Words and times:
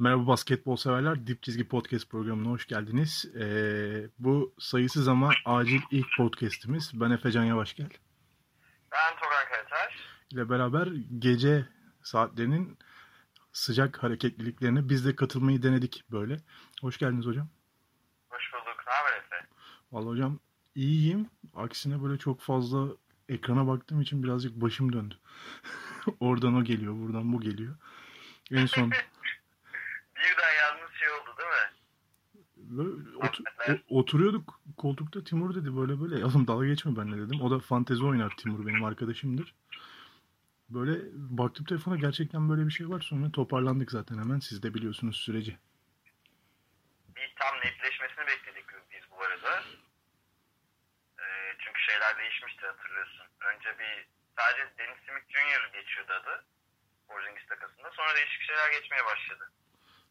Merhaba 0.00 0.26
basketbol 0.26 0.76
severler. 0.76 1.26
Dip 1.26 1.42
Çizgi 1.42 1.68
Podcast 1.68 2.10
programına 2.10 2.48
hoş 2.50 2.66
geldiniz. 2.66 3.24
Ee, 3.34 4.08
bu 4.18 4.54
sayısız 4.58 5.08
ama 5.08 5.30
acil 5.44 5.80
ilk 5.90 6.06
podcastimiz. 6.16 6.90
Ben 6.94 7.10
Efecan 7.10 7.44
Yavaşgel. 7.44 7.88
Ben 8.92 9.14
Togan 9.14 9.44
Karataş. 9.50 9.94
ile 10.30 10.50
beraber 10.50 10.88
gece 11.18 11.68
saatlerinin 12.02 12.78
sıcak 13.52 14.02
hareketliliklerine 14.02 14.88
biz 14.88 15.06
de 15.06 15.16
katılmayı 15.16 15.62
denedik 15.62 16.04
böyle. 16.10 16.36
Hoş 16.80 16.98
geldiniz 16.98 17.26
hocam. 17.26 17.48
Hoş 18.28 18.52
bulduk. 18.52 18.84
Ne 18.86 18.92
haber 18.92 19.18
Efe? 19.18 19.46
Vallahi 19.92 20.08
hocam 20.10 20.38
iyiyim. 20.74 21.30
Aksine 21.54 22.02
böyle 22.02 22.18
çok 22.18 22.40
fazla 22.40 22.88
ekrana 23.28 23.66
baktığım 23.66 24.00
için 24.00 24.22
birazcık 24.22 24.52
başım 24.54 24.92
döndü. 24.92 25.18
Oradan 26.20 26.54
o 26.54 26.64
geliyor, 26.64 26.94
buradan 26.94 27.32
bu 27.32 27.40
geliyor. 27.40 27.76
En 28.50 28.66
son 28.66 28.90
Birden 30.20 30.52
yalnız 30.62 30.92
şey 30.92 31.08
oldu 31.10 31.34
değil 31.38 31.48
mi? 31.48 31.70
Böyle 32.70 33.16
otu- 33.18 33.44
o- 33.68 33.98
oturuyorduk 34.00 34.60
koltukta 34.76 35.24
Timur 35.24 35.54
dedi 35.54 35.76
böyle 35.76 36.00
böyle. 36.00 36.24
Oğlum 36.24 36.46
dalga 36.46 36.66
geçme 36.66 36.96
benimle 36.96 37.26
dedim. 37.26 37.40
O 37.40 37.50
da 37.50 37.58
fantezi 37.58 38.04
oynar 38.04 38.36
Timur 38.36 38.66
benim 38.66 38.84
arkadaşımdır. 38.84 39.54
Böyle 40.70 41.00
baktım 41.14 41.64
telefona 41.66 41.96
gerçekten 41.96 42.48
böyle 42.50 42.66
bir 42.66 42.70
şey 42.70 42.88
var. 42.88 43.00
Sonra 43.00 43.30
toparlandık 43.32 43.90
zaten 43.90 44.18
hemen. 44.18 44.38
Siz 44.38 44.62
de 44.62 44.74
biliyorsunuz 44.74 45.16
süreci. 45.16 45.58
Bir 47.16 47.32
tam 47.36 47.54
netleşmesini 47.64 48.26
bekledik 48.26 48.64
biz 48.92 49.02
bu 49.10 49.22
arada. 49.24 49.62
Ee, 51.18 51.24
çünkü 51.58 51.80
şeyler 51.80 52.18
değişmişti 52.18 52.66
hatırlıyorsun. 52.66 53.26
Önce 53.54 53.68
bir 53.78 54.06
sadece 54.38 54.62
Dennis 54.78 54.98
Smith 55.06 55.28
Jr. 55.34 55.72
geçiyordu 55.80 56.12
adı. 56.12 56.44
Porzingis 57.08 57.46
takasında. 57.48 57.90
Sonra 57.96 58.14
değişik 58.16 58.42
şeyler 58.42 58.80
geçmeye 58.80 59.04
başladı. 59.04 59.50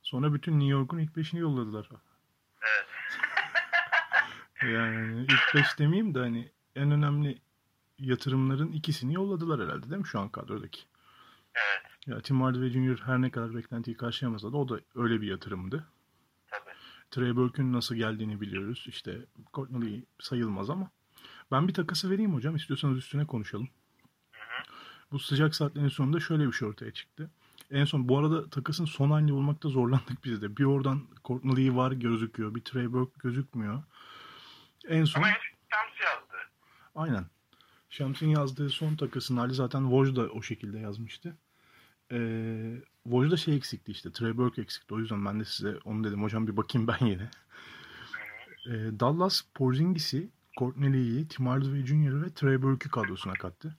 Sonra 0.01 0.33
bütün 0.33 0.53
New 0.59 0.71
York'un 0.71 0.97
ilk 0.99 1.15
beşini 1.17 1.39
yolladılar. 1.39 1.89
Evet. 2.61 2.87
Yani 4.73 5.21
ilk 5.23 5.55
beş 5.55 5.79
demeyeyim 5.79 6.15
de 6.15 6.19
hani 6.19 6.51
en 6.75 6.91
önemli 6.91 7.41
yatırımların 7.99 8.71
ikisini 8.71 9.13
yolladılar 9.13 9.61
herhalde 9.61 9.89
değil 9.89 10.01
mi 10.01 10.07
şu 10.07 10.19
an 10.19 10.29
kadrodaki? 10.29 10.81
Evet. 11.55 12.07
Ya 12.07 12.21
Tim 12.21 12.41
Hardaway 12.41 12.69
Jr. 12.69 13.01
her 13.05 13.21
ne 13.21 13.31
kadar 13.31 13.55
beklentiyi 13.55 13.97
karşılayamasa 13.97 14.51
da 14.53 14.57
o 14.57 14.69
da 14.69 14.79
öyle 14.95 15.21
bir 15.21 15.27
yatırımdı. 15.27 15.87
Tabii. 16.47 16.73
Trey 17.11 17.35
Burke'ün 17.35 17.73
nasıl 17.73 17.95
geldiğini 17.95 18.41
biliyoruz. 18.41 18.85
İşte 18.87 19.25
Courtney 19.53 20.05
sayılmaz 20.19 20.69
ama. 20.69 20.91
Ben 21.51 21.67
bir 21.67 21.73
takası 21.73 22.09
vereyim 22.09 22.33
hocam. 22.33 22.55
İstiyorsanız 22.55 22.97
üstüne 22.97 23.25
konuşalım. 23.25 23.69
Bu 25.11 25.19
sıcak 25.19 25.55
saatlerin 25.55 25.87
sonunda 25.87 26.19
şöyle 26.19 26.47
bir 26.47 26.51
şey 26.51 26.67
ortaya 26.67 26.91
çıktı. 26.91 27.31
En 27.71 27.85
son 27.85 28.09
bu 28.09 28.17
arada 28.17 28.49
takasın 28.49 28.85
son 28.85 29.11
halini 29.11 29.31
bulmakta 29.33 29.69
zorlandık 29.69 30.23
biz 30.23 30.41
de. 30.41 30.57
Bir 30.57 30.63
oradan 30.63 31.07
Courtney 31.25 31.75
var 31.75 31.91
gözüküyor. 31.91 32.55
Bir 32.55 32.61
Trey 32.61 32.91
Burke 32.91 33.11
gözükmüyor. 33.23 33.83
En 34.87 35.05
son 35.05 35.21
Ama 35.21 35.31
Shams 35.31 36.01
yazdı. 36.01 36.37
aynen. 36.95 37.25
Şams'ın 37.89 38.27
yazdığı 38.27 38.69
son 38.69 38.95
takasın 38.95 39.37
hali 39.37 39.53
zaten 39.53 39.81
Woj 39.81 40.15
da 40.15 40.21
o 40.21 40.41
şekilde 40.41 40.79
yazmıştı. 40.79 41.37
Ee, 42.11 42.81
Woj'da 43.03 43.37
şey 43.37 43.55
eksikti 43.55 43.91
işte. 43.91 44.11
Trey 44.11 44.37
Burke 44.37 44.61
eksikti. 44.61 44.93
O 44.93 44.99
yüzden 44.99 45.25
ben 45.25 45.39
de 45.39 45.45
size 45.45 45.77
onu 45.85 46.03
dedim. 46.03 46.23
Hocam 46.23 46.47
bir 46.47 46.57
bakayım 46.57 46.87
ben 46.87 47.05
yine. 47.05 47.29
Ee, 48.67 48.99
Dallas 48.99 49.41
Porzingis'i, 49.55 50.29
Courtney 50.59 50.93
Lee'yi, 50.93 51.27
Tim 51.27 51.47
Hardaway 51.47 51.85
Jr. 51.85 52.21
ve 52.21 52.33
Trey 52.33 52.61
Burke'ü 52.61 52.91
kadrosuna 52.91 53.33
kattı. 53.33 53.77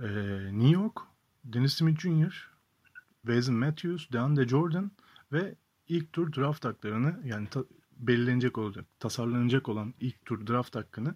Ee, 0.00 0.04
New 0.52 0.68
York, 0.68 0.98
Dennis 1.44 1.74
Smith 1.74 2.00
Jr., 2.00 2.49
Wesley 3.26 3.54
Matthews, 3.56 4.12
DeAndre 4.12 4.48
Jordan 4.48 4.90
ve 5.32 5.54
ilk 5.88 6.12
tur 6.12 6.32
draft 6.32 6.64
haklarını 6.64 7.20
yani 7.24 7.48
ta- 7.48 7.64
belirlenecek 7.96 8.58
olacak, 8.58 8.84
tasarlanacak 8.98 9.68
olan 9.68 9.94
ilk 10.00 10.24
tur 10.24 10.46
draft 10.46 10.76
hakkını 10.76 11.14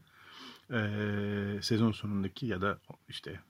ee, 0.70 1.58
sezon 1.62 1.92
sonundaki 1.92 2.46
ya 2.46 2.61
da 2.61 2.79
işte 3.08 3.40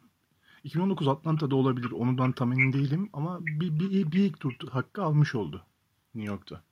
2019 0.64 1.08
Atlanta'da 1.08 1.56
olabilir. 1.56 1.90
Ondan 1.90 2.32
tam 2.32 2.52
emin 2.52 2.72
değilim 2.72 3.10
ama 3.12 3.38
bir, 3.46 3.78
bir, 3.80 4.12
bir 4.12 4.18
ilk 4.24 4.40
tur 4.40 4.54
hakkı 4.70 5.02
almış 5.02 5.34
oldu 5.34 5.66
New 6.14 6.32
York'ta. 6.32 6.62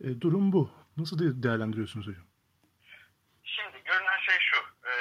E, 0.00 0.20
durum 0.20 0.52
bu. 0.52 0.70
Nasıl 0.96 1.18
de- 1.18 1.42
değerlendiriyorsunuz 1.42 2.06
hocam? 2.06 2.24
Şimdi 3.44 3.84
görünen 3.84 4.20
şey 4.26 4.36
şu. 4.40 4.56
e, 4.88 4.92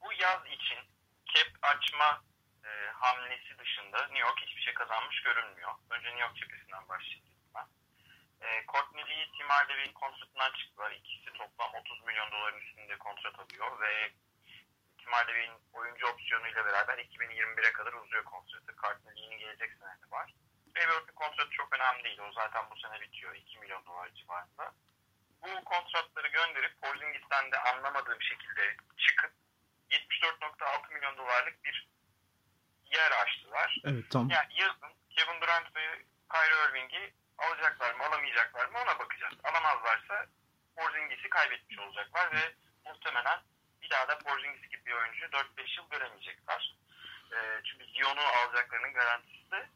bu 0.00 0.12
yaz 0.22 0.40
için 0.46 0.78
cap 1.34 1.58
açma 1.62 2.22
e, 2.24 2.29
hamlesi 3.02 3.58
dışında 3.58 3.98
New 3.98 4.18
York 4.18 4.38
hiçbir 4.40 4.60
şey 4.60 4.74
kazanmış 4.74 5.22
görünmüyor. 5.22 5.72
Önce 5.90 6.08
New 6.08 6.20
York 6.20 6.36
cephesinden 6.36 6.88
başlayayım 6.88 7.26
ben. 7.54 7.66
E, 8.46 8.64
Courtney 8.72 9.04
Lee, 9.08 9.30
Tim 9.38 9.48
Hardaway'in 9.48 9.92
kontratından 9.92 10.52
çıktılar. 10.52 10.90
İkisi 10.90 11.32
toplam 11.32 11.74
30 11.74 12.02
milyon 12.02 12.30
doların 12.32 12.58
üstünde 12.58 12.98
kontrat 12.98 13.38
alıyor 13.38 13.80
ve 13.80 14.10
Tim 14.98 15.12
Hardaway'in 15.12 15.58
oyuncu 15.72 16.06
opsiyonuyla 16.06 16.64
beraber 16.64 16.98
2021'e 16.98 17.72
kadar 17.72 17.92
uzuyor 17.92 18.24
kontratı. 18.24 18.76
Courtney 18.76 19.16
Lee'nin 19.16 19.38
gelecek 19.38 19.72
sene 19.72 20.10
var. 20.10 20.34
Trey 20.74 20.86
kontratı 21.14 21.50
çok 21.50 21.74
önemli 21.74 22.04
değil. 22.04 22.18
O 22.18 22.32
zaten 22.32 22.70
bu 22.70 22.76
sene 22.76 23.00
bitiyor. 23.00 23.34
2 23.34 23.58
milyon 23.58 23.86
dolar 23.86 24.08
civarında 24.14 24.74
bu 25.42 25.64
kontratları 25.64 26.28
gönderip 26.28 26.82
Porzingis'ten 26.82 27.52
de 27.52 27.58
anlamadığım 27.58 28.22
şekilde 28.22 28.76
çıkıp 28.96 29.32
74.6 29.90 30.94
milyon 30.94 31.16
dolarlık 31.16 31.64
bir 31.64 31.89
yer 32.90 33.10
açtılar. 33.22 33.80
Evet 33.84 34.10
tam 34.10 34.30
Yani 34.30 34.48
yazın 34.60 34.92
Kevin 35.10 35.40
Durant 35.40 35.76
ve 35.76 35.84
Kyrie 36.32 36.68
Irving'i 36.68 37.12
alacaklar 37.38 37.94
mı 37.94 38.02
alamayacaklar 38.04 38.66
mı 38.68 38.78
ona 38.84 38.98
bakacağız. 38.98 39.34
Alamazlarsa 39.44 40.26
Porzingis'i 40.76 41.28
kaybetmiş 41.28 41.78
olacaklar 41.78 42.32
ve 42.32 42.54
muhtemelen 42.86 43.38
bir 43.82 43.90
daha 43.90 44.08
da 44.08 44.18
Porzingis 44.18 44.62
gibi 44.70 44.86
bir 44.86 44.92
oyuncu 44.92 45.24
4-5 45.24 45.78
yıl 45.78 45.90
göremeyecekler. 45.90 46.76
Ee, 47.32 47.60
çünkü 47.64 47.84
Zion'u 47.84 48.20
alacaklarının 48.20 48.92
garantisi 48.92 49.50
de 49.50 49.68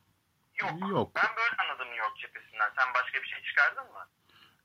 yok. 0.57 0.91
Yok. 0.91 1.13
Ben 1.17 1.37
böyle 1.37 1.55
anladım 1.59 1.87
New 1.89 2.05
York 2.05 2.17
cephesinden. 2.19 2.73
Sen 2.79 2.95
başka 2.95 3.23
bir 3.23 3.29
şey 3.29 3.43
çıkardın 3.43 3.93
mı? 3.93 4.09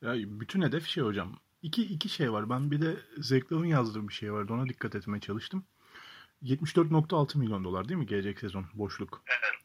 ya 0.02 0.14
bütün 0.40 0.62
hedef 0.62 0.88
şey 0.88 1.04
hocam. 1.04 1.40
İki, 1.62 1.82
iki 1.84 2.10
şey 2.10 2.32
var. 2.32 2.50
Ben 2.50 2.72
bir 2.72 2.82
de 2.82 2.96
Zeklav'ın 3.18 3.66
yazdığı 3.66 4.08
bir 4.08 4.14
şey 4.14 4.34
vardı. 4.34 4.54
Ona 4.54 4.70
dikkat 4.70 4.96
etmeye 4.96 5.20
çalıştım. 5.20 5.66
74.6 6.44 7.38
milyon 7.38 7.64
dolar 7.64 7.90
değil 7.90 8.00
mi 8.00 8.06
gelecek 8.06 8.40
sezon 8.40 8.66
boşluk? 8.74 9.24
Evet. 9.28 9.62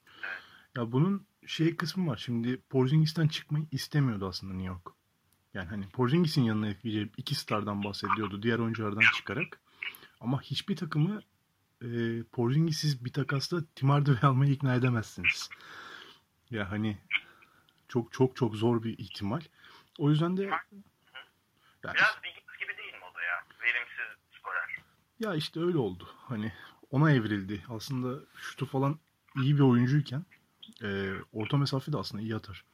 Ya 0.76 0.92
bunun 0.92 1.26
şey 1.46 1.76
kısmı 1.76 2.10
var. 2.10 2.16
Şimdi 2.16 2.60
Porzingis'ten 2.60 3.28
çıkmayı 3.28 3.66
istemiyordu 3.70 4.28
aslında 4.28 4.52
New 4.52 4.68
York. 4.68 4.86
Yani 5.54 5.68
hani 5.68 5.88
Porzingis'in 5.88 6.42
yanına 6.42 6.68
ekleyeceği 6.68 7.10
iki 7.16 7.34
stardan 7.34 7.84
bahsediyordu. 7.84 8.42
Diğer 8.42 8.58
oyunculardan 8.58 9.02
çıkarak. 9.16 9.60
Ama 10.20 10.42
hiçbir 10.42 10.76
takımı 10.76 11.22
e, 11.82 12.22
Porzingis'iz 12.32 13.04
bir 13.04 13.12
takasla 13.12 13.64
Tim 13.74 13.90
Hardaway 13.90 14.30
almayı 14.30 14.52
ikna 14.52 14.74
edemezsiniz. 14.74 15.50
Ya 16.50 16.70
hani 16.70 16.98
çok 17.88 18.12
çok 18.12 18.36
çok 18.36 18.56
zor 18.56 18.82
bir 18.82 18.98
ihtimal. 18.98 19.40
O 19.98 20.10
yüzden 20.10 20.36
de 20.36 20.42
ya, 20.42 20.64
Biraz 21.84 22.14
Wiggins 22.22 22.58
gibi 22.60 22.76
değil 22.78 22.92
mi 22.92 23.04
o 23.12 23.14
da 23.14 23.22
ya? 23.22 23.44
Verimsiz 23.62 24.18
skorer. 24.38 24.78
Ya 25.20 25.34
işte 25.34 25.60
öyle 25.60 25.78
oldu. 25.78 26.08
Hani 26.16 26.52
ona 26.90 27.12
evrildi. 27.12 27.64
Aslında 27.68 28.20
şutu 28.36 28.66
falan 28.66 28.98
iyi 29.42 29.54
bir 29.54 29.60
oyuncuyken 29.60 30.24
e, 30.82 31.12
orta 31.32 31.56
mesafe 31.56 31.92
de 31.92 31.96
aslında 31.96 32.22
iyi 32.22 32.36
atar. 32.36 32.64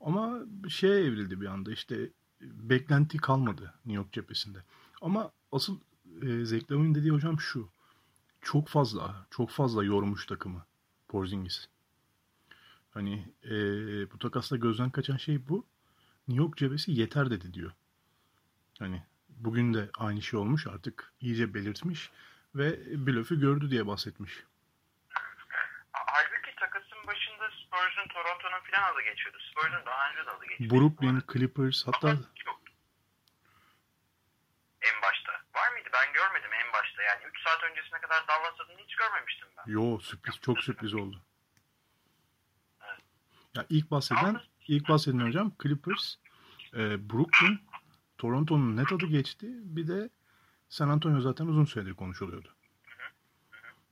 Ama 0.00 0.38
şeye 0.68 1.04
evrildi 1.04 1.40
bir 1.40 1.46
anda 1.46 1.72
işte 1.72 2.10
beklenti 2.40 3.18
kalmadı 3.18 3.74
New 3.84 3.92
York 3.92 4.12
cephesinde. 4.12 4.58
Ama 5.00 5.32
asıl 5.52 5.78
e, 6.22 6.44
Zeklav'ın 6.44 6.94
dediği 6.94 7.10
hocam 7.10 7.40
şu. 7.40 7.68
Çok 8.40 8.68
fazla, 8.68 9.26
çok 9.30 9.50
fazla 9.50 9.84
yormuş 9.84 10.26
takımı 10.26 10.64
Porzingis. 11.08 11.68
Hani 12.90 13.32
e, 13.44 13.50
bu 14.10 14.18
takasla 14.18 14.56
gözden 14.56 14.90
kaçan 14.90 15.16
şey 15.16 15.48
bu. 15.48 15.66
New 16.28 16.44
York 16.44 16.56
cephesi 16.56 16.92
yeter 16.92 17.30
dedi 17.30 17.54
diyor. 17.54 17.72
Hani 18.78 19.02
bugün 19.40 19.74
de 19.74 19.90
aynı 19.98 20.22
şey 20.22 20.40
olmuş 20.40 20.66
artık 20.66 21.12
iyice 21.20 21.54
belirtmiş 21.54 22.10
ve 22.54 22.78
blöfü 23.06 23.40
gördü 23.40 23.70
diye 23.70 23.86
bahsetmiş. 23.86 24.32
Ha- 25.92 26.04
Halbuki 26.06 26.54
takasın 26.60 26.98
başında 27.06 27.44
Spurs'un 27.50 28.08
Toronto'nun 28.08 28.60
filan 28.64 28.92
adı 28.94 29.02
geçiyordu. 29.02 29.38
Spurs'un 29.50 29.86
daha 29.86 30.10
önce 30.10 30.26
de 30.26 30.30
adı 30.30 30.44
geçiyordu. 30.46 30.74
Brooklyn, 30.74 31.22
Clippers 31.32 31.86
hatta 31.86 32.08
Ama 32.08 32.20
yoktu. 32.46 32.72
En 34.82 35.02
başta. 35.02 35.32
Var 35.54 35.72
mıydı? 35.72 35.88
Ben 35.92 36.12
görmedim 36.12 36.50
en 36.66 36.72
başta. 36.72 37.02
Yani 37.02 37.24
3 37.24 37.42
saat 37.42 37.62
öncesine 37.70 38.00
kadar 38.00 38.28
Dallas 38.28 38.60
adını 38.60 38.78
hiç 38.86 38.94
görmemiştim 38.96 39.48
ben. 39.56 39.72
yo 39.72 39.98
sürpriz 39.98 40.40
çok 40.40 40.60
sürpriz 40.60 40.94
oldu. 40.94 41.22
Evet. 42.88 43.00
Ya 43.54 43.66
ilk 43.68 43.90
bahsedilen 43.90 44.40
ilk 44.68 44.88
bahsedilen 44.88 45.26
hocam 45.26 45.52
Clippers, 45.62 46.14
e, 46.74 47.10
Brooklyn, 47.10 47.67
Toronto'nun 48.18 48.76
net 48.76 48.92
adı 48.92 49.06
geçti. 49.06 49.46
Bir 49.50 49.88
de 49.88 50.10
San 50.68 50.88
Antonio 50.88 51.20
zaten 51.20 51.46
uzun 51.46 51.64
süredir 51.64 51.94
konuşuluyordu. 51.94 52.54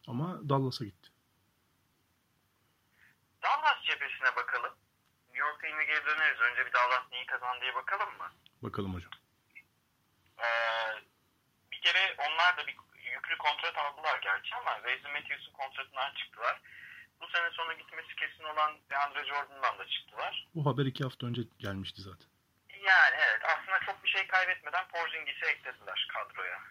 Ama 0.07 0.49
Dallas'a 0.49 0.85
gitti. 0.85 1.11
cephesine 3.87 4.37
bakalım. 4.37 4.75
New 5.29 5.49
York'a 5.49 5.67
yine 5.67 5.85
geri 5.85 6.07
döneriz. 6.07 6.41
Önce 6.41 6.67
bir 6.67 6.73
Dallas 6.73 7.05
neyi 7.13 7.27
kazandı 7.27 7.61
diye 7.61 7.75
bakalım 7.75 8.17
mı? 8.19 8.33
Bakalım 8.63 8.95
hocam. 8.95 9.13
Ee, 10.39 10.47
bir 11.73 11.81
kere 11.81 12.17
onlar 12.19 12.57
da 12.57 12.67
bir 12.67 12.77
yüklü 13.15 13.39
kontrat 13.39 13.79
aldılar 13.79 14.21
gerçi 14.23 14.55
ama 14.55 14.75
Wesley 14.75 15.13
Matthews'un 15.13 15.53
kontratından 15.53 16.15
çıktılar. 16.15 16.61
Bu 17.21 17.27
sene 17.29 17.51
sonu 17.51 17.79
gitmesi 17.79 18.17
kesin 18.17 18.45
olan 18.45 18.79
DeAndre 18.91 19.25
Jordan'dan 19.25 19.79
da 19.79 19.87
çıktılar. 19.87 20.49
Bu 20.55 20.67
haber 20.67 20.87
iki 20.87 21.05
hafta 21.05 21.27
önce 21.27 21.43
gelmişti 21.59 22.03
zaten. 22.03 22.29
Yani 22.83 23.17
evet 23.17 23.43
aslında 23.45 23.79
çok 23.87 23.97
bir 23.97 24.05
şey 24.17 24.27
kaybetmeden 24.27 24.89
Porzingis'i 24.89 25.47
eklediler 25.47 26.09
kadroya. 26.13 26.63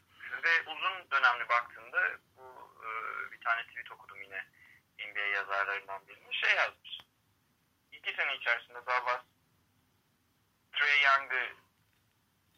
Ve 0.44 0.62
uzun 0.72 1.12
dönemli 1.12 1.50
baktığında 1.50 2.12
bu 2.38 2.78
e, 2.86 2.88
bir 3.32 3.42
tane 3.42 3.64
tweet 3.68 3.92
okudum 3.92 4.22
yine 4.22 4.46
NBA 5.00 5.20
yazarlarından 5.20 6.08
birinin 6.08 6.32
şey 6.32 6.56
yazmış. 6.56 7.00
İki 7.92 8.14
sene 8.14 8.36
içerisinde 8.36 8.86
Dallas 8.86 9.22
Trey 10.74 11.02
Young'ı 11.02 11.50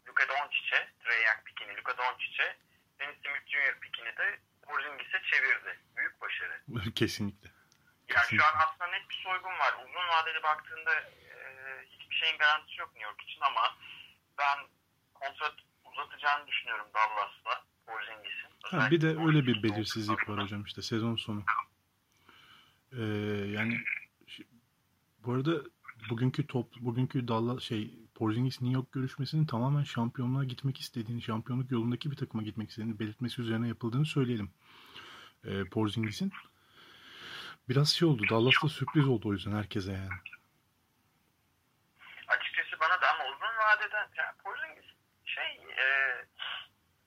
Luka 0.08 0.28
Doncic'e, 0.28 0.90
Trey 1.04 1.24
Young 1.24 1.44
pikini 1.46 1.78
Luka 1.78 1.98
Doncic'e, 1.98 2.58
Dennis 3.00 3.18
Smith 3.22 3.48
Jr. 3.48 3.80
pikini 3.80 4.18
de 4.18 4.40
Porzingis'e 4.62 5.22
çevirdi. 5.32 5.80
Büyük 5.98 6.22
başarı. 6.22 6.62
Kesinlikle. 6.96 7.50
Yani 8.08 8.22
Kesinlikle. 8.22 8.38
şu 8.38 8.46
an 8.46 8.68
aslında 8.68 8.88
net 8.88 9.10
bir 9.10 9.16
soygun 9.24 9.60
var. 9.60 9.74
Uzun 9.74 10.08
vadeli 10.08 10.44
baktığında 10.44 10.94
e, 11.00 11.38
hiçbir 11.90 12.16
şeyin 12.16 12.38
garantisi 12.38 12.80
yok 12.80 12.90
New 12.96 13.10
York 13.10 13.22
için 13.22 13.42
ama 13.42 13.78
ben 14.38 14.58
kontrat 15.20 15.56
uzatacağını 15.92 16.48
düşünüyorum 16.48 16.86
Dallas'la 16.94 17.64
Porzingis'in. 17.86 18.50
Ha, 18.64 18.92
bir 18.92 19.02
de 19.02 19.08
öyle 19.08 19.48
bir 19.48 19.64
belirsizlik 19.64 20.30
var 20.30 20.44
hocam 20.44 20.64
işte 20.64 20.82
sezon 20.82 21.16
sonu. 21.16 21.44
Ee, 22.92 23.04
yani 23.54 23.78
bu 25.24 25.34
arada 25.34 25.52
bugünkü 26.10 26.48
top 26.48 26.76
bugünkü 26.80 27.28
Dallas 27.28 27.64
şey 27.64 27.94
Porzingis 28.16 28.62
New 28.62 28.76
York 28.76 28.92
görüşmesinin 28.92 29.46
tamamen 29.46 29.84
şampiyonluğa 29.84 30.44
gitmek 30.44 30.80
istediğini, 30.80 31.22
şampiyonluk 31.22 31.72
yolundaki 31.72 32.12
bir 32.12 32.16
takıma 32.16 32.44
gitmek 32.44 32.70
istediğini 32.70 33.00
belirtmesi 33.00 33.42
üzerine 33.42 33.68
yapıldığını 33.68 34.06
söyleyelim. 34.06 34.52
Ee, 35.46 35.64
Porzingis'in 35.64 36.32
biraz 37.70 37.90
şey 37.90 38.08
oldu. 38.08 38.24
Dallas'ta 38.30 38.70
sürpriz 38.70 39.08
oldu 39.08 39.30
o 39.30 39.34
yüzden 39.34 39.52
herkese 39.52 39.92
yani. 39.92 40.10
Açıkçası 42.28 42.80
bana 42.80 43.02
da 43.02 43.14
ama 43.14 43.24
uzun 43.24 43.58
vadeden 43.58 44.08
yani 44.18 44.38
Porzingis 44.44 44.86
şey 45.26 45.46
e, 45.84 45.86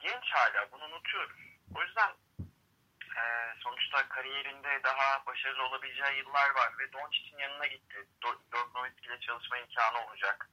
genç 0.01 0.19
hala 0.33 0.73
bunu 0.73 0.85
unutuyoruz. 0.85 1.37
O 1.75 1.83
yüzden 1.83 2.11
e, 3.17 3.23
sonuçta 3.59 4.09
kariyerinde 4.09 4.81
daha 4.85 5.27
başarılı 5.27 5.63
olabileceği 5.63 6.19
yıllar 6.19 6.51
var 6.51 6.73
ve 6.79 6.93
Doncic'in 6.93 7.39
yanına 7.39 7.67
gitti. 7.67 8.09
Dirk 8.23 8.75
Nowitzki 8.75 9.09
ile 9.09 9.21
çalışma 9.21 9.59
imkanı 9.59 10.07
olacak. 10.07 10.51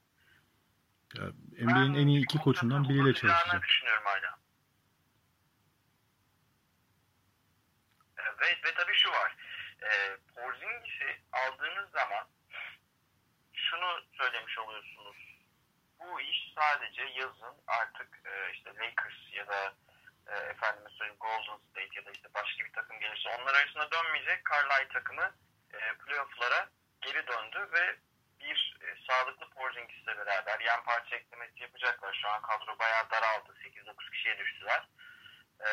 Ya, 1.14 1.24
NBA'in 1.66 1.94
en 1.94 2.06
iyi 2.06 2.24
iki 2.24 2.38
koçundan 2.38 2.84
biriyle 2.84 3.14
çalışacak. 3.14 3.38
çalışacak. 3.38 3.68
düşünüyorum 3.68 4.04
hala. 4.04 4.38
E, 8.18 8.22
Ve, 8.40 8.46
ve 8.64 8.74
tabii 8.74 8.94
şu 8.94 9.10
var. 9.10 9.36
E, 9.82 10.16
Porzingis'i 10.34 11.22
aldığınız 11.32 11.90
zaman 11.90 12.28
şunu 13.54 14.02
söylemiş 14.12 14.58
oluyorsunuz. 14.58 15.16
Bu 16.00 16.20
iş 16.20 16.52
sadece 16.54 17.02
yazın 17.02 17.54
artık 17.66 18.20
e, 18.24 18.52
işte 18.52 18.70
Lakers 18.74 19.32
ya 19.32 19.48
da 19.48 19.74
e, 20.26 20.34
efendime 20.36 20.90
söyleyeyim 20.90 21.20
Golden 21.20 21.58
State 21.70 21.94
ya 21.96 22.06
da 22.06 22.10
işte 22.10 22.28
başka 22.34 22.64
bir 22.64 22.72
takım 22.72 23.00
gelirse 23.00 23.28
onlar 23.28 23.54
arasında 23.54 23.90
dönmeyecek. 23.90 24.40
Carlisle 24.50 24.88
takımı 24.88 25.34
e, 25.72 25.78
playoff'lara 26.04 26.68
geri 27.00 27.26
döndü 27.26 27.68
ve 27.72 27.96
bir 28.40 28.76
e, 28.80 28.86
sağlıklı 29.06 29.50
Porzingis'le 29.50 30.06
beraber 30.06 30.60
yan 30.60 30.84
parça 30.84 31.16
eklemesi 31.16 31.62
yapacaklar. 31.62 32.18
Şu 32.22 32.28
an 32.28 32.42
kadro 32.42 32.78
bayağı 32.78 33.10
daraldı. 33.10 33.52
8-9 33.64 34.10
kişiye 34.10 34.38
düştüler. 34.38 34.88
E, 35.60 35.70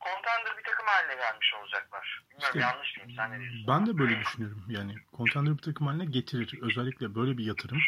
contender 0.00 0.58
bir 0.58 0.64
takım 0.64 0.86
haline 0.86 1.14
gelmiş 1.14 1.54
olacaklar. 1.54 2.22
Bilmiyorum 2.30 2.56
İşte 2.58 2.68
yanlış 2.68 2.96
mıyım? 2.96 3.12
Sen 3.16 3.32
ne 3.32 3.40
diyorsun? 3.40 3.64
Ben 3.68 3.86
de 3.86 3.98
böyle 3.98 4.20
düşünüyorum. 4.20 4.64
Yani 4.68 4.94
contender 5.16 5.58
bir 5.58 5.62
takım 5.62 5.86
haline 5.86 6.04
getirir. 6.04 6.58
Özellikle 6.62 7.14
böyle 7.14 7.38
bir 7.38 7.44
yatırım. 7.44 7.78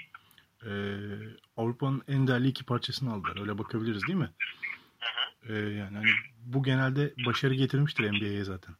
Ee, 0.66 0.96
Avrupa'nın 1.56 2.02
en 2.08 2.26
değerli 2.26 2.48
iki 2.48 2.64
parçasını 2.64 3.12
aldılar. 3.12 3.40
Öyle 3.40 3.58
bakabiliriz 3.58 4.02
değil 4.06 4.18
mi? 4.18 4.30
Hı 4.98 5.52
hı. 5.52 5.52
Ee, 5.52 5.74
yani 5.74 5.96
hani 5.96 6.10
bu 6.44 6.62
genelde 6.62 7.14
başarı 7.26 7.54
getirmiştir 7.54 8.10
NBA'ye 8.12 8.44
zaten. 8.44 8.74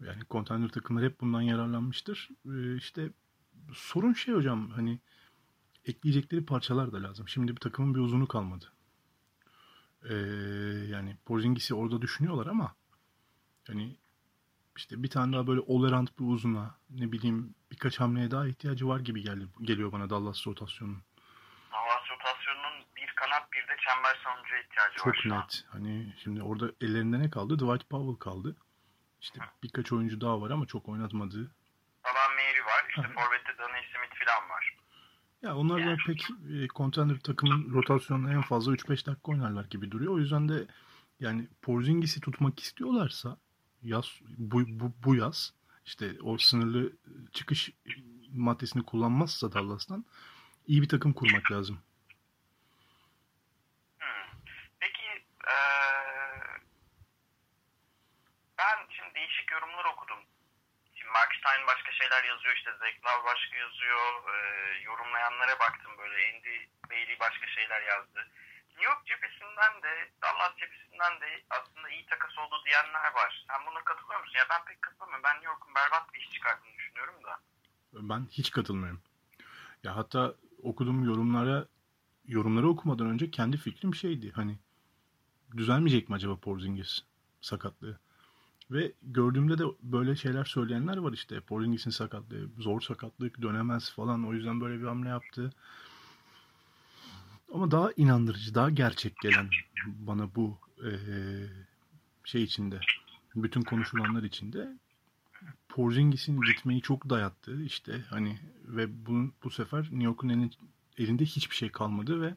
Yani 0.00 0.22
contender 0.30 0.68
takımlar 0.68 1.04
hep 1.04 1.20
bundan 1.20 1.42
yararlanmıştır. 1.42 2.28
Ee, 2.46 2.76
işte 2.76 3.10
sorun 3.72 4.12
şey 4.12 4.34
hocam 4.34 4.70
hani 4.70 5.00
ekleyecekleri 5.84 6.44
parçalar 6.44 6.92
da 6.92 7.02
lazım. 7.02 7.28
Şimdi 7.28 7.52
bir 7.52 7.60
takımın 7.60 7.94
bir 7.94 8.00
uzunu 8.00 8.28
kalmadı. 8.28 8.72
Ee, 10.08 10.14
yani 10.90 11.16
Porzingis'i 11.24 11.74
orada 11.74 12.02
düşünüyorlar 12.02 12.46
ama 12.46 12.74
yani 13.68 13.96
işte 14.76 15.02
bir 15.02 15.10
tane 15.10 15.32
daha 15.32 15.46
böyle 15.46 15.60
all-around 15.60 16.08
bir 16.20 16.24
uzuna 16.24 16.74
ne 16.90 17.12
bileyim 17.12 17.54
birkaç 17.70 18.00
hamleye 18.00 18.30
daha 18.30 18.46
ihtiyacı 18.46 18.88
var 18.88 19.00
gibi 19.00 19.22
geldi, 19.22 19.46
geliyor 19.62 19.92
bana 19.92 20.10
Dallas 20.10 20.46
rotasyonunun. 20.46 21.02
Hava 23.68 23.68
rotasyonunun 23.68 23.68
bir 23.68 23.68
kanat 23.68 23.68
bir 23.68 23.68
de 23.68 23.76
çember 23.86 24.18
savunucuya 24.24 24.60
ihtiyacı 24.62 24.92
var 25.00 25.04
Çok 25.04 25.16
şu 25.16 25.34
an. 25.34 25.40
net. 25.40 25.64
Hani 25.68 26.14
şimdi 26.22 26.42
orada 26.42 26.72
ellerinde 26.80 27.18
ne 27.18 27.30
kaldı? 27.30 27.54
Dwight 27.58 27.90
Powell 27.90 28.16
kaldı. 28.16 28.56
İşte 29.20 29.40
birkaç 29.62 29.92
oyuncu 29.92 30.20
daha 30.20 30.40
var 30.40 30.50
ama 30.50 30.66
çok 30.66 30.88
oynatmadığı. 30.88 31.50
Alan 32.04 32.30
Mary 32.34 32.60
var. 32.66 32.86
İşte 32.88 33.02
Hı. 33.02 33.12
Forvet'te 33.12 33.58
Danny 33.58 33.82
Smith 33.82 34.24
falan 34.26 34.50
var. 34.50 34.76
Ya 35.42 35.56
onlar 35.56 35.86
da 35.86 35.96
pek 36.06 36.22
e, 36.30 36.68
contender 36.68 37.18
takımın 37.20 37.74
rotasyonunda 37.74 38.32
en 38.32 38.42
fazla 38.42 38.72
3-5 38.72 38.88
dakika 39.06 39.32
oynarlar 39.32 39.64
gibi 39.64 39.90
duruyor. 39.90 40.12
O 40.14 40.18
yüzden 40.18 40.48
de 40.48 40.66
yani 41.20 41.48
Porzingis'i 41.62 42.20
tutmak 42.20 42.60
istiyorlarsa 42.60 43.36
yaz 43.82 44.20
bu, 44.38 44.62
bu, 44.68 44.92
bu 45.04 45.14
yaz 45.14 45.54
işte 45.86 46.12
o 46.22 46.38
sınırlı 46.38 46.92
çıkış 47.32 47.70
maddesini 48.32 48.82
kullanmazsa 48.82 49.52
Dallas'tan 49.52 50.04
iyi 50.66 50.82
bir 50.82 50.88
takım 50.88 51.12
kurmak 51.12 51.52
lazım. 51.52 51.78
Hmm. 53.98 54.40
Peki 54.80 55.02
eee, 55.46 56.60
ben 58.58 58.76
şimdi 58.90 59.18
yorumlar 59.50 59.84
okudum. 59.84 60.20
Şimdi 60.94 61.10
Mark 61.12 61.32
Stein 61.34 61.66
başka 61.66 61.92
şeyler 61.92 62.24
yazıyor 62.24 62.56
işte 62.56 62.70
Love 63.04 63.24
başka 63.24 63.56
yazıyor. 63.64 64.04
Eee, 64.28 64.82
yorumlayanlara 64.82 65.58
baktım 65.64 65.92
böyle 65.98 66.16
Andy 66.28 66.56
Bailey 66.90 67.20
başka 67.20 67.46
şeyler 67.46 67.82
yazdı. 67.82 68.20
New 68.68 68.84
York 68.84 69.06
cephesinden 69.06 69.82
de 69.82 69.92
Dallas 70.22 70.56
cephesinden 70.60 71.20
de 71.20 71.42
aslında 71.50 71.88
iyi 71.90 72.06
takas 72.06 72.38
oldu 72.38 72.62
diyenler 72.66 73.12
var. 73.14 73.44
Sen 73.48 73.66
buna 73.66 73.84
katılıyor 73.84 74.20
musun? 74.20 74.38
Ya 74.38 74.46
ben 74.50 74.64
pek 74.64 74.82
katılmıyorum. 74.82 75.24
Ben 75.24 75.34
New 75.34 75.50
York'un 75.52 75.74
berbat 75.74 76.14
bir 76.14 76.20
iş 76.20 76.30
çıkardığını 76.30 76.74
düşünüyorum 76.78 77.24
da. 77.24 77.40
Ben 77.92 78.26
hiç 78.30 78.50
katılmıyorum. 78.50 79.02
Ya 79.82 79.96
hatta 79.96 80.34
okuduğum 80.62 81.04
yorumlara 81.04 81.66
yorumları 82.24 82.68
okumadan 82.68 83.06
önce 83.06 83.30
kendi 83.30 83.56
fikrim 83.56 83.94
şeydi. 83.94 84.32
Hani 84.32 84.58
düzelmeyecek 85.56 86.08
mi 86.08 86.14
acaba 86.14 86.40
Porzingis 86.40 87.00
sakatlığı? 87.40 88.00
Ve 88.70 88.92
gördüğümde 89.02 89.58
de 89.58 89.64
böyle 89.82 90.16
şeyler 90.16 90.44
söyleyenler 90.44 90.96
var 90.96 91.12
işte. 91.12 91.40
Porzingis'in 91.40 91.90
sakatlığı, 91.90 92.48
zor 92.58 92.80
sakatlık, 92.80 93.42
dönemez 93.42 93.90
falan. 93.92 94.24
O 94.26 94.32
yüzden 94.34 94.60
böyle 94.60 94.80
bir 94.80 94.86
hamle 94.86 95.08
yaptı. 95.08 95.52
Ama 97.54 97.70
daha 97.70 97.92
inandırıcı, 97.96 98.54
daha 98.54 98.70
gerçek 98.70 99.16
gelen 99.22 99.50
bana 99.86 100.34
bu 100.34 100.58
eee, 100.84 101.48
şey 102.24 102.42
içinde, 102.42 102.80
bütün 103.36 103.62
konuşulanlar 103.62 104.22
içinde 104.22 104.78
Porzingis'in 105.68 106.40
gitmeyi 106.40 106.80
çok 106.82 107.10
dayattı 107.10 107.62
işte 107.62 108.04
hani 108.10 108.38
ve 108.64 109.06
bunun 109.06 109.32
bu 109.44 109.50
sefer 109.50 109.82
New 109.82 110.02
York'un 110.04 110.28
elin- 110.28 110.52
elinde 110.98 111.24
hiçbir 111.24 111.56
şey 111.56 111.68
kalmadı 111.72 112.20
ve 112.20 112.34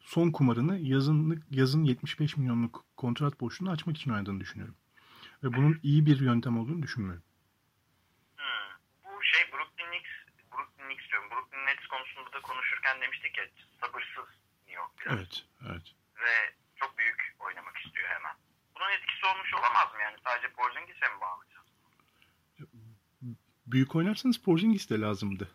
son 0.00 0.30
kumarını 0.30 0.78
yazın 0.78 1.42
yazın 1.50 1.84
75 1.84 2.36
milyonluk 2.36 2.84
kontrat 2.96 3.40
boşluğunu 3.40 3.70
açmak 3.70 3.96
için 3.96 4.10
oynadığını 4.10 4.40
düşünüyorum. 4.40 4.74
Ve 5.44 5.52
bunun 5.52 5.80
iyi 5.82 6.06
bir 6.06 6.20
yöntem 6.20 6.58
olduğunu 6.58 6.82
düşünmüyorum. 6.82 7.22
Hmm. 8.36 8.70
Bu 9.04 9.22
şey 9.22 9.52
Brooklyn 9.52 9.86
Knicks, 9.90 10.10
Brooklyn 10.52 10.84
Knicks 10.86 11.10
diyorum. 11.10 11.30
Brooklyn 11.30 11.66
Nets 11.66 11.86
konusunda 11.86 12.32
da 12.32 12.40
konuşurken 12.42 13.00
demiştik 13.00 13.38
ya 13.38 13.44
sabırsız 13.80 14.28
New 14.66 14.80
York 14.80 14.90
biraz. 15.00 15.18
Evet, 15.18 15.44
evet. 15.70 15.94
Ve 16.22 16.54
çok 16.76 16.98
büyük 16.98 17.34
oynamak 17.38 17.76
istiyor 17.78 18.08
hemen. 18.08 18.34
Bunun 18.74 18.90
etkisi 18.90 19.26
olmuş 19.26 19.54
olamaz 19.54 19.94
mı 19.94 20.00
yani? 20.02 20.16
Sadece 20.24 20.52
Porzingis'e 20.52 21.08
mi 21.14 21.20
bağlayacağız? 21.20 21.66
Büyük 23.66 23.94
oynarsanız 23.96 24.42
Porzingis 24.42 24.90
de 24.90 25.00
lazımdı. 25.00 25.50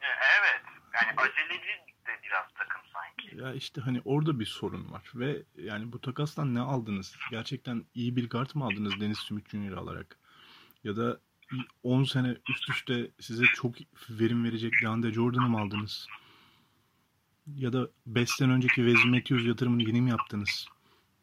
E, 0.00 0.06
Evet. 0.40 0.62
Yani 0.94 1.12
aceleci 1.16 1.84
de 2.06 2.20
biraz 2.22 2.52
takım 2.54 2.82
sanki. 2.92 3.19
Ya 3.36 3.54
işte 3.54 3.80
hani 3.80 4.00
orada 4.04 4.40
bir 4.40 4.46
sorun 4.46 4.90
var 4.90 5.12
ve 5.14 5.42
yani 5.62 5.92
bu 5.92 6.00
takastan 6.00 6.54
ne 6.54 6.60
aldınız? 6.60 7.16
Gerçekten 7.30 7.84
iyi 7.94 8.16
bir 8.16 8.30
guard 8.30 8.50
mı 8.54 8.64
aldınız 8.64 9.00
Dennis 9.00 9.18
Smith 9.18 9.50
Jr. 9.50 9.72
alarak? 9.72 10.18
Ya 10.84 10.96
da 10.96 11.20
10 11.82 12.04
sene 12.04 12.36
üst 12.48 12.70
üste 12.70 13.10
size 13.20 13.44
çok 13.54 13.74
verim 14.10 14.44
verecek 14.44 14.72
DeAndre 14.82 15.12
Jordan'ı 15.12 15.48
mı 15.48 15.60
aldınız? 15.60 16.06
Ya 17.56 17.72
da 17.72 17.88
5 18.06 18.30
sene 18.30 18.52
önceki 18.52 18.74
Wesley 18.74 19.10
Matthews 19.10 19.46
yatırımını 19.46 19.82
yeni 19.82 20.00
mi 20.00 20.10
yaptınız? 20.10 20.66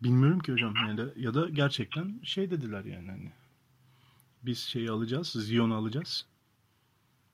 Bilmiyorum 0.03 0.39
ki 0.39 0.51
hocam. 0.51 0.73
Yani 0.75 1.01
ya 1.15 1.33
da 1.33 1.49
gerçekten 1.49 2.19
şey 2.23 2.51
dediler 2.51 2.85
yani 2.85 3.11
hani 3.11 3.31
biz 4.43 4.59
şeyi 4.59 4.91
alacağız, 4.91 5.27
Zion'u 5.27 5.75
alacağız. 5.75 6.25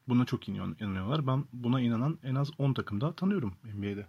Buna 0.08 0.26
çok 0.26 0.50
inanıyorlar. 0.50 1.28
Ben 1.28 1.46
buna 1.54 1.82
inanan 1.82 2.20
en 2.24 2.36
az 2.36 2.52
10 2.58 2.74
takım 2.74 3.02
daha 3.02 3.16
tanıyorum 3.16 3.54
NBA'de. 3.64 4.08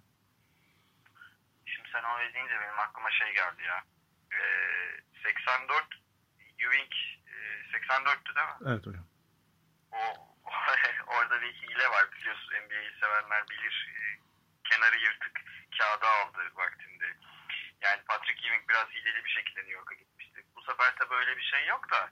Öyle 2.25 2.35
deyince 2.35 2.61
benim 2.61 2.79
aklıma 2.79 3.11
şey 3.11 3.35
geldi 3.35 3.63
ya. 3.63 3.85
Ee, 4.33 5.01
84 5.23 5.87
Ewing 6.59 6.93
e, 7.27 7.35
84'tü 7.77 8.35
değil 8.37 8.47
mi? 8.47 8.57
Evet 8.67 8.87
hocam. 8.87 9.07
O, 9.93 9.99
orada 11.07 11.43
bir 11.43 11.53
hile 11.53 11.89
var 11.91 12.13
biliyorsun 12.13 12.55
NBA'yi 12.67 12.91
sevenler 13.01 13.49
bilir. 13.49 13.89
E, 13.97 14.03
kenarı 14.71 14.99
yırtık 14.99 15.41
kağıda 15.79 16.09
aldı 16.09 16.39
vaktinde. 16.55 17.17
Yani 17.81 18.03
Patrick 18.09 18.47
Ewing 18.47 18.69
biraz 18.69 18.89
hileli 18.89 19.25
bir 19.25 19.31
şekilde 19.31 19.61
New 19.61 19.75
York'a 19.75 19.95
gitmişti. 19.95 20.45
Bu 20.57 20.63
sefer 20.63 20.95
tabii 20.97 21.15
öyle 21.15 21.37
bir 21.37 21.43
şey 21.43 21.67
yok 21.67 21.91
da 21.91 22.11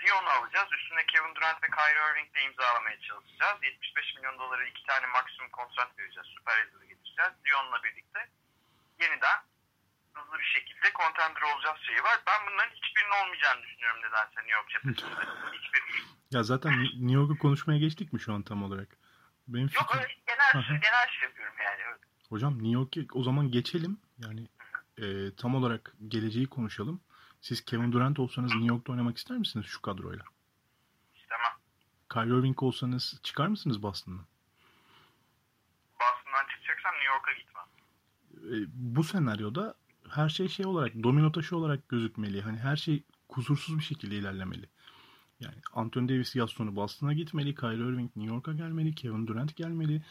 Zion'u 0.00 0.28
alacağız. 0.30 0.72
Üstüne 0.72 1.06
Kevin 1.06 1.34
Durant 1.34 1.62
ve 1.62 1.66
Kyrie 1.66 2.10
Irving 2.10 2.34
de 2.34 2.40
imzalamaya 2.42 3.00
çalışacağız. 3.00 3.62
75 3.62 4.14
milyon 4.16 4.38
doları 4.38 4.66
iki 4.66 4.86
tane 4.86 5.06
maksimum 5.06 5.50
kontrat 5.50 5.98
vereceğiz. 5.98 6.28
Süper 6.38 6.58
yıldızı 6.58 6.86
getireceğiz. 6.86 7.32
Zion'la 7.44 7.82
birlikte 7.82 8.28
yeniden 9.00 9.38
hızlı 10.14 10.38
bir 10.38 10.50
şekilde 10.54 10.86
contender 10.98 11.42
olacağız 11.54 11.78
şeyi 11.86 12.02
var. 12.02 12.16
Ben 12.26 12.40
bunların 12.46 12.74
hiçbirinin 12.74 13.14
olmayacağını 13.22 13.62
düşünüyorum 13.62 14.00
nedense 14.06 14.36
New 14.40 14.52
York 14.52 14.68
cephesinde. 14.70 15.20
Hiçbir. 15.56 15.82
Ya 16.30 16.42
zaten 16.42 16.72
New 16.82 17.12
York'u 17.12 17.38
konuşmaya 17.38 17.78
geçtik 17.78 18.12
mi 18.12 18.20
şu 18.20 18.32
an 18.34 18.42
tam 18.42 18.62
olarak? 18.62 18.88
Benim 19.48 19.68
fikrim... 19.68 19.82
Yok 19.82 19.94
öyle 19.96 20.14
genel, 20.26 20.66
genel 20.68 21.08
şey 21.08 21.28
yapıyorum 21.28 21.54
yani. 21.64 21.82
Öyle. 21.92 22.04
Hocam 22.28 22.54
New 22.54 22.70
York'u 22.70 23.18
o 23.18 23.22
zaman 23.22 23.50
geçelim. 23.50 24.00
Yani 24.18 24.48
e, 24.98 25.34
tam 25.36 25.54
olarak 25.54 25.92
geleceği 26.08 26.46
konuşalım. 26.46 27.00
Siz 27.40 27.64
Kevin 27.64 27.92
Durant 27.92 28.18
olsanız 28.18 28.50
New 28.52 28.68
York'ta 28.68 28.92
oynamak 28.92 29.16
ister 29.16 29.36
misiniz 29.36 29.66
şu 29.66 29.82
kadroyla? 29.82 30.24
İstemem. 31.14 31.52
Kyrie 32.12 32.38
Irving 32.38 32.62
olsanız 32.62 33.20
çıkar 33.22 33.46
mısınız? 33.46 33.82
Boston'dan 33.82 34.26
çıkacaksam 36.50 36.94
New 36.94 37.06
York'a 37.06 37.32
gitmem. 37.32 37.64
E, 38.29 38.29
bu 38.68 39.04
senaryoda 39.04 39.74
her 40.10 40.28
şey 40.28 40.48
şey 40.48 40.66
olarak 40.66 40.92
domino 41.02 41.32
taşı 41.32 41.56
olarak 41.56 41.88
gözükmeli. 41.88 42.42
Hani 42.42 42.58
her 42.58 42.76
şey 42.76 43.02
kusursuz 43.28 43.78
bir 43.78 43.84
şekilde 43.84 44.14
ilerlemeli. 44.14 44.66
Yani 45.40 45.56
Anthony 45.72 46.08
Davis 46.08 46.36
yaz 46.36 46.50
sonu 46.50 46.76
Boston'a 46.76 47.12
gitmeli, 47.12 47.54
Kyrie 47.54 47.74
Irving 47.74 48.16
New 48.16 48.34
York'a 48.34 48.52
gelmeli, 48.52 48.94
Kevin 48.94 49.26
Durant 49.26 49.56
gelmeli. 49.56 50.02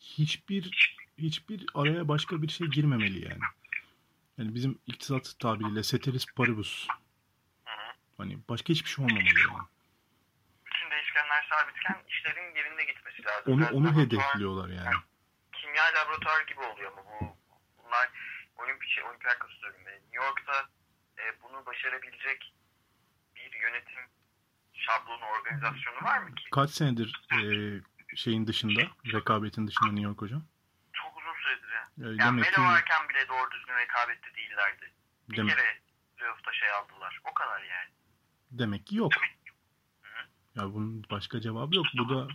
Hiçbir 0.00 0.70
hiçbir 1.18 1.66
araya 1.74 2.08
başka 2.08 2.42
bir 2.42 2.48
şey 2.48 2.66
girmemeli 2.66 3.24
yani. 3.24 3.42
Yani 4.38 4.54
bizim 4.54 4.78
iktisat 4.86 5.34
tabiriyle 5.38 5.82
ceteris 5.82 6.26
paribus. 6.36 6.86
Hani 8.18 8.38
başka 8.48 8.68
hiçbir 8.68 8.90
şey 8.90 9.04
olmamalı 9.04 9.24
yani. 9.24 9.66
Bütün 10.66 10.90
değişkenler 10.90 11.46
sabitken 11.50 12.02
işlerin 12.08 12.56
yerinde 12.56 12.84
gitmesi 12.84 13.22
lazım. 13.24 13.52
Onu, 13.52 13.68
onu 13.70 13.96
hedefliyorlar 13.96 14.68
yani. 14.68 14.84
yani. 14.84 14.96
Kimya 15.52 15.82
laboratuvar 15.84 16.46
gibi 16.46 16.60
oluyor 16.60 16.92
mu 16.92 17.00
bu? 17.20 17.39
Bunlar 17.90 18.10
olimpik 18.56 18.90
şey, 18.90 19.04
olimpiyat 19.04 19.36
sözünde. 19.60 19.90
New 19.90 20.24
York'ta 20.24 20.68
e, 21.18 21.42
bunu 21.42 21.66
başarabilecek 21.66 22.54
bir 23.36 23.60
yönetim 23.62 24.02
şablonu, 24.74 25.24
organizasyonu 25.24 25.96
var 26.02 26.18
mı 26.18 26.34
ki? 26.34 26.50
Kaç 26.50 26.70
senedir 26.70 27.22
e, 27.32 27.40
şeyin 28.16 28.46
dışında, 28.46 28.80
rekabetin 29.12 29.66
dışında 29.66 29.92
New 29.92 30.04
York 30.04 30.22
hocam? 30.22 30.42
Yani 31.96 32.16
yani 32.18 32.40
Melo 32.40 32.64
varken 32.64 33.08
bile 33.08 33.28
doğru 33.28 33.50
düzgün 33.50 33.74
rekabette 33.74 34.34
değillerdi. 34.36 34.92
Bir 35.28 35.36
demek, 35.36 35.56
kere 35.56 35.78
playoff'ta 36.16 36.52
şey 36.52 36.70
aldılar. 36.70 37.20
O 37.30 37.34
kadar 37.34 37.62
yani. 37.62 37.90
Demek 38.50 38.86
ki 38.86 38.96
yok. 38.96 39.12
Hı-hı. 39.16 40.60
Ya 40.60 40.74
bunun 40.74 41.04
başka 41.10 41.40
cevabı 41.40 41.76
yok. 41.76 41.86
Bu 41.98 42.08
da 42.08 42.28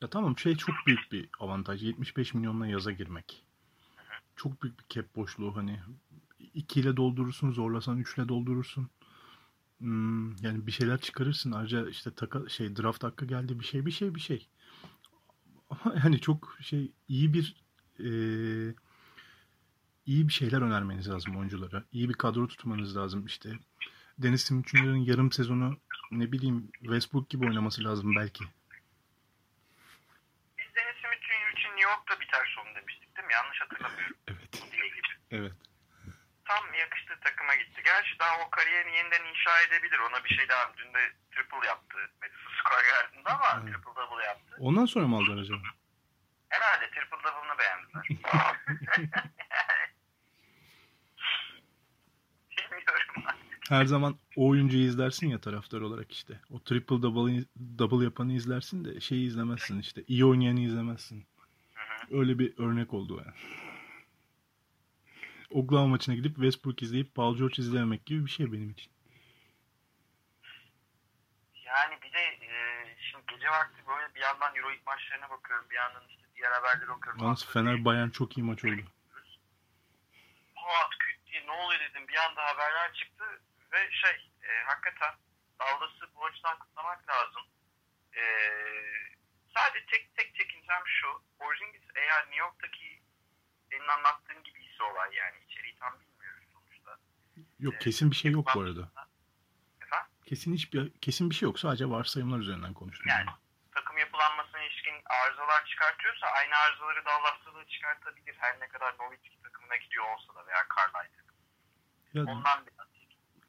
ya 0.00 0.10
tamam 0.10 0.38
şey 0.38 0.56
çok 0.56 0.86
büyük 0.86 1.12
bir 1.12 1.28
avantaj. 1.40 1.82
75 1.82 2.34
milyonla 2.34 2.66
yaza 2.66 2.92
girmek. 2.92 3.43
Çok 4.36 4.62
büyük 4.62 4.78
bir 4.78 4.84
cap 4.88 5.16
boşluğu 5.16 5.56
hani 5.56 5.80
2 6.54 6.80
ile 6.80 6.96
doldurursun, 6.96 7.52
zorlasan 7.52 7.98
3 7.98 8.18
ile 8.18 8.28
doldurursun. 8.28 8.90
Hmm, 9.78 10.36
yani 10.36 10.66
bir 10.66 10.72
şeyler 10.72 11.00
çıkarırsın. 11.00 11.52
Ayrıca 11.52 11.88
işte 11.88 12.14
taka, 12.14 12.48
şey 12.48 12.76
draft 12.76 13.04
hakkı 13.04 13.26
geldi 13.26 13.60
bir 13.60 13.64
şey 13.64 13.86
bir 13.86 13.90
şey 13.90 14.14
bir 14.14 14.20
şey. 14.20 14.48
Ama 15.70 15.94
yani 16.04 16.20
çok 16.20 16.56
şey 16.60 16.92
iyi 17.08 17.34
bir 17.34 17.64
e, 17.98 18.08
iyi 20.06 20.28
bir 20.28 20.32
şeyler 20.32 20.62
önermeniz 20.62 21.08
lazım 21.08 21.36
oyunculara. 21.36 21.84
İyi 21.92 22.08
bir 22.08 22.14
kadro 22.14 22.46
tutmanız 22.46 22.96
lazım 22.96 23.26
işte. 23.26 23.58
Deniz 24.18 24.44
Timurcu'nun 24.44 24.96
yarım 24.96 25.32
sezonu 25.32 25.78
ne 26.10 26.32
bileyim 26.32 26.70
Westbrook 26.80 27.30
gibi 27.30 27.46
oynaması 27.46 27.84
lazım 27.84 28.16
belki. 28.16 28.44
Biz 30.58 30.66
Deniz 30.76 31.02
Timurcu 31.02 31.58
için 31.58 31.68
New 31.68 31.90
York'ta 31.90 32.20
biter 32.20 32.54
sonu 32.56 32.74
demiştik 32.74 33.16
değil 33.16 33.23
mi? 33.23 33.23
Yanlış 33.36 33.60
hatırlamıyorum. 33.60 34.16
Evet. 34.28 34.52
Evet. 35.30 35.52
Tam 36.44 36.74
yakıştığı 36.74 37.20
takıma 37.20 37.54
gitti. 37.54 37.82
Gerçi 37.84 38.18
daha 38.18 38.34
o 38.46 38.50
kariyerini 38.50 38.96
yeniden 38.96 39.24
inşa 39.30 39.60
edebilir. 39.62 39.98
Ona 39.98 40.24
bir 40.24 40.34
şey 40.36 40.48
daha. 40.48 40.72
Dün 40.76 40.94
de 40.94 41.12
triple 41.30 41.66
yaptı. 41.66 41.98
Madison 42.20 42.50
Square 42.60 42.86
Garden'da 42.90 43.30
ama 43.30 43.62
evet. 43.62 43.74
triple 43.74 43.94
double 43.96 44.24
yaptı. 44.24 44.56
Ondan 44.58 44.86
sonra 44.86 45.06
mı 45.06 45.16
aldılar 45.16 45.42
acaba? 45.42 45.66
Herhalde 46.48 46.90
triple 46.90 47.18
double'ını 47.24 47.58
beğendiler. 47.58 48.04
Her 53.68 53.84
zaman 53.84 54.18
o 54.36 54.48
oyuncuyu 54.48 54.84
izlersin 54.84 55.28
ya 55.28 55.40
taraftar 55.40 55.80
olarak 55.80 56.12
işte. 56.12 56.40
O 56.50 56.62
triple 56.62 57.02
double, 57.02 57.44
double 57.78 58.04
yapanı 58.04 58.32
izlersin 58.32 58.84
de 58.84 59.00
şeyi 59.00 59.26
izlemezsin 59.26 59.80
işte. 59.80 60.04
İyi 60.08 60.24
oynayanı 60.24 60.60
izlemezsin. 60.60 61.26
Öyle 62.10 62.38
bir 62.38 62.58
örnek 62.58 62.94
oldu 62.94 63.22
yani. 63.24 63.36
Oklahoma 65.50 65.88
maçına 65.88 66.14
gidip 66.14 66.34
Westbrook 66.34 66.82
izleyip 66.82 67.14
Paul 67.14 67.36
George 67.36 67.62
izlememek 67.62 68.06
gibi 68.06 68.24
bir 68.26 68.30
şey 68.30 68.52
benim 68.52 68.70
için. 68.70 68.92
Yani 71.64 71.98
bir 72.02 72.12
de 72.12 72.20
e, 72.20 72.50
şimdi 73.10 73.24
gece 73.28 73.50
vakti 73.50 73.86
böyle 73.86 74.14
bir 74.14 74.20
yandan 74.20 74.56
Euroleague 74.56 74.82
maçlarına 74.86 75.30
bakıyorum. 75.30 75.66
Bir 75.70 75.74
yandan 75.74 76.02
işte 76.08 76.22
diğer 76.36 76.50
haberleri 76.50 76.90
okuyorum. 76.90 77.22
Yalnız 77.22 77.46
Fener 77.46 77.84
Bayern 77.84 78.08
çok 78.08 78.38
iyi 78.38 78.42
maç 78.42 78.64
oldu. 78.64 78.82
Pat 80.54 80.90
küt 80.98 81.26
diye 81.26 81.46
ne 81.46 81.50
oluyor 81.50 81.80
dedim. 81.80 82.08
Bir 82.08 82.16
anda 82.16 82.46
haberler 82.46 82.92
çıktı 82.94 83.24
ve 83.72 83.90
şey 83.90 84.30
e, 84.42 84.64
hakikaten 84.66 85.14
Dallas'ı 85.60 86.14
bu 86.16 86.24
açıdan 86.24 86.58
kutlamak 86.58 87.08
lazım. 87.08 87.42
E, 88.16 88.22
sadece 89.54 89.86
tek 89.86 90.16
tek 90.16 90.34
çekincem 90.64 90.82
şu. 90.86 91.06
Porzingis 91.38 91.82
eğer 91.94 92.22
New 92.22 92.36
York'taki 92.36 93.02
senin 93.70 93.88
anlattığın 93.88 94.42
gibi 94.42 94.64
ise 94.64 94.82
olay 94.82 95.14
yani 95.14 95.36
içeriği 95.48 95.76
tam 95.76 95.92
bilmiyoruz 96.00 96.44
sonuçta. 96.52 96.98
Yok 97.58 97.80
kesin 97.80 98.10
bir 98.10 98.16
şey 98.16 98.32
yok 98.32 98.48
bu 98.54 98.60
arada. 98.60 98.90
Efendim? 99.80 100.08
Kesin 100.26 100.54
hiçbir 100.54 100.92
kesin 101.00 101.30
bir 101.30 101.34
şey 101.34 101.46
yok. 101.46 101.58
Sadece 101.58 101.90
varsayımlar 101.90 102.38
üzerinden 102.38 102.74
konuştum. 102.74 103.06
Yani 103.08 103.26
takım 103.74 103.98
yapılanmasına 103.98 104.60
ilişkin 104.62 104.94
arızalar 105.04 105.66
çıkartıyorsa 105.66 106.26
aynı 106.26 106.56
arızaları 106.56 107.04
Dallas'ta 107.04 107.54
da 107.54 107.66
çıkartabilir. 107.66 108.36
Her 108.38 108.60
ne 108.60 108.68
kadar 108.68 108.94
Nowitzki 108.98 109.42
takımına 109.42 109.76
gidiyor 109.76 110.04
olsa 110.14 110.34
da 110.34 110.46
veya 110.46 110.66
Carlisle 110.76 111.24
ya, 112.14 112.22
Ondan 112.22 112.66
biraz 112.66 112.88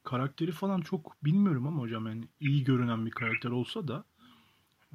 karakteri 0.03 0.51
falan 0.51 0.81
çok 0.81 1.25
bilmiyorum 1.25 1.67
ama 1.67 1.81
hocam 1.81 2.07
yani 2.07 2.27
iyi 2.39 2.63
görünen 2.63 3.05
bir 3.05 3.11
karakter 3.11 3.49
olsa 3.49 3.87
da 3.87 4.05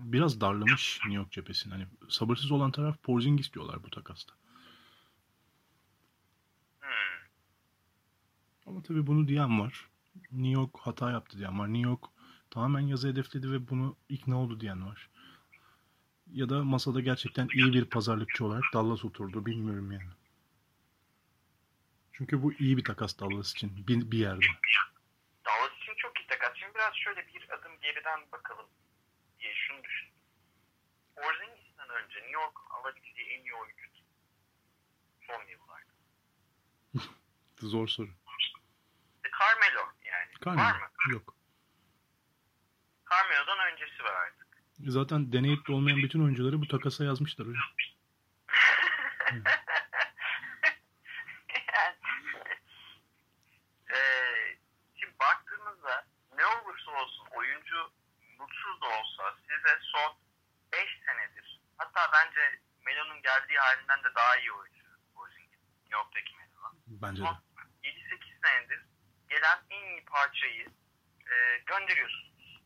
biraz 0.04 0.40
darlamış 0.40 1.00
New 1.04 1.16
York 1.16 1.32
cephesini. 1.32 1.72
Hani 1.72 1.86
sabırsız 2.08 2.50
olan 2.50 2.72
taraf 2.72 3.02
Porzingis 3.02 3.52
diyorlar 3.52 3.82
bu 3.84 3.90
takasta. 3.90 4.34
Hmm. 6.80 7.28
Ama 8.66 8.82
tabii 8.82 9.06
bunu 9.06 9.28
diyen 9.28 9.60
var. 9.60 9.90
New 10.32 10.60
York 10.60 10.76
hata 10.78 11.10
yaptı 11.10 11.38
diyen 11.38 11.58
var. 11.58 11.72
New 11.72 11.88
York 11.90 12.04
tamamen 12.50 12.80
yazı 12.80 13.08
hedefledi 13.08 13.52
ve 13.52 13.68
bunu 13.68 13.96
ikna 14.08 14.36
oldu 14.36 14.60
diyen 14.60 14.86
var. 14.86 15.10
Ya 16.26 16.48
da 16.48 16.64
masada 16.64 17.00
gerçekten 17.00 17.48
iyi 17.54 17.72
bir 17.72 17.84
pazarlıkçı 17.84 18.44
olarak 18.44 18.64
Dallas 18.74 19.04
oturdu 19.04 19.46
bilmiyorum 19.46 19.92
yani. 19.92 20.10
Çünkü 22.12 22.42
bu 22.42 22.52
iyi 22.52 22.76
bir 22.76 22.84
takas 22.84 23.18
Dallas 23.20 23.52
için 23.52 23.86
bir, 23.86 24.10
bir 24.10 24.18
yerde. 24.18 24.46
Dallas 25.46 25.76
için 25.82 25.92
çok 25.96 26.20
iyi 26.20 26.26
takas. 26.26 26.56
Şimdi 26.56 26.74
biraz 26.74 26.94
şöyle 26.94 27.26
bir 27.26 27.48
adım 27.50 27.72
geriden 27.82 28.20
bakalım 28.32 28.66
diye 29.40 29.54
şunu 29.54 29.84
düşündüm. 29.84 30.14
Porzingis'ten 31.16 31.88
önce 31.88 32.18
New 32.18 32.32
York 32.32 32.58
alabileceği 32.70 33.28
en 33.28 33.42
iyi 33.42 33.54
oyuncu 33.54 33.80
son 35.26 35.46
yıllarda. 35.46 35.92
Zor 37.58 37.88
soru. 37.88 38.10
E, 39.24 39.28
Carmelo 39.40 39.92
yani. 40.04 40.30
Carmelo. 40.44 40.64
Var 40.64 40.80
mı? 40.80 41.12
Yok. 41.12 41.34
Carmelo 43.10 43.44
Melo'dan 43.46 43.72
öncesi 43.72 44.04
var 44.04 44.12
artık. 44.12 44.46
Zaten 44.86 45.32
deneyip 45.32 45.70
olmayan 45.70 45.98
bütün 45.98 46.24
oyuncuları 46.24 46.60
bu 46.60 46.68
takasa 46.68 47.04
yazmışlar 47.04 47.48
hocam. 47.48 47.64
Ee, 53.94 54.58
şimdi 55.00 55.14
baktığımızda 55.20 56.06
ne 56.36 56.46
olursa 56.46 56.90
olsun 56.90 57.26
oyuncu 57.36 57.92
mutsuz 58.38 58.69
da 58.80 58.86
olsa 58.86 59.36
size 59.48 59.78
son 59.80 60.16
5 60.72 61.00
senedir 61.06 61.60
hatta 61.76 62.10
bence 62.12 62.60
Melo'nun 62.86 63.22
geldiği 63.22 63.58
halinden 63.58 64.04
de 64.04 64.14
daha 64.14 64.36
iyi 64.36 64.52
oyuncu 64.52 64.84
Porzingis. 65.14 65.60
New 65.82 65.96
York'taki 65.96 66.36
Melo. 66.36 66.72
Bence 66.86 67.22
de. 67.22 67.26
Son 67.26 67.36
7-8 67.82 68.46
senedir 68.46 68.80
gelen 69.28 69.58
en 69.70 69.86
iyi 69.86 70.04
parçayı 70.04 70.66
e, 71.30 71.62
gönderiyorsunuz. 71.66 72.60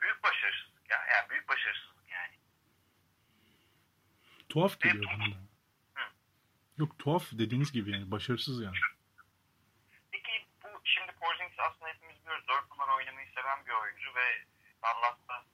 Büyük 0.00 0.22
başarısızlık 0.22 0.90
ya. 0.90 1.06
Yani 1.12 1.30
büyük 1.30 1.48
başarısızlık 1.48 2.08
yani. 2.08 2.34
Tuhaf 4.48 4.80
geliyor 4.80 5.10
bana. 5.18 5.34
Hı. 5.94 6.10
Yok 6.76 6.98
tuhaf 6.98 7.24
dediğiniz 7.32 7.72
gibi 7.72 7.90
yani 7.90 8.10
başarısız 8.10 8.62
yani. 8.62 8.76
Peki 10.12 10.46
bu 10.62 10.80
şimdi 10.84 11.12
Porzingis 11.12 11.58
aslında 11.58 11.88
hepimiz 11.88 12.13
biliyoruz 12.34 12.48
4 12.48 12.70
numara 12.70 12.96
oynamayı 12.96 13.26
seven 13.34 13.66
bir 13.66 13.70
oyuncu 13.72 14.14
ve 14.14 14.26
Dallas'ta 14.82 15.44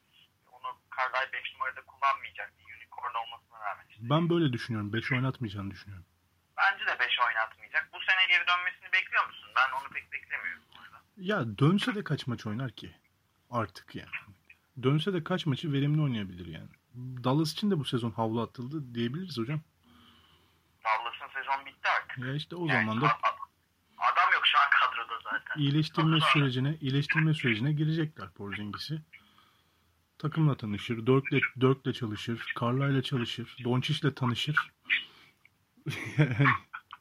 onu 0.52 0.78
Carlisle 0.96 1.32
5 1.32 1.52
numarada 1.54 1.82
kullanmayacak 1.82 2.52
bir 2.58 2.64
unicorn 2.76 3.14
olmasına 3.14 3.60
rağmen. 3.60 3.87
işte. 3.90 4.00
Ben 4.10 4.30
böyle 4.30 4.52
düşünüyorum. 4.52 4.92
5 4.92 5.12
oynatmayacağını 5.12 5.70
düşünüyorum. 5.70 6.06
Bence 6.56 6.87
de 6.87 6.99
5 7.00 7.20
oynatmayacak. 7.20 7.88
Bu 7.92 7.99
sene 8.00 8.26
geri 8.28 8.44
dönmesini 8.46 8.92
bekliyor 8.92 9.26
musun? 9.26 9.49
Ben 9.56 9.80
onu 9.80 9.88
pek 9.88 10.12
beklemiyorum. 10.12 10.62
bu 10.75 10.80
arada. 10.82 11.00
Ya 11.16 11.58
dönse 11.58 11.94
de 11.94 12.04
kaç 12.04 12.26
maç 12.26 12.46
oynar 12.46 12.70
ki? 12.70 12.94
Artık 13.50 13.94
yani. 13.94 14.10
Dönse 14.82 15.12
de 15.12 15.25
kaç 15.25 15.46
maçı 15.46 15.72
verimli 15.72 16.02
oynayabilir 16.02 16.46
yani. 16.46 16.70
Dallas 17.25 17.52
için 17.52 17.70
de 17.70 17.78
bu 17.78 17.84
sezon 17.84 18.10
havlu 18.10 18.40
atıldı 18.42 18.94
diyebiliriz 18.94 19.38
hocam. 19.38 19.60
Dallas'ın 20.84 21.28
sezon 21.40 21.66
bitti 21.66 21.88
artık. 21.88 22.18
Ya 22.18 22.34
işte 22.34 22.56
o 22.56 22.66
Yani 22.66 22.84
zaman 22.87 23.00
da 23.00 23.06
a- 23.06 23.10
a- 23.28 24.12
adam 24.12 24.32
yok 24.32 24.46
şu 24.46 24.58
an 24.58 24.70
kadroda 24.70 25.29
zaten. 25.49 25.61
iyileştirme 25.61 26.18
zor. 26.20 26.26
sürecine 26.26 26.76
iyileştirme 26.80 27.35
sürecine 27.35 27.73
girecekler 27.73 28.30
Porzingis'i. 28.30 29.02
Takımla 30.18 30.56
tanışır, 30.56 31.06
Dirk'le 31.06 31.61
Dirk'le 31.61 31.94
çalışır, 31.94 32.54
Carlisle'la 32.61 33.02
çalışır, 33.02 33.56
Doncic'le 33.64 34.14
tanışır. 34.16 34.56
yani 36.18 36.47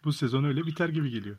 bu 0.03 0.13
sezon 0.13 0.43
öyle 0.43 0.65
biter 0.65 0.89
gibi 0.89 1.09
geliyor. 1.09 1.37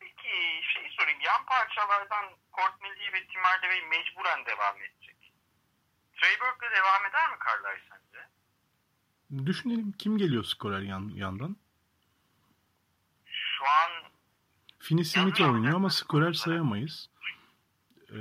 Peki 0.00 0.62
şey 0.74 0.90
sorayım. 0.98 1.20
Yan 1.20 1.46
parçalardan 1.46 2.24
Courtney 2.56 3.12
ve 3.12 3.26
Tim 3.26 3.40
Hardaway 3.42 3.80
mecburen 3.80 4.46
devam 4.46 4.76
edecek. 4.76 5.32
Trey 6.16 6.40
Burke'le 6.40 6.70
devam 6.76 7.06
eder 7.10 7.30
mi 7.30 7.36
Carlisle 7.46 7.84
sence? 7.90 8.28
Düşünelim 9.46 9.92
kim 9.92 10.18
geliyor 10.18 10.44
skorer 10.44 10.80
yan, 10.80 11.08
yandan? 11.14 11.56
Şu 13.26 13.64
an 13.64 14.11
Finney 14.82 15.04
Smith 15.04 15.40
oynuyor 15.40 15.74
ama 15.74 15.90
skorer 15.90 16.32
sayamayız. 16.32 17.10
Ee, 18.10 18.18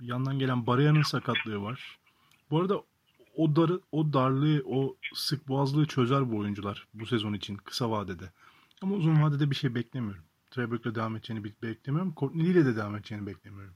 yandan 0.00 0.38
gelen 0.38 0.66
Baraya'nın 0.66 1.02
sakatlığı 1.02 1.62
var. 1.62 1.98
Bu 2.50 2.60
arada 2.60 2.82
o 3.36 3.56
darı, 3.56 3.80
o 3.92 4.12
darlığı, 4.12 4.62
o 4.66 4.96
sık 5.14 5.48
boğazlığı 5.48 5.86
çözer 5.86 6.30
bu 6.32 6.38
oyuncular 6.38 6.86
bu 6.94 7.06
sezon 7.06 7.32
için 7.32 7.56
kısa 7.56 7.90
vadede. 7.90 8.32
Ama 8.82 8.94
uzun 8.94 9.22
vadede 9.22 9.50
bir 9.50 9.56
şey 9.56 9.74
beklemiyorum. 9.74 10.24
Trey 10.50 10.70
Burke'le 10.70 10.94
devam 10.94 11.16
edeceğini 11.16 11.44
be- 11.44 11.62
beklemiyorum. 11.68 12.14
Courtney 12.16 12.50
ile 12.50 12.64
de 12.66 12.76
devam 12.76 12.96
edeceğini 12.96 13.26
beklemiyorum. 13.26 13.74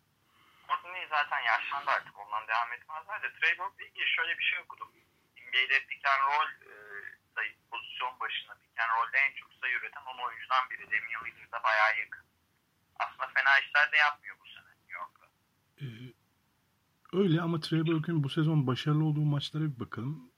Courtney 0.68 1.06
zaten 1.10 1.40
yaşlandı 1.52 1.90
artık. 1.90 2.14
Ondan 2.18 2.48
devam 2.48 2.72
etmezler 2.76 3.22
de 3.22 3.28
Trey 3.40 3.58
Burke'le 3.58 3.86
ilgili 3.90 4.06
şöyle 4.16 4.38
bir 4.38 4.44
şey 4.44 4.58
okudum. 4.64 4.88
NBA'de 5.36 5.78
pick 5.88 6.02
and 6.12 6.22
roll 6.28 6.48
e, 6.70 6.74
sayı, 7.34 7.52
pozisyon 7.70 8.20
başına 8.20 8.54
pick 8.54 8.80
and 8.80 8.90
roll'de 8.96 9.18
en 9.18 9.34
çok 9.40 9.52
sayı 9.60 9.74
üreten 9.78 10.02
10 10.14 10.18
oyuncudan 10.26 10.70
biri. 10.70 10.86
Damian 10.86 11.24
Lillard'a 11.24 11.62
bayağı 11.64 11.98
yakın. 11.98 12.24
Aslında 12.98 13.26
fena 13.26 13.58
işler 13.60 13.92
de 13.92 13.96
yapmıyor 13.96 14.36
bu 14.40 14.46
sene 14.46 14.70
New 14.78 14.92
York'ta. 14.92 15.26
Ee, 15.80 15.86
öyle 17.12 17.40
ama 17.40 17.60
Trey 17.60 17.86
Burke'ün 17.86 18.24
bu 18.24 18.28
sezon 18.28 18.66
başarılı 18.66 19.04
olduğu 19.04 19.24
maçlara 19.24 19.64
bir 19.64 19.80
bakalım. 19.80 20.32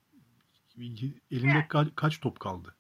Elinde 1.31 1.59
ka- 1.69 1.95
kaç 1.95 2.21
top 2.21 2.41
kaldı? 2.41 2.77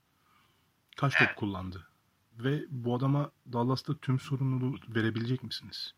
Kaç 0.96 1.12
top 1.12 1.22
Evet. 1.28 1.36
kullandı? 1.36 1.88
Ve 2.32 2.64
bu 2.68 2.96
adama 2.96 3.30
Dallas'ta 3.52 3.98
tüm 3.98 4.20
sorumluluğu 4.20 4.80
verebilecek 4.88 5.42
misiniz? 5.42 5.94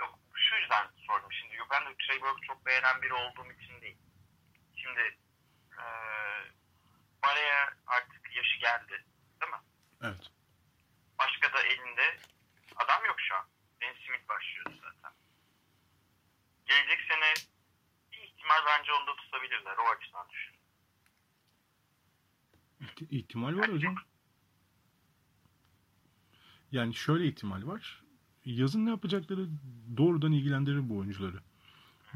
Yok 0.00 0.18
şu 0.34 0.56
yüzden 0.56 0.86
sordum 1.06 1.32
şimdi. 1.32 1.52
Ben 1.70 1.82
de 1.92 1.96
Trey 2.06 2.20
Burke 2.22 2.46
çok 2.46 2.66
beğenen 2.66 3.02
biri 3.02 3.12
olduğum 3.14 3.52
için 3.52 3.80
değil. 3.80 3.96
Şimdi 4.76 5.00
e, 5.78 5.84
Baraya 7.26 7.74
artık 7.86 8.36
yaşı 8.36 8.58
geldi. 8.60 9.04
Değil 9.40 9.52
mi? 9.52 9.58
Evet. 10.02 10.30
Başka 11.18 11.52
da 11.52 11.62
elinde 11.62 12.16
adam 12.76 13.04
yok 13.06 13.16
şu 13.20 13.34
an. 13.34 13.44
Ben 13.80 13.92
Smith 14.06 14.28
başlıyordu 14.28 14.72
zaten. 14.82 15.12
Gelecek 16.66 16.98
sene 17.10 17.34
bir 18.12 18.18
ihtimal 18.18 18.56
bence 18.66 18.92
onu 18.92 19.06
da 19.06 19.16
tutabilirler. 19.16 19.76
O 19.76 19.88
açıdan 19.96 20.26
düşün. 20.30 20.54
İhti- 22.80 23.08
ihtimal 23.18 23.56
var 23.58 23.72
hocam. 23.72 23.94
Yani 26.72 26.94
şöyle 26.94 27.26
ihtimal 27.26 27.66
var. 27.66 28.02
Yazın 28.44 28.86
ne 28.86 28.90
yapacakları 28.90 29.46
doğrudan 29.96 30.32
ilgilendirir 30.32 30.88
bu 30.88 30.98
oyuncuları. 30.98 31.40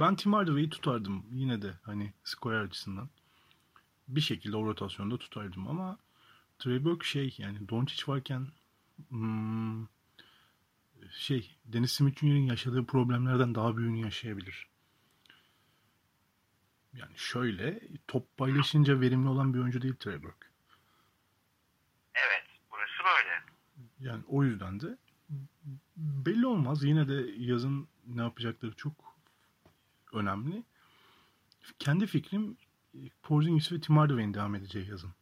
Ben 0.01 0.17
Tim 0.17 0.33
Hardaway'i 0.33 0.71
tutardım 0.71 1.27
yine 1.31 1.63
de 1.63 1.75
hani 1.83 2.13
skorer 2.25 2.61
açısından. 2.61 3.11
Bir 4.09 4.21
şekilde 4.21 4.57
o 4.57 4.67
rotasyonda 4.67 5.19
tutardım 5.19 5.69
ama 5.69 5.99
Trey 6.59 6.85
Burke 6.85 7.07
şey 7.07 7.35
yani 7.39 7.69
Doncic 7.69 8.13
varken 8.13 8.47
hmm, 9.09 9.87
şey 11.13 11.57
Dennis 11.65 11.93
Smith 11.93 12.21
Jr.'in 12.21 12.47
yaşadığı 12.47 12.87
problemlerden 12.87 13.55
daha 13.55 13.77
büyüğünü 13.77 14.01
yaşayabilir. 14.01 14.69
Yani 16.93 17.13
şöyle 17.17 17.81
top 18.09 18.37
paylaşınca 18.37 19.01
verimli 19.01 19.29
olan 19.29 19.55
bir 19.55 19.59
oyuncu 19.59 19.83
değil 19.83 19.95
Trey 19.95 20.23
Burke. 20.23 20.47
Evet. 22.15 22.45
Burası 22.71 22.93
böyle. 23.05 23.43
Yani 24.01 24.25
o 24.29 24.45
yüzden 24.45 24.81
de 24.81 24.99
belli 25.97 26.47
olmaz. 26.47 26.85
Yine 26.85 27.09
de 27.09 27.31
yazın 27.37 27.89
ne 28.07 28.23
yapacakları 28.23 28.73
çok 28.73 28.93
önemli. 30.13 30.63
Kendi 31.79 32.07
fikrim 32.07 32.57
Porzingis 33.23 33.73
ve 33.73 33.81
Tim 33.81 33.97
Hardaway'in 33.97 34.35
devam 34.35 34.55
edeceği 34.55 34.91
yazın. 34.91 35.15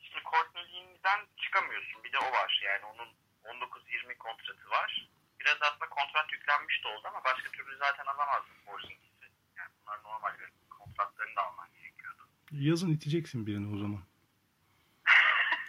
Şimdi 0.00 0.24
Courtney'den 0.30 1.20
çıkamıyorsun. 1.36 2.04
Bir 2.04 2.12
de 2.12 2.18
o 2.18 2.32
var. 2.32 2.62
Yani 2.64 2.84
onun 2.84 3.08
19-20 3.44 4.18
kontratı 4.18 4.70
var. 4.70 5.08
Biraz 5.40 5.56
aslında 5.62 5.88
kontrat 5.88 6.32
yüklenmiş 6.32 6.84
de 6.84 6.88
oldu 6.88 7.08
ama 7.08 7.24
başka 7.24 7.50
türlü 7.50 7.76
zaten 7.78 8.04
alamazdın 8.04 8.54
Porzingis'i. 8.66 9.26
Yani 9.58 9.70
bunlar 9.80 10.02
normal 10.04 10.38
bir 10.38 10.50
kontratlarını 10.70 11.36
da 11.36 11.42
alman 11.46 11.68
gerekiyordu. 11.72 12.22
Yazın 12.50 12.90
iteceksin 12.90 13.46
birini 13.46 13.74
o 13.74 13.78
zaman. 13.78 14.02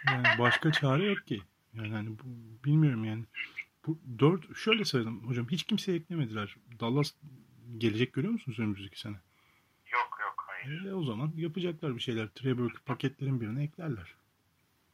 Yani 0.06 0.38
başka 0.38 0.72
çare 0.72 1.04
yok 1.04 1.26
ki. 1.26 1.42
Yani 1.74 1.92
hani 1.92 2.18
bu, 2.18 2.24
bilmiyorum 2.64 3.04
yani. 3.04 3.24
Bu 3.86 3.98
dört 4.18 4.56
şöyle 4.56 4.84
sayalım 4.84 5.28
hocam 5.28 5.48
hiç 5.48 5.64
kimseye 5.64 5.98
eklemediler. 5.98 6.56
Dallas 6.80 7.12
gelecek 7.78 8.12
görüyor 8.12 8.32
musunuz 8.32 8.58
önümüzdeki 8.58 9.00
sene? 9.00 9.16
Yok 9.92 10.18
yok 10.20 10.44
hayır. 10.46 10.84
E, 10.84 10.94
o 10.94 11.04
zaman 11.04 11.32
yapacaklar 11.36 11.94
bir 11.94 12.00
şeyler. 12.00 12.28
Trey 12.28 12.58
Burke 12.58 12.78
paketlerin 12.86 13.40
birine 13.40 13.64
eklerler. 13.64 14.14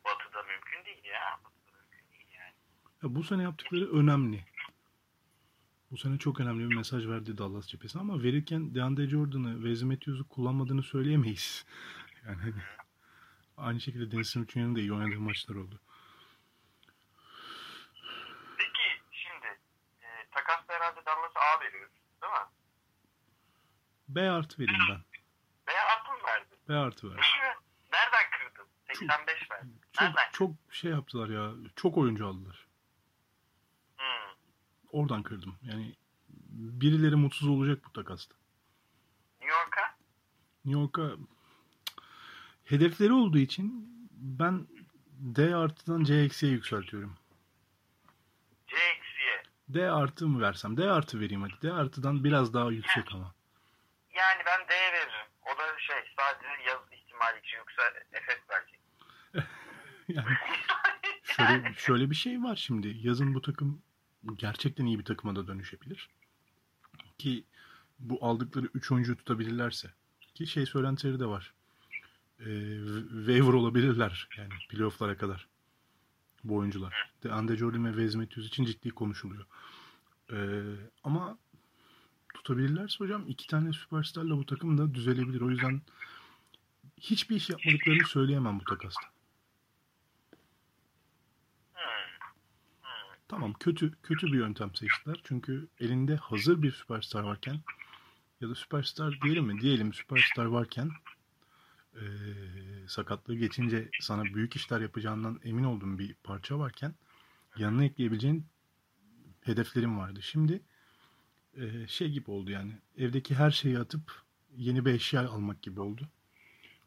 Batı'da 0.05 0.43
mümkün 0.43 0.85
değil 0.85 1.05
ya. 1.05 1.41
Batı'da 1.45 1.79
mümkün 1.91 2.13
değil 2.13 2.29
yani. 2.39 2.55
Ya 3.03 3.15
bu 3.15 3.25
sene 3.25 3.43
yaptıkları 3.43 3.93
önemli. 3.93 4.45
Bu 5.91 5.97
sene 5.97 6.19
çok 6.19 6.41
önemli 6.41 6.71
bir 6.71 6.77
mesaj 6.77 7.07
verdi 7.07 7.39
Dallas 7.39 7.67
cephesi 7.67 7.99
ama 7.99 8.23
verirken 8.23 8.75
DeAndre 8.75 9.09
Jordan'ı 9.09 9.55
Wesley 9.55 9.89
Matthews'u 9.89 10.29
kullanmadığını 10.29 10.83
söyleyemeyiz. 10.83 11.67
Yani 12.27 12.37
hani 12.37 12.63
aynı 13.57 13.81
şekilde 13.81 14.11
Dennis 14.11 14.31
Smith 14.31 14.53
Jr.'ın 14.53 14.77
da 14.77 14.81
iyi 14.81 14.93
oynadığı 14.93 15.21
maçlar 15.21 15.55
oldu. 15.55 15.81
Peki 18.59 19.03
şimdi 19.11 19.47
e, 20.03 20.07
takasla 20.31 20.75
herhalde 20.75 21.01
Dallas'a 21.07 21.41
A 21.41 21.61
veriyoruz 21.61 21.95
değil 22.23 22.33
mi? 22.33 22.49
B 24.09 24.31
artı 24.31 24.63
vereyim 24.63 24.81
ben. 24.91 25.01
Veya 25.69 25.83
A 25.89 26.13
mı 26.13 26.19
verdin? 26.27 26.59
B 26.69 26.75
artı 26.75 27.11
ver. 27.11 27.17
Nereden 27.93 28.31
kırdın? 28.39 28.67
85 28.87 29.51
verdin. 29.51 29.81
Çok, 29.93 30.03
Nereden? 30.03 30.31
çok 30.33 30.55
şey 30.71 30.91
yaptılar 30.91 31.29
ya. 31.29 31.53
Çok 31.77 31.99
oyuncu 31.99 32.27
aldılar. 32.27 32.67
Hmm. 33.97 34.37
Oradan 34.91 35.23
kırdım. 35.23 35.57
Yani 35.63 35.95
birileri 36.51 37.17
mutsuz 37.17 37.49
olacak 37.49 37.85
bu 37.85 37.93
takasta. 37.93 38.35
New 39.41 39.57
York'a? 39.59 39.97
New 40.65 40.81
York'a 40.81 41.17
hedefleri 42.65 43.13
olduğu 43.13 43.39
için 43.39 43.89
ben 44.11 44.67
D 45.19 45.57
artıdan 45.57 46.05
C 46.05 46.15
eksiye 46.15 46.53
yükseltiyorum. 46.53 47.17
D 49.69 49.91
artı 49.91 50.29
mı 50.29 50.41
versem? 50.41 50.77
D 50.77 50.91
artı 50.91 51.21
vereyim 51.21 51.43
hadi. 51.43 51.55
D 51.63 51.73
artıdan 51.73 52.25
biraz 52.25 52.55
daha 52.55 52.71
yüksek 52.71 53.15
ama. 53.15 53.35
Yani 54.23 54.43
ben 54.47 54.69
D 54.69 54.73
veririm. 54.93 55.29
O 55.43 55.59
da 55.59 55.79
şey 55.79 55.97
sadece 56.19 56.71
yaz 56.71 56.81
ihtimali 56.93 57.39
için 57.39 57.57
yoksa 57.57 57.83
Efes 58.13 58.39
verecek. 58.51 58.81
yani 60.09 60.37
şöyle, 61.23 61.75
şöyle 61.75 62.11
bir 62.11 62.15
şey 62.15 62.43
var 62.43 62.57
şimdi. 62.57 62.89
Yazın 62.89 63.35
bu 63.35 63.43
takım 63.43 63.83
gerçekten 64.37 64.87
iyi 64.87 64.99
bir 64.99 65.05
takıma 65.05 65.37
da 65.37 65.47
dönüşebilir. 65.47 66.09
Ki 67.19 67.45
bu 67.99 68.19
aldıkları 68.27 68.67
3 68.75 68.93
oyuncu 68.93 69.17
tutabilirlerse. 69.17 69.91
Ki 70.35 70.47
şey 70.47 70.67
söylentileri 70.67 71.21
de 71.21 71.27
var. 71.27 71.55
Ee, 72.41 72.45
waiver 73.09 73.53
olabilirler 73.53 74.29
yani 74.37 74.53
playofflara 74.69 75.17
kadar. 75.17 75.49
Bu 76.45 76.57
oyuncular. 76.57 77.13
De 77.23 77.33
Ande 77.33 77.57
Jordan 77.57 77.85
ve 77.85 78.17
Matthews 78.17 78.47
için 78.47 78.65
ciddi 78.65 78.91
konuşuluyor. 78.91 79.47
Ee, 80.33 80.37
ama 81.05 81.39
tutabilirlerse 82.35 82.99
hocam 82.99 83.25
iki 83.29 83.47
tane 83.47 83.73
süperstarla 83.73 84.37
bu 84.37 84.47
takım 84.47 84.79
da 84.79 84.95
düzelebilir. 84.95 85.41
O 85.41 85.51
yüzden 85.51 85.83
hiçbir 87.01 87.37
iş 87.37 87.51
yapmadıklarını 87.51 88.07
söyleyemem 88.07 88.61
bu 88.61 88.65
takasta. 88.65 89.13
Tamam 93.29 93.53
kötü 93.53 93.93
kötü 94.03 94.27
bir 94.27 94.39
yöntem 94.39 94.75
seçtiler. 94.75 95.21
Çünkü 95.25 95.69
elinde 95.81 96.17
hazır 96.17 96.63
bir 96.63 96.73
süperstar 96.73 97.23
varken 97.23 97.61
ya 98.41 98.49
da 98.49 98.55
süperstar 98.55 99.19
diyelim 99.23 99.45
mi? 99.45 99.61
Diyelim 99.61 99.93
süperstar 99.93 100.45
varken 100.45 100.91
e, 101.95 102.03
sakatlığı 102.89 103.35
geçince 103.35 103.91
sana 104.01 104.25
büyük 104.25 104.57
işler 104.57 104.81
yapacağından 104.81 105.41
emin 105.45 105.65
olduğum 105.65 105.99
bir 105.99 106.15
parça 106.15 106.59
varken 106.59 106.95
yanına 107.57 107.85
ekleyebileceğin 107.85 108.47
hedeflerim 109.41 109.99
vardı. 109.99 110.23
Şimdi 110.23 110.63
e, 111.57 111.87
şey 111.89 112.11
gibi 112.11 112.31
oldu 112.31 112.51
yani 112.51 112.73
evdeki 112.99 113.35
her 113.35 113.51
şeyi 113.51 113.79
atıp 113.79 114.23
yeni 114.57 114.85
bir 114.85 114.95
eşya 114.95 115.29
almak 115.29 115.63
gibi 115.63 115.81
oldu. 115.81 116.09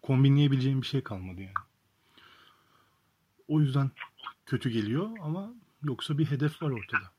Kombinleyebileceğim 0.01 0.82
bir 0.82 0.88
şey 0.88 1.04
kalmadı 1.04 1.41
yani. 1.41 1.65
O 3.47 3.60
yüzden 3.60 3.91
kötü 4.45 4.69
geliyor 4.69 5.10
ama 5.21 5.54
Yoksa 5.86 6.17
bir 6.17 6.32
hedef 6.32 6.62
var 6.62 6.71
ortada. 6.71 7.12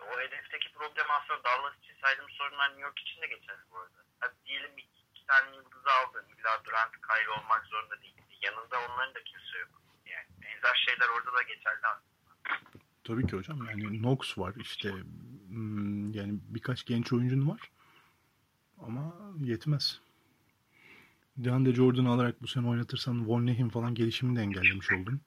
O 0.00 0.20
hedefteki 0.20 0.72
problem 0.72 1.06
aslında 1.10 1.44
Dallas 1.44 1.78
için 1.82 1.94
saydığım 2.02 2.30
sorunlar 2.30 2.68
New 2.68 2.82
York 2.82 2.98
için 2.98 3.22
de 3.22 3.26
geçerli 3.26 3.60
bu 3.70 3.78
arada. 3.78 4.00
Hadi 4.20 4.34
diyelim 4.46 4.78
iki, 4.78 5.00
iki 5.14 5.26
tane 5.26 5.56
yıldızı 5.56 5.90
aldın. 6.00 6.24
İlla 6.38 6.64
Durant, 6.64 6.92
Kyrie 6.92 7.30
olmak 7.38 7.66
zorunda 7.66 8.02
değil. 8.02 8.14
Yanında 8.42 8.76
onların 8.86 9.14
da 9.14 9.24
kimse 9.24 9.58
yok. 9.58 9.70
Yani 10.06 10.26
benzer 10.42 10.84
şeyler 10.86 11.08
orada 11.08 11.32
da 11.38 11.42
geçerli 11.42 11.86
aslında. 11.86 12.60
Tabii 13.04 13.26
ki 13.26 13.36
hocam. 13.36 13.66
Yani 13.66 13.98
Knox 13.98 14.38
var 14.38 14.54
işte 14.56 14.92
yani 16.12 16.38
birkaç 16.48 16.84
genç 16.84 17.12
oyuncun 17.12 17.48
var. 17.48 17.60
Ama 18.78 19.14
yetmez. 19.40 20.00
DeAndre 21.36 21.74
Jordan'ı 21.74 22.10
alarak 22.10 22.42
bu 22.42 22.46
sene 22.46 22.68
oynatırsan 22.68 23.28
Von 23.28 23.46
Nehim 23.46 23.68
falan 23.68 23.94
gelişimini 23.94 24.36
de 24.36 24.42
engellemiş 24.42 24.92
oldun. 24.92 25.20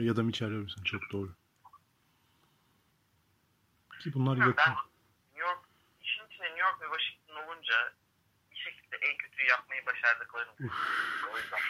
Ya 0.00 0.16
da 0.16 0.22
Mitchell 0.22 0.50
Robinson 0.50 0.82
çok 0.84 1.02
doğru. 1.12 1.34
Ki 4.00 4.12
bunlar 4.14 4.36
yok. 4.36 4.54
Ben 4.58 4.74
New 5.34 5.48
York, 5.48 5.64
işin 6.02 6.26
içinde 6.26 6.46
New 6.46 6.60
York 6.60 6.80
ve 6.82 6.84
Washington 6.84 7.46
olunca 7.46 7.74
bir 8.50 8.56
şekilde 8.56 8.96
en 8.96 9.16
kötüyü 9.18 9.48
yapmayı 9.48 9.86
başardıklarını 9.86 10.52
o 11.32 11.36
yüzden. 11.38 11.60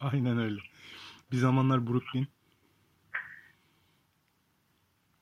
Aynen 0.00 0.38
öyle. 0.38 0.60
Bir 1.32 1.36
zamanlar 1.36 1.86
Brooklyn. 1.86 2.28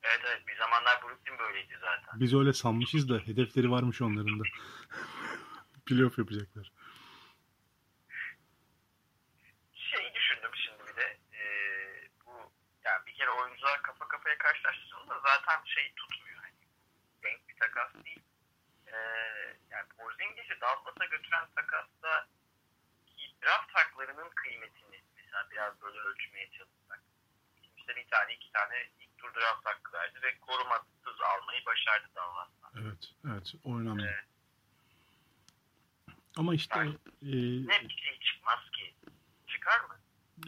Evet 0.05 0.21
evet 0.25 0.47
bir 0.47 0.57
zamanlar 0.57 1.01
Brooklyn 1.01 1.39
böyleydi 1.39 1.77
zaten. 1.81 2.19
Biz 2.19 2.33
öyle 2.33 2.53
sanmışız 2.53 3.09
da 3.09 3.17
hedefleri 3.17 3.71
varmış 3.71 4.01
onların 4.01 4.39
da. 4.39 4.43
Playoff 5.85 6.17
yapacaklar. 6.17 6.71
zaten 15.25 15.65
şey 15.65 15.93
tutmuyor. 15.95 16.37
Hani, 16.43 16.55
denk 17.23 17.49
bir 17.49 17.55
takas 17.55 17.93
değil. 18.05 18.23
Ee, 18.87 18.97
yani 19.69 19.87
Porzingis'i 19.97 20.61
Dallas'a 20.61 21.05
götüren 21.05 21.47
takasta 21.55 22.27
ki 23.05 23.35
draft 23.43 23.71
haklarının 23.73 24.29
kıymetini 24.29 25.03
mesela 25.15 25.47
biraz 25.51 25.81
böyle 25.81 25.99
ölçmeye 25.99 26.51
çalışsak. 26.51 27.01
İşte 27.77 27.95
bir 27.95 28.07
tane 28.07 28.33
iki 28.33 28.51
tane 28.51 28.89
draft 29.25 29.65
hakkı 29.65 29.93
verdi 29.93 30.19
ve 30.23 30.37
korumasız 30.39 31.21
almayı 31.21 31.65
başardı 31.65 32.07
Dallas'tan. 32.15 32.71
Evet, 32.81 33.13
evet. 33.31 33.53
O 33.63 33.77
önemli. 33.77 34.05
Ee, 34.05 34.25
Ama 36.37 36.55
işte 36.55 36.79
yani, 36.79 36.89
e, 37.21 37.31
ne 37.67 37.89
bir 37.89 37.93
şey 37.93 38.19
çıkmaz 38.19 38.59
ki. 38.71 38.93
Çıkar 39.47 39.79
mı? 39.79 39.95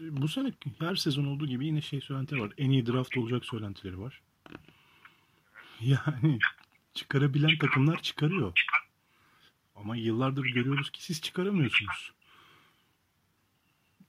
Bu 0.00 0.28
sene 0.28 0.52
her 0.78 0.96
sezon 0.96 1.24
olduğu 1.24 1.46
gibi 1.46 1.66
yine 1.66 1.80
şey 1.80 2.00
söylenti 2.00 2.40
var. 2.40 2.52
En 2.58 2.70
iyi 2.70 2.86
draft 2.86 3.16
olacak 3.16 3.44
söylentileri 3.44 4.00
var. 4.00 4.22
Yani 5.80 6.38
çıkarabilen 6.94 7.58
takımlar 7.58 8.02
çıkarıyor. 8.02 8.52
Ama 9.74 9.96
yıllardır 9.96 10.44
görüyoruz 10.44 10.90
ki 10.90 11.04
siz 11.04 11.20
çıkaramıyorsunuz. 11.20 12.12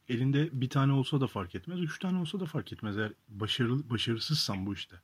Elinde 0.09 0.49
bir 0.61 0.69
tane 0.69 0.93
olsa 0.93 1.21
da 1.21 1.27
fark 1.27 1.55
etmez, 1.55 1.79
üç 1.79 1.99
tane 1.99 2.19
olsa 2.19 2.39
da 2.39 2.45
fark 2.45 2.73
etmez 2.73 2.97
eğer 2.97 3.11
başarılı, 3.27 3.89
başarısızsan 3.89 4.65
bu 4.65 4.73
işte. 4.73 4.95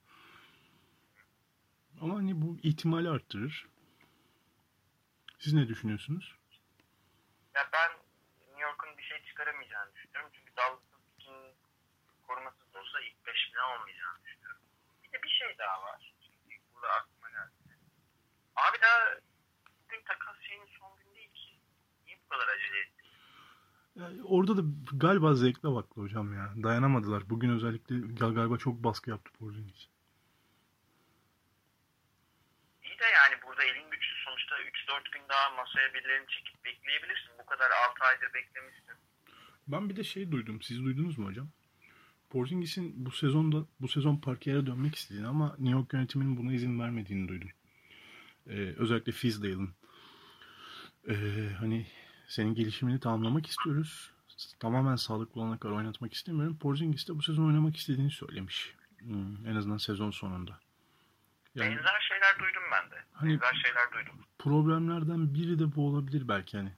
Ama 2.02 2.16
hani 2.16 2.42
bu 2.42 2.58
ihtimali 2.64 3.10
arttırır. 3.10 3.68
Siz 5.40 5.54
ne 5.54 5.68
düşünüyorsunuz? 5.68 6.36
Ya 7.56 7.70
ben 7.74 7.92
New 8.48 8.62
York'un 8.62 8.98
bir 8.98 9.04
şey 9.04 9.24
çıkaramayacağını 9.26 9.96
düşünüyorum. 9.96 10.32
Çünkü 10.34 10.56
Dallas'ın 10.58 11.54
korumasız 12.28 12.76
olsa 12.76 13.00
ilk 13.02 13.26
5 13.28 13.52
falan 13.54 13.80
olmayacağını 13.80 14.24
düşünüyorum. 14.24 14.62
Bir 15.04 15.12
de 15.12 15.24
bir 15.24 15.30
şey 15.30 15.58
daha 15.58 15.82
var 15.84 16.16
da 16.86 16.94
aklıma 16.94 17.30
geldi. 17.30 17.78
Abi 18.56 18.78
daha 18.82 19.00
bugün 19.84 20.02
takas 20.04 20.38
şeyinin 20.48 20.70
son 20.80 20.98
gün 20.98 21.16
değil 21.16 21.34
ki. 21.34 21.60
Niye 22.06 22.18
bu 22.26 22.28
kadar 22.30 22.48
acele 22.48 22.80
etti? 22.80 22.95
Yani 23.96 24.24
orada 24.24 24.58
da 24.58 24.62
galiba 24.94 25.34
zevkle 25.34 25.72
baktı 25.72 26.02
hocam 26.02 26.34
ya. 26.34 26.54
Dayanamadılar. 26.64 27.30
Bugün 27.30 27.50
özellikle 27.50 27.96
galiba 28.20 28.58
çok 28.58 28.84
baskı 28.84 29.10
yaptı 29.10 29.32
Porzingis. 29.40 29.88
İyi 32.84 33.00
de 33.00 33.06
yani 33.14 33.42
burada 33.48 33.64
elin 33.64 33.92
güçlü 33.92 34.16
sonuçta 34.26 34.56
3-4 34.56 35.12
gün 35.12 35.30
daha 35.30 35.50
masaya 35.50 35.94
birilerini 35.94 36.28
çekip 36.28 36.66
bekleyebilirsin. 36.66 37.32
Bu 37.40 37.46
kadar 37.46 37.72
6 37.90 38.04
aydır 38.04 38.34
beklemişsin. 38.34 38.94
Ben 39.68 39.90
bir 39.90 39.96
de 39.96 40.04
şey 40.04 40.32
duydum. 40.32 40.62
Siz 40.62 40.84
duydunuz 40.84 41.18
mu 41.18 41.28
hocam? 41.28 41.50
Porzingis'in 42.30 43.06
bu 43.06 43.12
sezonda 43.12 43.66
bu 43.80 43.88
sezon 43.88 44.18
parkeye 44.18 44.66
dönmek 44.66 44.96
istediğini 44.96 45.28
ama 45.28 45.56
New 45.60 45.78
York 45.78 45.94
yönetiminin 45.94 46.38
buna 46.38 46.54
izin 46.54 46.80
vermediğini 46.80 47.28
duydum. 47.28 47.50
Ee, 48.48 48.74
özellikle 48.78 49.12
Fizdale'ın 49.12 49.76
ee, 51.10 51.14
hani 51.60 51.88
senin 52.28 52.56
gelişimini 52.56 53.00
tamamlamak 53.00 53.48
istiyoruz. 53.48 54.12
Tamamen 54.60 54.96
sağlıklı 54.96 55.42
olana 55.42 55.60
kadar 55.60 55.74
oynatmak 55.74 56.14
istemiyorum. 56.14 56.58
Porzingis 56.58 57.08
de 57.08 57.16
bu 57.16 57.22
sezon 57.22 57.46
oynamak 57.46 57.78
istediğini 57.78 58.12
söylemiş. 58.12 58.76
Hmm, 59.00 59.48
en 59.48 59.56
azından 59.56 59.78
sezon 59.78 60.12
sonunda. 60.12 60.60
Yani, 61.56 61.70
Benzer 61.70 62.08
şeyler 62.10 62.40
duydum 62.40 62.64
ben 62.72 62.92
de. 62.92 63.04
Hani, 63.14 63.42
Benzer 63.42 63.54
şeyler 63.66 63.92
duydum. 63.94 64.26
Problemlerden 64.40 65.34
biri 65.34 65.60
de 65.60 65.76
bu 65.76 65.88
olabilir 65.88 66.28
belki 66.28 66.58
hani. 66.58 66.72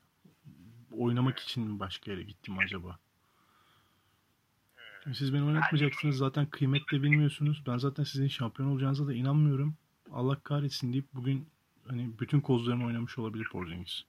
Oynamak 0.92 1.40
için 1.40 1.80
başka 1.80 2.12
yere 2.12 2.24
gittim 2.24 2.58
acaba? 2.60 3.00
Siz 5.14 5.34
beni 5.34 5.44
oynatmayacaksınız 5.44 6.18
zaten 6.18 6.46
kıymet 6.46 6.92
de 6.92 7.04
bilmiyorsunuz. 7.04 7.64
Ben 7.68 7.78
zaten 7.78 8.04
sizin 8.04 8.28
şampiyon 8.28 8.70
olacağınıza 8.70 9.08
da 9.08 9.14
inanmıyorum. 9.14 9.78
Allah 10.12 10.40
kahretsin 10.44 10.94
deyip 10.94 11.06
bugün 11.14 11.50
hani 11.88 12.20
bütün 12.20 12.42
kozlarını 12.42 12.86
oynamış 12.86 13.18
olabilir 13.18 13.48
Porzingis. 13.52 14.04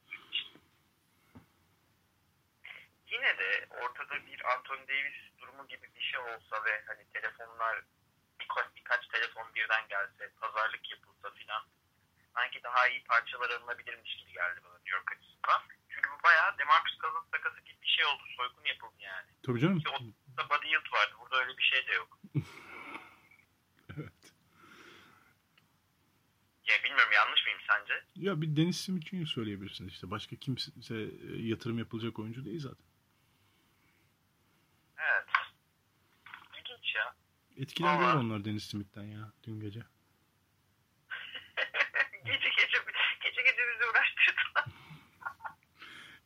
Yine 3.13 3.39
de 3.39 3.67
ortada 3.83 4.27
bir 4.27 4.41
Anthony 4.57 4.78
Davis 4.89 5.39
durumu 5.39 5.69
gibi 5.69 5.87
bir 5.95 6.01
şey 6.01 6.21
olsa 6.21 6.65
ve 6.65 6.83
hani 6.87 7.05
telefonlar 7.13 7.83
birkaç, 8.41 8.77
birkaç 8.77 9.09
telefon 9.09 9.55
birden 9.55 9.89
gelse, 9.89 10.33
pazarlık 10.41 10.91
yapılsa 10.91 11.31
filan 11.31 11.63
sanki 12.35 12.63
daha 12.63 12.89
iyi 12.89 13.05
parçalar 13.05 13.51
alınabilirmiş 13.51 14.17
gibi 14.17 14.33
geldi 14.33 14.61
bana 14.65 14.75
New 14.79 14.97
York 14.97 15.13
açısından. 15.13 15.61
Çünkü 15.89 16.11
bu 16.11 16.23
bayağı 16.25 16.59
Demarcus 16.59 16.99
Cousins 16.99 17.31
takası 17.33 17.61
gibi 17.61 17.83
bir 17.83 17.89
şey 17.97 18.05
oldu. 18.05 18.23
Soygun 18.37 18.65
yapıldı 18.65 18.97
yani. 19.01 19.27
Tabii 19.43 19.61
canım. 19.61 19.81
Ki 19.81 19.89
o 19.89 19.99
da 20.37 20.51
body 20.51 20.67
yield 20.67 20.93
vardı. 20.93 21.15
Burada 21.21 21.37
öyle 21.37 21.59
bir 21.59 21.63
şey 21.63 21.87
de 21.87 21.93
yok. 21.93 22.19
evet. 23.97 24.33
Ya 26.69 26.75
bilmiyorum 26.85 27.13
yanlış 27.13 27.45
mıyım 27.45 27.61
sence? 27.71 28.05
Ya 28.15 28.41
bir 28.41 28.57
Dennis 28.57 28.81
Smith 28.81 29.07
Jr. 29.07 29.27
söyleyebilirsiniz 29.27 29.93
işte. 29.93 30.11
Başka 30.11 30.37
kimse 30.37 30.71
e, 30.91 30.97
yatırım 31.37 31.79
yapılacak 31.79 32.19
oyuncu 32.19 32.45
değil 32.45 32.61
zaten. 32.61 32.87
Evet. 34.99 35.27
İlginç 36.59 36.95
ya. 36.95 37.15
Etkilendiler 37.59 38.09
Ama- 38.11 38.21
onlar 38.21 38.45
Dennis 38.45 38.65
Smith'ten 38.65 39.03
ya 39.05 39.33
dün 39.47 39.61
gece. 39.61 39.81
gece 42.25 42.49
gece 42.49 42.79
gece 43.23 43.43
gece 43.43 43.63
bizi 43.75 43.91
uğraştırdılar. 43.91 44.65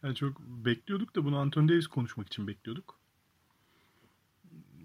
Yani 0.03 0.15
çok 0.17 0.41
bekliyorduk 0.41 1.17
da 1.17 1.25
bunu 1.25 1.39
Anthony 1.39 1.69
Davis 1.69 1.87
konuşmak 1.87 2.27
için 2.27 2.47
bekliyorduk. 2.47 2.99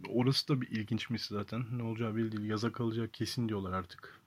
Orası 0.10 0.47
da 0.47 0.62
bir 0.62 0.67
ilginçmiş 0.67 1.21
zaten. 1.25 1.65
Ne 1.71 1.83
olacağı 1.83 2.15
belli 2.15 2.31
değil. 2.38 2.49
Yaza 2.49 2.71
kalacak 2.71 3.13
kesin 3.13 3.49
diyorlar 3.49 3.73
artık. 3.73 4.21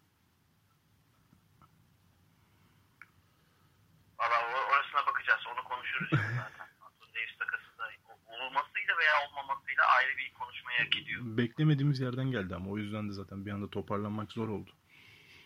Valla 4.19 4.67
orasına 4.71 5.07
bakacağız. 5.07 5.41
Onu 5.47 5.65
konuşuruz 5.65 6.11
zaten. 6.11 6.69
Anthony 6.81 7.15
Davis 7.15 7.39
takası 7.39 7.79
da 7.79 7.91
olmasıyla 8.27 8.99
veya 8.99 9.29
olmamasıyla 9.29 9.85
ayrı 10.01 10.17
bir 10.19 10.33
konuşmayı 10.33 10.79
hak 10.79 10.97
ediyor. 10.97 11.21
Beklemediğimiz 11.25 12.01
yerden 12.01 12.31
geldi 12.31 12.55
ama 12.55 12.71
o 12.71 12.79
yüzden 12.79 13.09
de 13.09 13.13
zaten 13.13 13.47
bir 13.47 13.51
anda 13.51 13.71
toparlanmak 13.71 14.33
zor 14.33 14.49
oldu. 14.49 14.71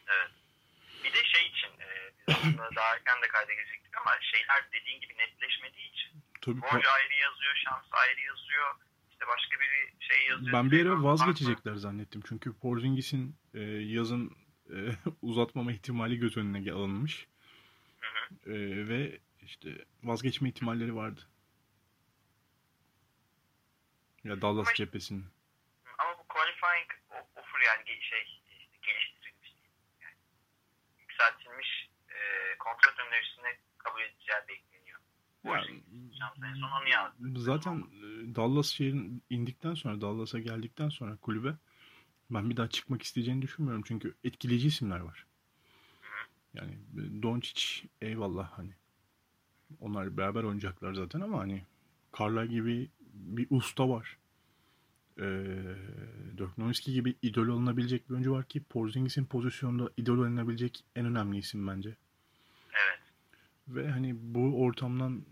Evet. 0.07 0.31
Bir 1.05 1.13
de 1.13 1.25
şey 1.25 1.47
için 1.47 1.69
e, 1.81 1.89
biz 2.29 2.35
aslında 2.37 2.71
daha 2.77 2.95
erken 2.95 3.23
de 3.23 3.29
kayda 3.29 3.53
girecektik 3.53 3.97
ama 4.01 4.11
şeyler 4.21 4.69
dediğin 4.73 5.01
gibi 5.01 5.13
netleşmediği 5.13 5.91
için 5.91 6.11
Tabii 6.45 6.63
Borcu 6.63 6.91
ayrı 6.91 7.15
yazıyor, 7.15 7.55
Şams 7.65 7.85
ayrı 7.93 8.21
yazıyor. 8.21 8.75
İşte 9.11 9.27
başka 9.27 9.61
biri 9.61 9.93
şey 10.01 10.27
yazıyor. 10.29 10.53
ben 10.53 10.71
bir 10.71 10.85
Taylor 10.85 10.97
vazgeçecekler 10.97 11.75
zannettim. 11.75 12.23
Çünkü 12.29 12.59
Porzingis'in 12.59 13.37
e, 13.55 13.61
yazın 13.61 14.37
e, 14.71 14.77
uzatmama 15.23 15.73
ihtimali 15.73 16.19
göz 16.19 16.37
önüne 16.37 16.73
alınmış. 16.73 17.27
Hı 18.01 18.07
hı. 18.07 18.53
E, 18.53 18.89
ve 18.89 19.19
işte 19.43 19.85
vazgeçme 20.03 20.49
ihtimalleri 20.49 20.95
vardı. 20.95 21.21
Ya 24.25 24.41
Dallas 24.43 24.67
Ama- 24.69 24.75
cephesinin. 24.75 25.25
Ama 25.99 26.19
bu 26.19 26.25
qualifying 26.29 26.91
offer 27.37 27.61
yani 27.67 27.85
şey 27.87 28.23
işte 28.23 28.77
geliştirilmiş. 28.83 29.55
Yani 30.03 30.15
yükseltilmiş 31.01 31.89
e, 32.09 32.19
kontrat 32.59 32.95
önerisini 33.09 33.59
kabul 33.79 34.01
edeceği 34.01 34.39
bekleniyor. 34.49 35.01
Yani, 35.45 35.83
Şans 36.19 36.39
en 36.51 36.55
son 36.55 36.71
onu 36.71 36.89
yazdı. 36.89 37.41
zaten 37.41 37.79
e, 37.79 38.35
Dallas 38.35 38.67
şehrin 38.67 39.23
indikten 39.31 39.75
sonra 39.75 40.01
Dallas'a 40.01 40.39
geldikten 40.39 40.89
sonra 40.89 41.17
kulübe 41.17 41.55
ben 42.31 42.51
bir 42.51 42.57
daha 42.57 42.69
çıkmak 42.69 43.03
isteyeceğini 43.03 43.43
düşünmüyorum. 43.43 43.83
Çünkü 43.87 44.15
etkileyici 44.25 44.69
isimler 44.69 45.01
var. 45.01 45.27
Yani 46.55 46.73
e, 46.73 47.23
Doncic 47.23 47.89
eyvallah 48.01 48.51
hani. 48.59 48.75
Onlar 49.81 50.17
beraber 50.17 50.43
oynayacaklar 50.45 50.95
zaten 50.95 51.21
ama 51.21 51.39
hani 51.39 51.65
Carla 52.19 52.45
gibi 52.45 52.91
bir 53.15 53.47
usta 53.51 53.89
var. 53.89 54.17
Ee, 55.19 55.23
Dirk 56.39 56.59
Nowitzki 56.59 56.93
gibi 56.93 57.15
idol 57.23 57.47
olunabilecek 57.47 58.09
bir 58.09 58.15
oyuncu 58.15 58.33
var 58.33 58.45
ki 58.45 58.63
Porzingis'in 58.63 59.25
pozisyonda 59.25 59.91
idol 59.97 60.19
olunabilecek 60.19 60.85
en 60.97 61.07
önemli 61.07 61.39
isim 61.39 61.67
bence. 61.69 61.97
Evet. 62.73 63.01
Ve 63.69 63.91
hani 63.91 64.15
bu 64.17 64.63
ortamdan 64.63 65.25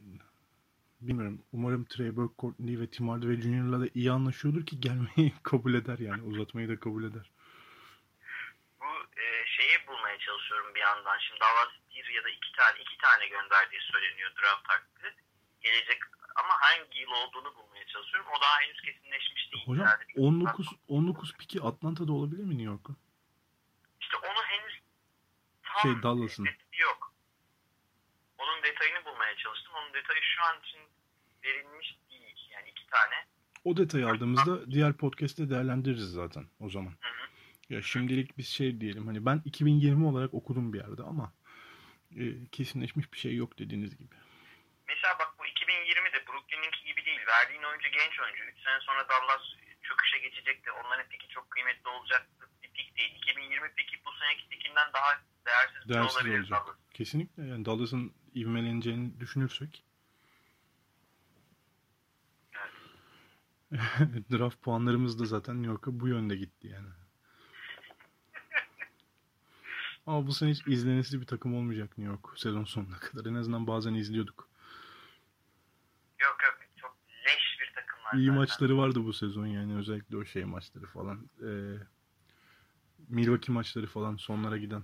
bilmiyorum 1.00 1.42
umarım 1.52 1.84
Trey 1.84 2.16
Burke, 2.16 2.34
Courtney 2.38 2.80
ve 2.80 2.86
Tim 2.86 3.08
Hardaway 3.08 3.36
Jr.'la 3.36 3.80
da 3.80 3.88
iyi 3.94 4.10
anlaşıyordur 4.10 4.66
ki 4.66 4.80
gelmeyi 4.80 5.32
kabul 5.42 5.74
eder 5.74 5.98
yani 5.98 6.22
uzatmayı 6.22 6.68
da 6.68 6.80
kabul 6.80 7.04
eder. 7.04 7.30
Bu 8.80 9.20
e, 9.22 9.26
şeyi 9.46 9.86
bulmaya 9.86 10.18
çalışıyorum 10.18 10.74
bir 10.74 10.80
yandan. 10.80 11.18
Şimdi 11.18 11.40
Dallas 11.40 11.72
bir 11.94 12.14
ya 12.14 12.24
da 12.24 12.28
iki 12.28 12.52
tane 12.52 12.78
iki 12.80 12.98
tane 12.98 13.28
gönderdiği 13.28 13.80
söyleniyor 13.92 14.30
draft 14.30 14.68
hakkı. 14.68 15.06
Gelecek 15.60 15.98
ama 16.36 16.54
hangi 16.60 16.98
yıl 17.00 17.10
olduğunu 17.10 17.54
bulmaya 17.56 17.86
çalışıyorum. 17.86 18.26
O 18.38 18.40
daha 18.42 18.60
henüz 18.60 18.80
kesinleşmiş 18.80 19.52
değil. 19.52 19.66
Hocam 19.66 19.86
Yani 19.86 20.02
bir- 20.08 20.22
19 20.22 20.68
19 20.88 21.32
piki 21.36 21.62
Atlanta'da 21.62 22.12
olabilir 22.12 22.42
mi 22.44 22.50
New 22.58 22.64
York'un? 22.64 22.96
İşte 24.00 24.16
onu 24.16 24.42
henüz 24.44 24.80
tam 25.62 25.82
Şey, 25.82 26.02
Dallas'ın. 26.02 26.48
yok. 26.80 27.14
Onun 28.38 28.62
detayını 28.62 29.04
bulmaya 29.04 29.36
çalıştım. 29.36 29.72
Onun 29.82 29.94
detayı 29.94 30.20
şu 30.22 30.42
an 30.42 30.60
için 30.60 30.80
verilmiş 31.44 31.98
değil. 32.10 32.48
Yani 32.50 32.68
iki 32.68 32.86
tane. 32.86 33.14
O 33.64 33.76
detayı 33.76 34.08
aldığımızda 34.08 34.70
diğer 34.70 34.92
podcast'te 34.92 35.50
değerlendiririz 35.50 36.12
zaten 36.12 36.44
o 36.60 36.68
zaman. 36.70 36.90
Hı 37.00 37.08
hı. 37.08 37.22
Ya 37.74 37.82
şimdilik 37.82 38.38
biz 38.38 38.48
şey 38.48 38.80
diyelim 38.80 39.06
hani 39.06 39.26
ben 39.26 39.42
2020 39.44 40.06
olarak 40.06 40.34
okudum 40.34 40.72
bir 40.72 40.78
yerde 40.78 41.02
ama 41.02 41.32
e, 42.16 42.22
kesinleşmiş 42.52 43.12
bir 43.12 43.18
şey 43.18 43.34
yok 43.36 43.58
dediğiniz 43.58 43.96
gibi. 43.98 44.14
Mesela 44.88 45.18
bak 45.18 45.31
bu 46.52 46.56
2020'de 46.56 46.62
Brooklyn'inki 46.62 46.84
gibi 46.84 47.04
değil. 47.04 47.20
Verdiğin 47.26 47.62
oyuncu 47.62 47.88
genç 47.88 48.20
oyuncu. 48.20 48.42
3 48.44 48.64
sene 48.64 48.80
sonra 48.80 49.08
Dallas 49.08 49.42
çöküşe 49.82 50.18
geçecekti. 50.18 50.70
Onların 50.70 51.08
piki 51.08 51.28
çok 51.28 51.50
kıymetli 51.50 51.88
olacaktı. 51.88 52.48
Bir 52.62 52.68
pik 52.68 52.96
değil. 52.96 53.14
2020 53.16 53.74
piki 53.74 54.04
bu 54.04 54.10
seneki 54.20 54.48
pikinden 54.48 54.92
daha 54.92 55.22
değersiz, 55.46 55.88
bile 55.88 55.94
Değersiz 55.94 56.16
olabilir 56.16 56.38
olacak. 56.38 56.66
Dallas. 56.66 56.76
Kesinlikle 56.94 57.46
yani 57.46 57.64
Dallas'ın 57.64 58.14
ivmeleneceğini 58.34 59.20
düşünürsek 59.20 59.84
draft 64.32 64.62
puanlarımız 64.62 65.18
da 65.20 65.24
zaten 65.24 65.56
New 65.56 65.70
York'a 65.70 66.00
bu 66.00 66.08
yönde 66.08 66.36
gitti 66.36 66.68
yani. 66.68 66.88
Ama 70.06 70.26
bu 70.26 70.32
sene 70.32 70.50
hiç 70.50 70.66
izlenesi 70.66 71.20
bir 71.20 71.26
takım 71.26 71.54
olmayacak 71.54 71.98
New 71.98 72.12
York 72.12 72.38
sezon 72.38 72.64
sonuna 72.64 72.98
kadar. 72.98 73.30
En 73.30 73.34
azından 73.34 73.66
bazen 73.66 73.94
izliyorduk. 73.94 74.51
Yok 76.22 76.36
yok. 76.44 76.58
Çok 76.80 76.96
leş 77.26 77.56
bir 77.60 77.72
takım 77.74 78.04
var. 78.04 78.12
İyi 78.14 78.26
zaten. 78.26 78.38
maçları 78.40 78.78
vardı 78.78 79.04
bu 79.04 79.12
sezon 79.12 79.46
yani 79.46 79.76
özellikle 79.78 80.16
o 80.16 80.24
şey 80.24 80.44
maçları 80.44 80.86
falan. 80.86 81.30
Ee, 81.42 81.50
Milwaukee 83.08 83.52
maçları 83.52 83.86
falan 83.86 84.16
sonlara 84.16 84.56
giden. 84.56 84.82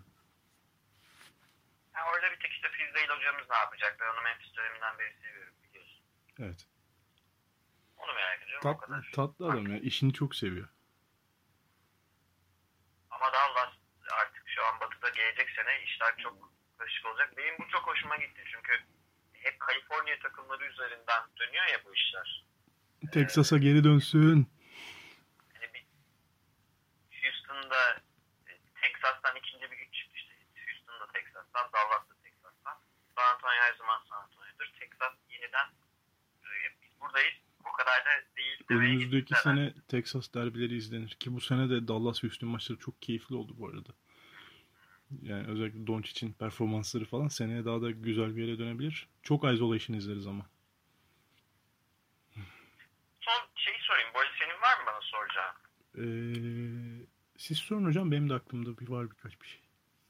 Ha, 1.92 2.01
orada 2.14 2.31
bir 2.33 2.40
tek 2.40 2.53
işte 2.53 2.68
Fizdale 2.68 3.16
hocamız 3.18 3.46
ne 3.51 3.57
yapacak? 3.57 3.96
Ben 4.01 4.14
onu 4.14 4.22
Memphis 4.24 4.57
döneminden 4.57 4.98
beri 4.98 5.14
seviyorum 5.22 5.55
biliyorsun. 5.64 6.01
Evet. 6.38 6.66
Onu 7.96 8.12
merak 8.14 8.42
ediyorum 8.42 8.68
o 8.70 8.72
Tat, 8.72 8.81
kadar. 8.81 9.11
tatlı 9.14 9.46
adam 9.46 9.66
ya. 9.72 9.79
İşini 9.79 10.12
çok 10.12 10.35
seviyor. 10.37 10.68
Ama 13.11 13.33
Dallas 13.33 13.72
artık 14.22 14.48
şu 14.48 14.64
an 14.64 14.81
batıda 14.81 15.09
gelecek 15.09 15.51
sene 15.51 15.83
işler 15.85 16.16
çok 16.18 16.53
karışık 16.79 17.07
olacak. 17.07 17.37
Benim 17.37 17.55
bu 17.59 17.68
çok 17.68 17.87
hoşuma 17.87 18.16
gitti 18.16 18.42
çünkü 18.53 18.72
hep 19.48 19.61
Kaliforniya 19.61 20.18
takımları 20.18 20.64
üzerinden 20.66 21.22
dönüyor 21.40 21.66
ya 21.72 21.84
bu 21.84 21.94
işler. 21.94 22.44
Texas'a 23.12 23.58
geri 23.58 23.84
dönsün. 23.84 24.50
Hani 25.54 25.66
bir 25.74 25.84
Houston'da 27.22 27.82
e, 28.46 28.52
Texas'tan 28.82 29.37
ikinci 29.37 29.70
bir 29.70 29.76
güç 29.76 29.94
çıktı 29.94 30.16
işte. 30.16 30.34
Houston'da 30.66 31.12
Texas'tan, 31.12 31.66
Dallas'ta 31.72 32.14
Texas'tan. 32.22 32.76
San 33.14 33.34
Antonio 33.34 33.62
her 33.66 33.74
zaman 33.74 33.98
San 34.08 34.22
Antonio'dur. 34.22 34.68
Texas 34.80 35.14
yeniden 35.30 35.68
biz 36.82 37.00
buradayız. 37.00 37.34
O 37.64 37.72
kadar 37.72 38.04
da 38.04 38.11
değil. 38.37 38.64
Önümüzdeki 38.70 39.34
sene 39.34 39.74
Texas 39.88 40.34
derbileri 40.34 40.76
izlenir. 40.76 41.11
Ki 41.11 41.34
bu 41.34 41.40
sene 41.40 41.70
de 41.70 41.88
Dallas 41.88 42.22
Houston 42.22 42.48
maçları 42.48 42.78
çok 42.78 43.02
keyifli 43.02 43.34
oldu 43.34 43.52
bu 43.58 43.68
arada. 43.68 43.90
Yani 45.22 45.46
özellikle 45.48 45.86
Doncic'in 45.86 46.32
performansları 46.32 47.04
falan 47.04 47.28
seneye 47.28 47.64
daha 47.64 47.82
da 47.82 47.90
güzel 47.90 48.36
bir 48.36 48.46
yere 48.46 48.58
dönebilir. 48.58 49.08
Çok 49.22 49.44
isolation 49.44 49.96
izleriz 49.96 50.26
ama. 50.26 50.46
Son 53.20 53.40
şeyi 53.56 53.76
sorayım. 53.80 54.14
Boy 54.14 54.24
senin 54.38 54.62
var 54.62 54.80
mı 54.80 54.86
bana 54.86 55.00
soracağın? 55.00 55.54
Ee, 55.98 57.06
siz 57.36 57.58
sorun 57.58 57.84
hocam 57.84 58.12
benim 58.12 58.30
de 58.30 58.34
aklımda 58.34 58.78
bir 58.78 58.88
var 58.88 59.10
birkaç 59.10 59.40
bir 59.42 59.46
şey. 59.46 59.60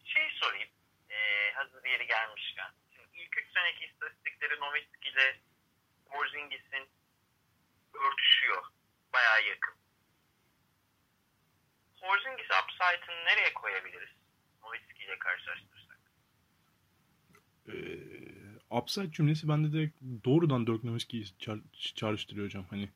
Şey 0.04 0.28
sorayım. 0.32 0.68
Ee, 1.10 1.52
hazır 1.54 1.84
yeri 1.84 2.06
gelmişken. 2.06 2.70
Şimdi 2.96 3.08
ilk 3.14 3.38
üç 3.38 3.52
seneki 3.54 3.84
istatistikleri 3.84 4.60
Nowitzki 4.60 5.08
ile 5.08 5.40
Porzingis'in 6.06 6.88
örtüşüyor. 7.94 8.62
Bayağı 9.12 9.46
yakın. 9.48 9.74
Porzingis 12.00 12.48
upside'ını 12.62 13.24
nereye 13.24 13.54
koyabiliriz? 13.54 14.10
Nowitzki 14.64 15.04
ile 15.04 15.18
karşılaştırırsak. 15.18 15.98
Ee, 17.68 17.72
upside 18.70 19.12
cümlesi 19.12 19.48
bende 19.48 19.72
de 19.78 19.90
doğrudan 20.24 20.66
Dirk 20.66 20.84
Nowitzki'yi 20.84 21.24
çağ- 21.24 21.94
çağrıştırıyor 21.94 22.46
hocam. 22.46 22.66
Hani 22.70 22.88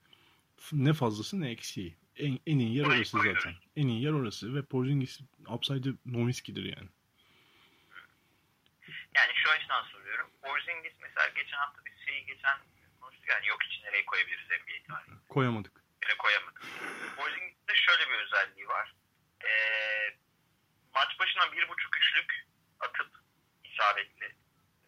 ne 0.72 0.92
fazlası 0.92 1.40
ne 1.40 1.50
eksiği. 1.50 1.96
En, 2.16 2.38
en 2.46 2.58
iyi 2.58 2.76
yer 2.76 2.84
orası 2.84 3.18
zaten. 3.22 3.54
En 3.76 3.86
iyi 3.86 4.02
yer 4.02 4.10
orası 4.12 4.54
ve 4.54 4.62
Porzingis 4.62 5.20
upside'ı 5.48 5.94
Nowitzki'dir 6.06 6.64
yani. 6.64 6.88
Yani 9.16 9.32
şu 9.34 9.50
açıdan 9.50 9.82
soruyorum. 9.84 10.30
Porzingis 10.42 10.92
mesela 11.02 11.28
geçen 11.28 11.56
hafta 11.56 11.82
biz 11.86 12.06
şeyi 12.06 12.26
geçen 12.26 12.58
konuştuk 13.00 13.28
yani 13.28 13.46
yok 13.46 13.62
için 13.64 13.82
nereye 13.84 14.04
koyabiliriz 14.04 14.46
NBA 14.50 14.94
tarihinde. 14.94 15.20
Koyamadık. 15.28 15.82
Yere 16.02 16.16
koyamadık. 16.18 16.62
Porzingis'te 17.16 17.72
şöyle 17.74 18.02
bir 18.10 18.24
özelliği 18.24 18.68
var. 18.68 18.94
Ee, 19.44 19.48
maç 20.94 21.18
başına 21.18 21.52
bir 21.52 21.68
buçuk 21.68 21.96
üçlük 21.96 22.42
isabetli 23.82 24.36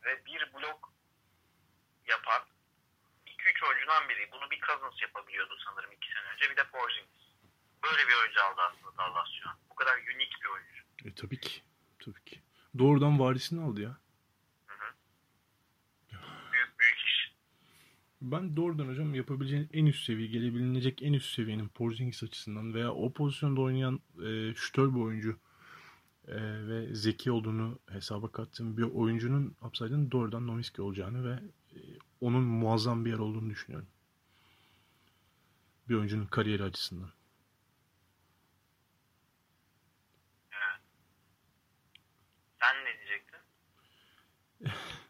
ve 0.04 0.26
bir 0.26 0.52
blok 0.54 0.92
yapan 2.08 2.42
2-3 3.26 3.68
oyuncudan 3.68 4.08
biri. 4.08 4.28
Bunu 4.32 4.50
bir 4.50 4.60
Cousins 4.60 5.02
yapabiliyordu 5.02 5.54
sanırım 5.64 5.92
2 5.92 6.08
sene 6.12 6.32
önce. 6.34 6.50
Bir 6.50 6.56
de 6.56 6.64
Porzingis. 6.68 7.24
Böyle 7.84 8.08
bir 8.08 8.14
oyuncu 8.20 8.42
aldı 8.42 8.60
aslında 8.60 8.96
Dallas 8.98 9.28
şu 9.42 9.48
an. 9.48 9.56
Bu 9.70 9.74
kadar 9.74 9.96
unik 9.96 10.32
bir 10.42 10.48
oyuncu. 10.48 10.82
E, 11.04 11.14
tabii 11.14 11.40
ki. 11.40 11.62
Tabii 12.04 12.24
ki. 12.24 12.42
Doğrudan 12.78 13.20
varisini 13.20 13.64
aldı 13.64 13.80
ya. 13.80 13.96
Büyük 16.52 16.78
büyük 16.78 16.98
iş. 16.98 17.32
Ben 18.20 18.56
doğrudan 18.56 18.88
hocam 18.88 19.14
yapabileceğin 19.14 19.70
en 19.72 19.86
üst 19.86 20.04
seviye, 20.04 20.28
gelebilecek 20.28 21.02
en 21.02 21.12
üst 21.12 21.34
seviyenin 21.34 21.68
Porzingis 21.68 22.22
açısından 22.22 22.74
veya 22.74 22.92
o 22.92 23.12
pozisyonda 23.12 23.60
oynayan 23.60 24.00
e, 24.26 24.54
şütör 24.54 24.94
bir 24.94 25.00
oyuncu 25.00 25.38
e, 26.28 26.36
ve 26.68 26.94
zeki 26.94 27.30
olduğunu 27.30 27.78
hesaba 27.88 28.32
kattığım 28.32 28.76
bir 28.76 28.82
oyuncunun 28.82 29.56
upside'ın 29.62 30.10
doğrudan 30.10 30.46
Nowitzki 30.46 30.82
olacağını 30.82 31.24
ve 31.24 31.42
e, 31.76 31.78
onun 32.20 32.42
muazzam 32.42 33.04
bir 33.04 33.10
yer 33.10 33.18
olduğunu 33.18 33.50
düşünüyorum. 33.50 33.88
Bir 35.88 35.94
oyuncunun 35.94 36.26
kariyeri 36.26 36.62
açısından. 36.62 37.10
Evet. 40.52 40.80
Sen 42.60 42.84
ne 42.84 42.98
diyecektin? 42.98 43.40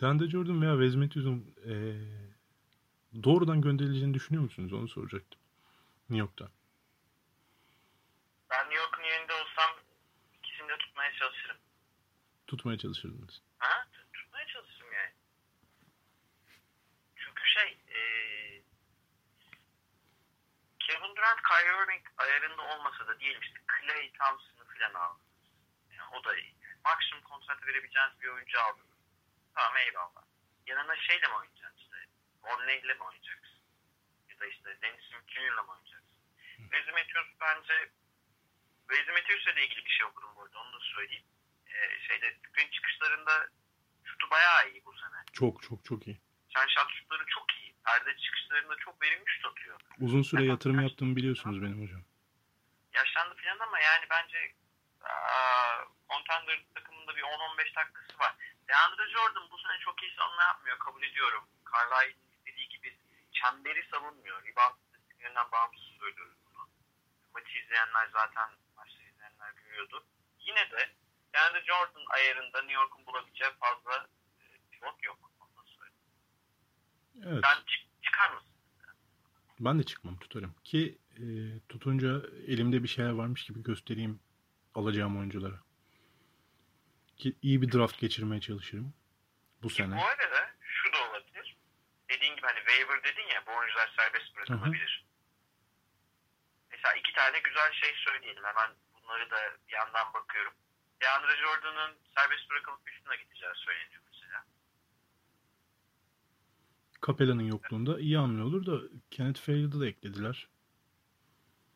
DeAndre 0.00 0.30
Jordan 0.30 0.62
veya 0.62 0.72
Wes 0.72 0.94
Matthews'un 0.94 1.54
e, 1.66 1.74
doğrudan 3.22 3.60
gönderileceğini 3.60 4.14
düşünüyor 4.14 4.42
musunuz? 4.42 4.72
Onu 4.72 4.88
soracaktım. 4.88 5.40
New 6.10 6.18
York'tan. 6.18 6.50
Ben 8.50 8.64
New 8.64 8.78
York'un 8.82 9.02
yerinde 9.02 9.32
olsam 9.32 9.70
ikisini 10.38 10.68
de 10.68 10.78
tutmaya 10.78 11.12
çalışırım. 11.12 11.56
Tutmaya 12.52 12.78
çalışırdınız. 12.78 13.42
Ha? 13.58 13.86
Tut- 13.92 14.12
Tutmaya 14.12 14.46
çalışırım 14.46 14.92
yani. 14.92 15.12
Çünkü 17.16 17.42
şey 17.46 17.78
eee 17.88 18.62
Kevin 20.78 21.16
Durant, 21.16 21.40
Kyrie 21.42 21.82
Irving 21.84 22.06
ayarında 22.18 22.62
olmasa 22.62 23.06
da 23.06 23.20
diyelim 23.20 23.40
işte 23.42 23.58
Clay 23.80 24.12
Thompson'ı 24.12 24.64
falan 24.64 24.94
aldınız. 24.94 25.26
Yani 25.90 26.10
o 26.16 26.24
da 26.24 26.36
iyi. 26.36 26.54
Yani 26.62 26.80
maksimum 26.84 27.22
kontrat 27.24 27.66
verebileceğiniz 27.66 28.20
bir 28.20 28.28
oyuncu 28.28 28.60
aldınız. 28.60 28.98
Tamam 29.54 29.76
eyvallah. 29.76 30.24
Yanına 30.66 30.96
şeyle 30.96 31.26
mi 31.28 31.34
oynayacaksın 31.34 31.78
işte? 31.78 31.96
Orney'le 32.42 32.94
mi 32.98 33.02
oynayacaksın? 33.02 33.58
Ya 34.28 34.38
da 34.40 34.46
işte 34.46 34.78
Dennis 34.82 35.04
Smith 35.10 35.28
Jr.'la 35.34 35.62
mı 35.62 35.72
oynayacaksın? 35.72 36.22
Vezim 36.72 36.94
Matthews 36.94 37.30
bence 37.40 37.90
Vezim 38.90 39.14
Matthews'la 39.14 39.50
ilgili 39.60 39.84
bir 39.84 39.90
şey 39.90 40.06
okurum 40.06 40.36
burada 40.36 40.58
onu 40.58 40.72
da 40.72 40.80
söyleyeyim. 40.80 41.24
Ee, 41.74 41.98
şeyde 42.08 42.36
screen 42.48 42.70
çıkışlarında 42.70 43.48
şutu 44.04 44.30
bayağı 44.30 44.70
iyi 44.70 44.84
bu 44.84 44.92
sene. 44.92 45.18
Çok 45.32 45.62
çok 45.62 45.84
çok 45.84 46.06
iyi. 46.06 46.20
Sen 46.54 46.66
shot 46.66 46.90
şutları 46.94 47.24
çok 47.26 47.44
iyi. 47.60 47.74
Perde 47.84 48.16
çıkışlarında 48.16 48.76
çok 48.76 49.02
verimli 49.02 49.24
şut 49.26 49.46
atıyor. 49.46 49.80
Uzun 50.00 50.22
süre 50.22 50.44
yatırım 50.44 50.80
yaptığımı 50.80 51.16
biliyorsunuz 51.16 51.62
benim 51.62 51.82
hocam. 51.82 52.02
Yaşlandı 52.92 53.34
falan 53.42 53.58
ama 53.58 53.80
yani 53.80 54.06
bence 54.10 54.52
aa, 55.02 55.84
contender 56.08 56.64
takımında 56.74 57.16
bir 57.16 57.22
10-15 57.22 57.74
dakikası 57.76 58.18
var. 58.18 58.34
DeAndre 58.68 59.08
Jordan 59.10 59.50
bu 59.50 59.58
sene 59.58 59.78
çok 59.78 60.02
iyi 60.02 60.14
savunma 60.16 60.42
yapmıyor 60.42 60.78
kabul 60.78 61.02
ediyorum. 61.02 61.44
Carlisle'in 61.72 62.16
istediği 62.38 62.68
gibi 62.68 62.98
çemberi 63.32 63.88
savunmuyor. 63.90 64.44
Rebound 64.44 64.74
istatistiklerinden 64.84 65.52
bağımsız 65.52 65.84
söylüyoruz 66.00 66.38
bunu. 66.46 66.68
Maçı 67.34 67.58
izleyenler 67.58 68.08
zaten 68.12 68.50
maçları 68.76 69.02
izleyenler 69.08 69.52
görüyordu. 69.64 70.04
Yine 70.38 70.70
de 70.70 70.90
DeAndre 71.34 71.64
Jordan 71.64 72.04
ayarında 72.08 72.58
New 72.58 72.72
York'un 72.72 73.06
bulabileceği 73.06 73.50
fazla 73.60 74.08
e, 74.40 74.44
pivot 74.70 75.04
yok. 75.04 75.32
Evet. 77.26 77.44
Sen 77.44 77.56
çık- 77.56 78.02
çıkar 78.02 78.30
mısın? 78.34 78.50
Ben 79.60 79.78
de 79.78 79.82
çıkmam 79.82 80.18
tutarım. 80.18 80.54
Ki 80.64 80.98
e, 81.16 81.24
tutunca 81.68 82.08
elimde 82.46 82.82
bir 82.82 82.88
şeyler 82.88 83.10
varmış 83.10 83.44
gibi 83.44 83.62
göstereyim 83.62 84.20
alacağım 84.74 85.18
oyunculara. 85.18 85.60
Ki 87.16 87.36
iyi 87.42 87.62
bir 87.62 87.72
draft 87.72 88.00
geçirmeye 88.00 88.40
çalışırım. 88.40 88.94
Bu 89.62 89.68
Ki 89.68 89.74
sene. 89.74 89.96
Bu 89.96 90.04
arada 90.04 90.50
şu 90.60 90.92
da 90.92 91.10
olabilir. 91.10 91.56
Dediğin 92.10 92.36
gibi 92.36 92.46
hani 92.46 92.58
waiver 92.58 93.04
dedin 93.04 93.28
ya 93.34 93.46
bu 93.46 93.50
oyuncular 93.58 93.92
serbest 93.96 94.36
bırakılabilir. 94.36 95.06
Mesela 96.70 96.94
iki 96.94 97.12
tane 97.12 97.38
güzel 97.38 97.72
şey 97.72 97.92
söyleyelim. 97.96 98.44
Hemen 98.44 98.70
bunları 98.94 99.30
da 99.30 99.36
bir 99.68 99.72
yandan 99.72 100.14
bakıyorum. 100.14 100.52
DeAndre 101.02 101.36
Jordan'ın 101.36 101.96
serbest 102.14 102.50
bırakılıp 102.50 102.88
üstüne 102.88 103.16
gideceği 103.16 103.52
söyleniyor 103.54 104.02
mesela. 104.12 104.44
Capella'nın 107.06 107.42
yokluğunda 107.42 108.00
iyi 108.00 108.16
hamle 108.16 108.42
olur 108.42 108.66
da 108.66 108.98
Kenneth 109.10 109.40
Fair'ı 109.40 109.80
da 109.80 109.86
eklediler. 109.86 110.48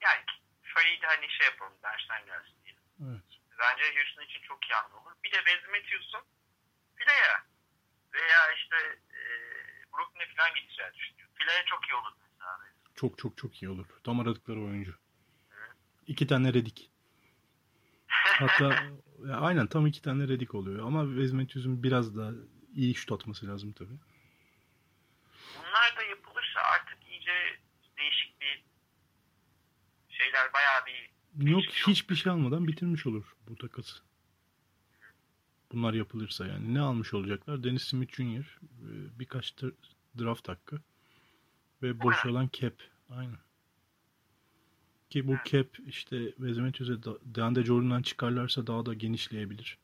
Yani 0.00 0.24
şöyle 0.62 1.02
de 1.02 1.06
hani 1.06 1.30
şey 1.30 1.46
yapalım 1.46 1.72
dersten 1.82 2.26
gelsin 2.26 2.54
diyelim. 2.64 2.82
Evet. 3.06 3.24
Bence 3.58 3.84
Houston 3.96 4.22
için 4.22 4.40
çok 4.42 4.64
iyi 4.64 4.74
hamle 4.74 4.94
olur. 4.94 5.12
Bir 5.24 5.32
de 5.32 5.36
Wes 5.36 5.68
Matthews'un 5.70 6.24
Fila'ya 6.96 7.44
veya 8.14 8.52
işte 8.56 8.76
e, 9.10 9.20
Brooklyn'e 9.92 10.34
falan 10.36 10.54
gideceği 10.54 10.94
düşünüyorum. 10.94 11.34
Fila'ya 11.38 11.64
çok 11.64 11.88
iyi 11.88 11.94
olur 11.94 12.12
mesela. 12.20 12.58
Çok 12.94 13.18
çok 13.18 13.36
çok 13.36 13.62
iyi 13.62 13.68
olur. 13.68 13.86
Tam 14.04 14.20
aradıkları 14.20 14.60
oyuncu. 14.60 14.98
İki 16.06 16.26
tane 16.26 16.54
Redik. 16.54 16.90
Hatta 18.08 18.82
ya 19.28 19.36
aynen 19.36 19.66
tam 19.66 19.86
iki 19.86 20.02
tane 20.02 20.28
Redik 20.28 20.54
oluyor. 20.54 20.86
Ama 20.86 21.04
Matthews'un 21.04 21.82
biraz 21.82 22.16
daha 22.16 22.32
iyi 22.74 22.94
şut 22.94 23.12
atması 23.12 23.46
lazım 23.46 23.72
tabii. 23.72 23.98
Bunlar 25.58 25.96
da 25.96 26.02
yapılırsa 26.02 26.60
artık 26.60 26.98
iyice 27.10 27.58
değişik 27.98 28.40
bir 28.40 28.64
şeyler 30.08 30.52
bayağı 30.52 30.86
bir 30.86 31.16
Yok 31.50 31.64
hiçbir 31.64 32.14
şey 32.14 32.32
almadan 32.32 32.68
bitirmiş 32.68 33.06
olur 33.06 33.36
bu 33.48 33.56
takası. 33.56 34.02
Bunlar 35.72 35.94
yapılırsa 35.94 36.46
yani. 36.46 36.74
Ne 36.74 36.80
almış 36.80 37.14
olacaklar? 37.14 37.64
Dennis 37.64 37.82
Smith 37.82 38.14
Jr. 38.16 38.22
e, 38.22 39.18
birkaç 39.18 39.54
draft 40.18 40.48
hakkı 40.48 40.80
ve 41.82 42.00
boşalan 42.00 42.50
cap. 42.52 42.74
Aynen. 43.10 43.45
Ki 45.10 45.28
bu 45.28 45.36
cap 45.44 45.66
işte 45.86 46.16
da- 47.02 47.18
DeAndre 47.34 47.64
Jordan'dan 47.64 48.02
çıkarlarsa 48.02 48.66
daha 48.66 48.86
da 48.86 48.94
genişleyebilir. 48.94 49.78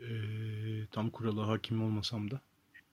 Ee, 0.00 0.06
tam 0.92 1.10
kurala 1.10 1.48
hakim 1.48 1.82
olmasam 1.84 2.30
da. 2.30 2.40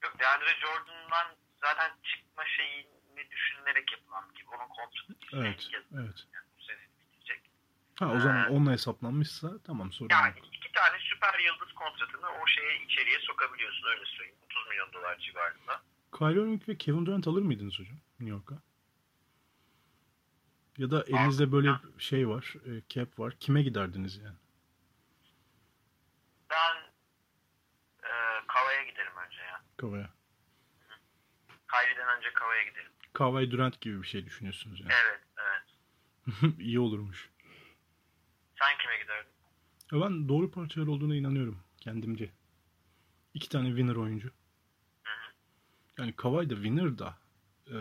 yok 0.03 0.15
DeAndre 0.19 0.53
Jordan'dan 0.61 1.35
zaten 1.61 1.91
çıkma 2.03 2.43
şeyini 2.57 3.31
düşünülerek 3.31 3.91
yapılan 3.91 4.23
gibi 4.35 4.47
onun 4.49 4.67
kontratı 4.67 5.13
Evet, 5.33 5.69
yani 5.73 5.85
evet. 6.05 6.25
bu 6.59 6.63
sene 6.63 6.77
bitecek. 7.13 7.41
Ha 7.99 8.11
o 8.13 8.19
zaman 8.19 8.51
onunla 8.51 8.71
hesaplanmışsa 8.71 9.59
tamam 9.63 9.91
sorun 9.91 10.09
Yani 10.09 10.33
yok. 10.37 10.47
iki 10.53 10.71
tane 10.71 10.97
süper 10.99 11.39
yıldız 11.39 11.73
kontratını 11.73 12.27
o 12.43 12.47
şeye 12.47 12.83
içeriye 12.85 13.19
sokabiliyorsun 13.19 13.87
öyle 13.87 14.05
söyleyeyim. 14.05 14.39
30 14.45 14.67
milyon 14.69 14.93
dolar 14.93 15.17
civarında. 15.19 15.81
Kyrie 16.17 16.41
Irving 16.41 16.67
ve 16.69 16.77
Kevin 16.77 17.05
Durant 17.05 17.27
alır 17.27 17.41
mıydınız 17.41 17.79
hocam 17.79 17.97
New 18.19 18.29
York'a? 18.35 18.55
Ya 20.77 20.91
da 20.91 21.03
elinizde 21.07 21.51
böyle 21.51 21.69
şey 21.97 22.29
var, 22.29 22.55
e, 22.65 22.81
cap 22.89 23.19
var. 23.19 23.33
Kime 23.39 23.63
giderdiniz 23.63 24.17
yani? 24.17 24.37
Ben 26.49 26.75
e, 28.03 28.11
Kava'ya 28.47 28.83
giderim 28.83 29.11
önce 29.27 29.37
ya. 29.41 29.61
Kavaya. 29.77 30.09
Kyrie'den 31.47 32.17
önce 32.17 32.33
Kava'ya 32.33 32.63
giderim. 32.63 32.91
Kawhi 33.13 33.51
Durant 33.51 33.81
gibi 33.81 34.01
bir 34.01 34.07
şey 34.07 34.25
düşünüyorsunuz 34.25 34.79
yani. 34.79 34.91
Evet, 35.05 35.21
evet. 35.37 36.59
İyi 36.59 36.79
olurmuş. 36.79 37.29
Sen 38.59 38.77
kime 38.77 38.97
giderdin? 38.97 39.31
Ya 39.91 40.01
ben 40.01 40.29
doğru 40.29 40.51
parçalar 40.51 40.87
olduğuna 40.87 41.15
inanıyorum 41.15 41.63
kendimce. 41.79 42.31
İki 43.33 43.49
tane 43.49 43.67
winner 43.67 43.95
oyuncu. 43.95 44.31
Yani 45.97 46.15
Kawhi 46.15 46.49
da 46.49 46.55
winner 46.55 46.97
da 46.97 47.17
e, 47.67 47.77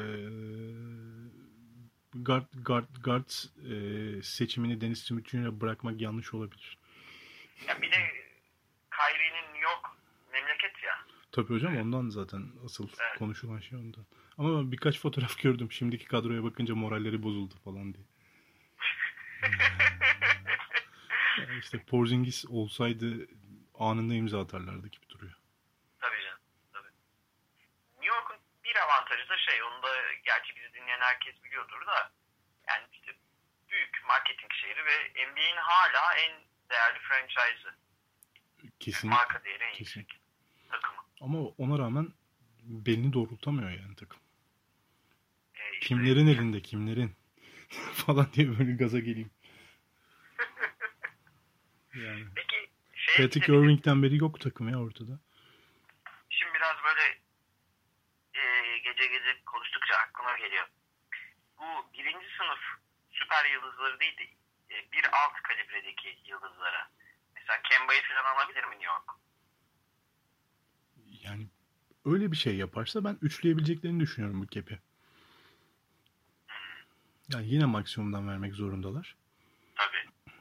guard, 2.15 2.47
guard, 2.65 2.89
guard 3.05 3.31
e, 3.71 4.23
seçimini 4.23 4.97
Smith 4.97 5.29
Jr.'a 5.29 5.61
bırakmak 5.61 6.01
yanlış 6.01 6.35
olabilir. 6.35 6.79
Ya 7.69 7.83
bir 7.83 7.91
de 7.93 7.97
Kyrie'nin 8.91 9.43
New 9.55 9.59
York 9.59 9.87
memleket 10.33 10.83
ya. 10.83 10.99
Tabii 11.33 11.55
hocam 11.55 11.77
ondan 11.77 12.09
zaten 12.09 12.53
asıl 12.65 12.89
Evet. 12.89 13.19
konuşulan 13.19 13.61
şey 13.61 13.79
ondan. 13.79 14.07
Ama 14.39 14.73
birkaç 14.73 14.99
fotoğraf 15.01 15.39
gördüm. 15.43 15.73
Şimdiki 15.73 16.05
kadroya 16.05 16.45
bakınca 16.45 16.75
moralleri 16.75 17.23
bozuldu 17.23 17.55
falan 17.65 17.95
diye. 17.95 18.05
Yani 21.39 21.59
işte 21.59 21.79
Porzingis 21.79 22.45
olsaydı 22.49 23.27
anında 23.79 24.15
imza 24.15 24.41
atarlardı 24.41 24.89
gibi 24.89 25.09
duruyor. 25.09 25.35
Tabii 25.99 26.23
canım. 26.25 26.39
Tabii. 26.73 26.89
New 28.01 28.07
York'un 28.17 28.37
bir 28.65 28.75
avantajı 29.15 29.29
da 29.29 29.39
şey, 29.39 29.63
onu 29.63 29.83
da 29.83 29.89
gerçi 30.25 30.57
bizi 30.57 30.75
dinleyen 30.75 31.01
herkes 31.01 31.45
biliyordur 31.45 31.87
da 31.87 32.13
yani 32.69 32.85
işte 32.93 33.13
büyük 33.69 34.05
marketing 34.09 34.53
şehri 34.53 34.85
ve 34.87 35.27
NBA'in 35.27 35.57
hala 35.57 36.15
en 36.15 36.33
değerli 36.71 36.99
franchise'ı. 36.99 37.75
Kesin. 38.81 39.11
Marka 39.11 39.45
değeri 39.45 39.65
en 39.65 39.73
Kesin. 39.75 40.01
yüksek 40.01 40.21
takımı. 40.71 40.99
Ama 41.21 41.39
ona 41.59 41.79
rağmen 41.79 42.09
belini 42.63 43.13
doğrultamıyor 43.13 43.71
yani 43.71 43.97
takım. 43.97 44.21
E, 45.55 45.73
işte 45.73 45.87
Kimlerin 45.87 46.27
elinde 46.27 46.61
kimlerin 46.63 47.17
falan 48.07 48.33
diye 48.33 48.59
böyle 48.59 48.73
gaza 48.73 48.99
geleyim. 48.99 49.31
Yani 51.95 52.25
Peki 52.35 52.71
şey 52.95 53.27
Patrick 53.27 53.53
Irving'den 53.53 54.03
beri 54.03 54.17
yok 54.17 54.41
takım 54.41 54.69
ya 54.69 54.79
ortada. 54.79 55.19
Şimdi 56.31 56.55
biraz 56.55 56.77
böyle 56.85 57.19
e, 58.35 58.79
gece 58.79 59.07
gece 59.07 59.43
konuştukça 59.47 59.95
aklıma 60.25 60.39
geliyor. 60.39 60.67
Bu 61.59 61.93
birinci 61.93 62.27
sınıf 62.37 62.61
süper 63.11 63.51
yıldızları 63.51 64.01
değil 64.01 64.17
de 64.19 64.23
e, 64.75 64.93
bir 64.93 65.05
alt 65.05 65.43
kalibredeki 65.43 66.19
yıldızlara. 66.27 66.91
Mesela 67.35 67.63
Kemba'yı 67.63 68.03
falan 68.03 68.35
alabilir 68.37 68.65
mi 68.65 68.71
New 68.71 68.87
York? 68.87 69.11
Yani 71.23 71.49
öyle 72.05 72.33
bir 72.33 72.37
şey 72.37 72.57
yaparsa 72.57 73.05
ben 73.05 73.19
üçleyebileceklerini 73.23 74.01
düşünüyorum 74.01 74.43
bu 74.43 74.47
kepi. 74.47 74.79
Yani 77.33 77.49
yine 77.49 77.65
maksimumdan 77.65 78.29
vermek 78.29 78.55
zorundalar. 78.55 79.17
Tabii. 79.75 80.35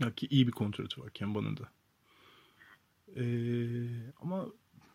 Ya 0.00 0.14
ki 0.14 0.26
iyi 0.26 0.46
bir 0.46 0.52
kontratı 0.52 1.00
var 1.00 1.10
Kemba'nın 1.10 1.56
da. 1.56 1.72
Ee, 3.16 4.12
ama 4.20 4.46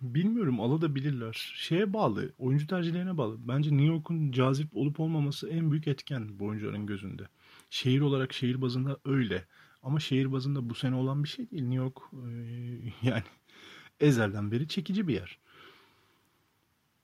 bilmiyorum 0.02 0.60
alabilirler. 0.60 1.54
Şeye 1.56 1.94
bağlı, 1.94 2.34
oyuncu 2.38 2.68
tercihlerine 2.68 3.18
bağlı. 3.18 3.38
Bence 3.48 3.72
New 3.72 3.86
York'un 3.86 4.32
cazip 4.32 4.78
olup 4.78 5.00
olmaması 5.00 5.50
en 5.50 5.72
büyük 5.72 5.88
etken 5.88 6.40
bu 6.40 6.46
oyuncuların 6.46 6.86
gözünde. 6.86 7.24
Şehir 7.70 8.02
olarak 8.02 8.34
şehir 8.34 8.62
bazında 8.62 8.98
öyle. 9.06 9.46
Ama 9.84 10.00
şehir 10.00 10.32
bazında 10.32 10.70
bu 10.70 10.76
sene 10.76 10.96
olan 10.96 11.24
bir 11.24 11.30
şey 11.30 11.52
değil. 11.52 11.64
New 11.64 11.76
York 11.76 11.98
e, 12.14 12.28
yani 13.08 13.24
ezelden 14.00 14.52
beri 14.52 14.68
çekici 14.68 15.08
bir 15.08 15.14
yer. 15.14 15.38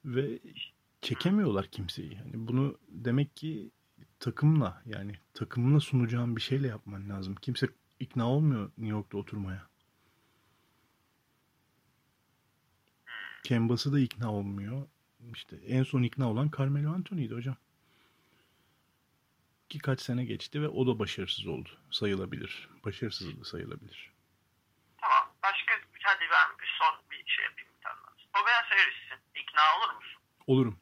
Ve 0.06 0.39
çekemiyorlar 1.02 1.68
kimseyi. 1.68 2.14
Yani 2.14 2.48
bunu 2.48 2.78
demek 2.89 3.36
ki 3.36 3.72
takımla 4.20 4.82
yani 4.86 5.14
takımla 5.34 5.80
sunacağın 5.80 6.36
bir 6.36 6.41
şeyle 6.41 6.68
yapman 6.68 7.10
lazım. 7.10 7.36
Kimse 7.36 7.68
ikna 8.00 8.30
olmuyor 8.30 8.72
New 8.78 8.88
York'ta 8.88 9.18
oturmaya. 9.18 9.73
Kemba'sı 13.44 13.94
da 13.94 14.00
ikna 14.00 14.32
olmuyor. 14.32 14.88
İşte 15.36 15.56
en 15.68 15.84
son 15.84 16.04
ikna 16.04 16.30
olan 16.30 16.52
Carmelo 16.58 16.94
Anthony'ydi 16.94 17.34
hocam. 17.36 17.56
Ki 19.70 19.80
kaç 19.80 20.02
sene 20.02 20.26
geçti 20.26 20.62
ve 20.62 20.68
o 20.68 20.88
da 20.88 21.00
başarısız 21.00 21.48
oldu. 21.48 21.70
Sayılabilir. 21.91 22.70
Başarısız 22.86 23.39
da 23.41 23.44
sayılabilir. 23.46 24.12
Tamam. 25.02 25.34
Başka 25.44 25.74
hadi 26.04 26.24
ben 26.32 26.60
bir 26.60 26.72
son 26.80 27.10
bir 27.12 27.26
şey 27.28 27.46
yapayım 27.46 27.70
bir 27.78 27.84
tane. 27.84 27.96
Tobias 28.34 28.66
Harris'in 28.66 29.41
ikna 29.41 29.62
olur 29.78 29.96
musun? 29.96 30.22
Olurum. 30.48 30.80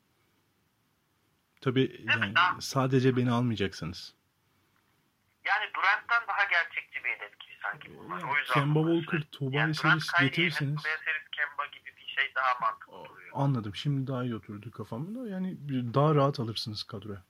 Tabii 1.62 2.06
yani 2.08 2.34
sadece 2.62 3.18
beni 3.18 3.32
almayacaksınız. 3.32 4.14
Yani 5.46 5.66
Durant'tan 5.76 6.28
daha 6.28 6.44
gerçekçi 6.44 7.04
bir 7.04 7.10
hedef 7.10 7.40
gibi 7.40 7.54
sanki 7.62 7.98
bunlar. 7.98 8.20
Yani 8.20 8.32
o 8.32 8.38
yüzden 8.38 8.54
Kemba 8.54 8.80
Walker. 8.80 9.22
Tobias 9.32 9.84
yani 9.84 9.92
Harris 9.92 10.12
getirirseniz- 10.20 10.84
Tobias 10.84 11.00
Harris, 11.06 11.30
Kemba 11.32 11.61
şey 12.22 12.36
daha 12.36 12.60
mantıklı 12.62 13.06
duruyor. 13.06 13.32
Anladım. 13.34 13.76
Şimdi 13.76 14.08
daha 14.08 14.24
iyi 14.24 14.36
oturdu 14.36 14.72
kafamda. 14.72 15.30
Yani 15.30 15.58
daha 15.94 16.16
rahat 16.16 16.40
alırsınız 16.40 16.84
kadroya. 16.84 17.24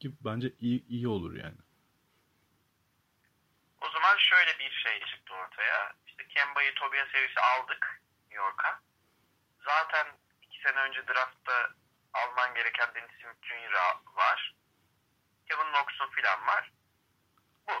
Ki 0.00 0.12
bence 0.24 0.52
iyi, 0.60 0.86
iyi 0.88 1.08
olur 1.08 1.34
yani. 1.34 1.56
O 3.80 3.90
zaman 3.90 4.16
şöyle 4.18 4.58
bir 4.58 4.70
şey 4.70 5.00
çıktı 5.00 5.34
ortaya. 5.34 5.94
İşte 6.06 6.28
Kemba'yı, 6.28 6.74
Tobias 6.74 7.08
Harris'i 7.08 7.40
aldık 7.40 8.02
New 8.30 8.44
York'a. 8.44 8.80
Zaten 9.64 10.06
iki 10.42 10.60
sene 10.60 10.78
önce 10.78 11.06
draftta 11.06 11.74
alman 12.14 12.54
gereken 12.54 12.88
Dennis 12.94 13.10
Smith 13.20 13.42
Jr. 13.42 13.72
var. 14.16 14.54
Kevin 15.46 15.72
Knox'un 15.72 16.10
filan 16.10 16.46
var. 16.46 16.72
Bu. 17.68 17.72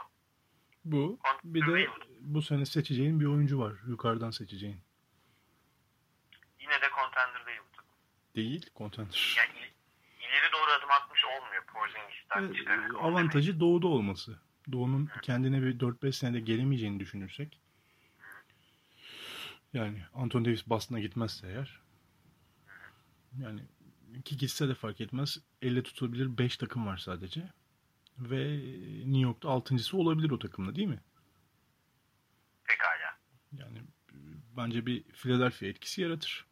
Bu 0.84 1.18
bir 1.44 1.66
de 1.66 1.88
bu 2.20 2.42
sene 2.42 2.66
seçeceğin 2.66 3.20
bir 3.20 3.26
oyuncu 3.26 3.58
var. 3.58 3.72
Yukarıdan 3.86 4.30
seçeceğin. 4.30 4.85
Yine 6.66 6.82
de 6.82 6.86
contender 6.94 7.46
değil 7.46 7.58
bu 7.68 7.76
takım. 7.76 7.90
Değil, 8.36 8.70
contender. 8.76 9.34
Yani 9.38 9.58
il- 9.58 10.24
ileri 10.28 10.52
doğru 10.52 10.70
adım 10.78 10.90
atmış 10.90 11.24
olmuyor 11.24 11.64
Porzingis'ten 11.66 12.42
Evet, 12.42 12.56
çıkarak. 12.56 12.94
Avantajı 12.94 13.60
doğuda 13.60 13.86
olması. 13.86 14.38
Doğu'nun 14.72 15.10
kendine 15.22 15.62
bir 15.62 15.78
4-5 15.80 16.12
senede 16.12 16.40
gelemeyeceğini 16.40 17.00
düşünürsek. 17.00 17.60
Yani 19.72 20.02
Anthony 20.14 20.44
Davis 20.44 20.66
Boston'a 20.66 21.00
gitmezse 21.00 21.48
eğer. 21.48 21.80
Yani 23.38 23.60
ki 24.24 24.36
gitse 24.36 24.68
de 24.68 24.74
fark 24.74 25.00
etmez. 25.00 25.38
Elle 25.62 25.82
tutabilir 25.82 26.38
5 26.38 26.56
takım 26.56 26.86
var 26.86 26.96
sadece. 26.96 27.42
Ve 28.18 28.56
New 29.04 29.18
York'ta 29.18 29.48
6.sı 29.48 29.96
olabilir 29.96 30.30
o 30.30 30.38
takımda 30.38 30.74
değil 30.76 30.88
mi? 30.88 30.92
demek. 30.92 31.04
Pekala. 32.64 33.18
Yani 33.52 33.78
e, 34.12 34.16
bence 34.56 34.86
bir 34.86 35.04
Philadelphia 35.04 35.66
etkisi 35.66 36.02
yaratır. 36.02 36.46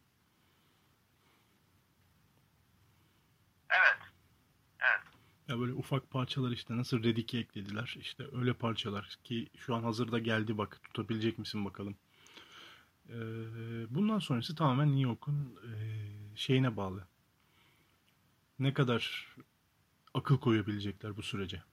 Evet. 3.69 3.99
Evet. 4.79 5.01
Ya 5.47 5.59
böyle 5.59 5.73
ufak 5.73 6.09
parçalar 6.09 6.51
işte 6.51 6.77
nasıl 6.77 7.03
Reddick'i 7.03 7.37
eklediler. 7.37 7.95
İşte 7.99 8.23
öyle 8.33 8.53
parçalar 8.53 9.17
ki 9.23 9.49
şu 9.57 9.75
an 9.75 9.83
hazırda 9.83 10.19
geldi 10.19 10.57
bak 10.57 10.79
tutabilecek 10.83 11.39
misin 11.39 11.65
bakalım. 11.65 11.95
Ee, 13.09 13.13
bundan 13.89 14.19
sonrası 14.19 14.55
tamamen 14.55 14.87
New 14.87 15.01
York'un 15.01 15.59
e, 15.63 15.77
şeyine 16.35 16.77
bağlı. 16.77 17.07
Ne 18.59 18.73
kadar 18.73 19.27
akıl 20.13 20.37
koyabilecekler 20.37 21.17
bu 21.17 21.23
sürece. 21.23 21.63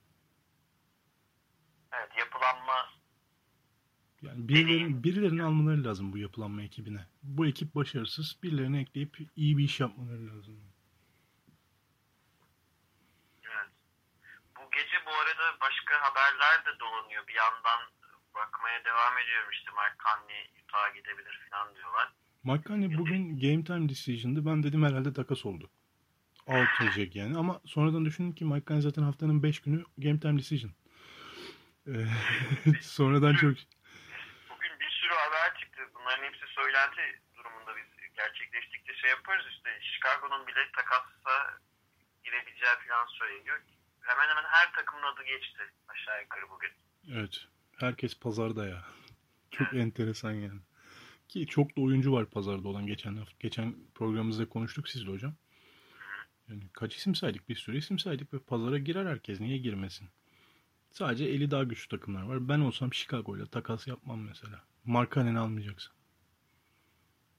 Evet. 1.91 2.09
Yapılanma 2.17 2.73
Yani 4.21 4.47
birilerin, 4.47 5.03
birilerini 5.03 5.43
almaları 5.43 5.83
lazım 5.83 6.13
bu 6.13 6.17
yapılanma 6.17 6.61
ekibine. 6.61 7.05
Bu 7.23 7.47
ekip 7.47 7.75
başarısız. 7.75 8.37
Birilerini 8.43 8.79
ekleyip 8.79 9.17
iyi 9.35 9.57
bir 9.57 9.63
iş 9.63 9.79
yapmaları 9.79 10.27
lazım. 10.27 10.59
Evet. 13.43 13.69
Bu 15.13 15.17
arada 15.17 15.59
başka 15.61 16.01
haberler 16.01 16.65
de 16.65 16.79
dolanıyor. 16.79 17.27
Bir 17.27 17.33
yandan 17.33 17.81
bakmaya 18.35 18.85
devam 18.85 19.17
ediyorum 19.17 19.49
işte 19.51 19.71
Mark 19.71 19.95
Conley 19.99 20.51
Utah'a 20.63 20.89
gidebilir 20.89 21.47
falan 21.51 21.75
diyorlar. 21.75 22.13
Mike 22.43 22.63
Conley 22.67 22.97
bugün 22.97 23.39
Game 23.39 23.63
Time 23.63 23.89
Decision'dı. 23.89 24.45
Ben 24.45 24.63
dedim 24.63 24.85
herhalde 24.85 25.13
takas 25.13 25.45
oldu. 25.45 25.69
Out 26.47 26.67
diyecek 26.79 27.15
yani. 27.15 27.37
Ama 27.37 27.61
sonradan 27.65 28.05
düşündüm 28.05 28.35
ki 28.35 28.45
Mike 28.45 28.65
Conley 28.65 28.81
zaten 28.81 29.03
haftanın 29.03 29.43
5 29.43 29.61
günü 29.61 29.83
Game 29.97 30.19
Time 30.19 30.39
Decision. 30.39 30.71
Ee, 31.87 31.91
sonradan 32.81 33.33
çok 33.33 33.55
Bugün 34.49 34.79
bir 34.79 34.89
sürü 34.89 35.13
haber 35.13 35.59
çıktı. 35.59 35.81
Bunların 35.95 36.23
hepsi 36.23 36.45
söylenti 36.47 37.21
durumunda 37.35 37.75
biz 37.77 38.13
gerçekleştikçe 38.15 38.93
şey 38.95 39.09
yaparız 39.09 39.45
işte. 39.51 39.79
Chicago'nun 39.81 40.47
bile 40.47 40.71
takasla 40.71 41.57
girebileceği 42.23 42.75
falan 42.87 43.05
söyleniyor. 43.05 43.59
Hemen 44.03 44.29
hemen 44.29 44.43
her 44.43 44.73
takımın 44.73 45.03
adı 45.03 45.23
geçti 45.23 45.63
aşağı 45.87 46.21
yukarı 46.21 46.49
bugün. 46.49 46.69
evet. 47.19 47.45
Herkes 47.77 48.19
pazarda 48.19 48.67
ya. 48.67 48.85
Çok 49.51 49.73
enteresan 49.73 50.31
yani. 50.31 50.59
Ki 51.29 51.47
çok 51.47 51.77
da 51.77 51.81
oyuncu 51.81 52.13
var 52.13 52.25
pazarda 52.25 52.67
olan 52.67 52.87
geçen 52.87 53.15
hafta. 53.15 53.33
Geçen 53.39 53.75
programımızda 53.95 54.49
konuştuk 54.49 54.89
sizle 54.89 55.11
hocam. 55.11 55.33
Yani 56.49 56.63
kaç 56.73 56.95
isim 56.95 57.15
saydık? 57.15 57.49
Bir 57.49 57.55
sürü 57.55 57.77
isim 57.77 57.99
saydık 57.99 58.33
ve 58.33 58.39
pazara 58.39 58.77
girer 58.77 59.05
herkes. 59.05 59.39
Niye 59.39 59.57
girmesin? 59.57 60.09
Sadece 60.91 61.25
eli 61.25 61.51
daha 61.51 61.63
güçlü 61.63 61.89
takımlar 61.89 62.21
var. 62.23 62.49
Ben 62.49 62.59
olsam 62.59 62.93
Chicago 62.93 63.37
ile 63.37 63.47
takas 63.47 63.87
yapmam 63.87 64.21
mesela. 64.21 64.63
Markanen'i 64.83 65.39
almayacaksın. 65.39 65.93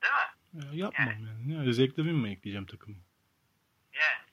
Değil 0.02 0.14
mi? 0.14 0.66
Ya 0.66 0.84
yapmam 0.84 1.26
yani. 1.26 1.66
Ne, 1.66 1.72
Zach 1.72 1.98
Lavin 1.98 2.16
mi 2.16 2.30
ekleyeceğim 2.30 2.66
takımı? 2.66 2.96
Yani. 3.92 4.23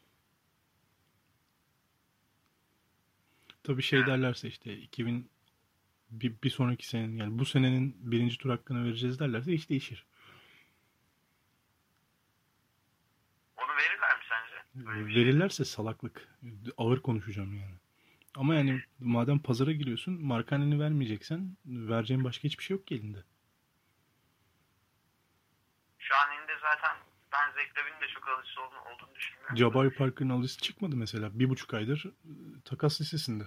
Tabii 3.64 3.82
şey 3.82 4.06
derlerse 4.06 4.48
işte 4.48 4.78
2000 4.78 5.30
bir, 6.12 6.42
bir 6.44 6.50
sonraki 6.50 6.88
senenin 6.88 7.18
yani 7.18 7.40
bu 7.40 7.46
senenin 7.46 8.12
birinci 8.12 8.38
tur 8.38 8.50
hakkını 8.50 8.86
vereceğiz 8.86 9.20
derlerse 9.20 9.54
iş 9.54 9.70
değişir. 9.70 10.06
Onu 13.58 13.78
verirler 13.78 14.18
mi 14.18 14.24
sence? 14.30 14.86
Böyle 14.88 15.14
şey. 15.14 15.22
Verirlerse 15.22 15.66
salaklık. 15.66 16.28
Ağır 16.78 17.02
konuşacağım 17.02 17.54
yani. 17.54 17.76
Ama 18.36 18.56
yani 18.56 18.84
madem 19.00 19.40
pazara 19.40 19.72
giriyorsun 19.72 20.26
markaneni 20.26 20.80
vermeyeceksen 20.80 21.58
vereceğin 21.66 22.24
başka 22.24 22.44
hiçbir 22.44 22.64
şey 22.64 22.78
yok 22.78 22.88
ki 22.88 22.96
elinde. 22.96 23.24
Şu 26.00 26.16
an 26.16 26.38
elinde 26.38 26.54
zaten 26.62 26.98
Lavin'in 27.78 28.02
de 28.02 28.08
çok 28.08 28.28
alıcısı 28.28 28.62
olduğunu, 28.62 29.16
düşünmüyorum. 29.16 29.58
Jabari 29.58 29.94
Parker'ın 29.94 30.30
alıcısı 30.30 30.62
çıkmadı 30.62 30.96
mesela. 30.96 31.40
Bir 31.40 31.50
buçuk 31.50 31.74
aydır 31.74 32.06
e, 32.06 32.12
takas 32.66 33.02
listesinde. 33.02 33.44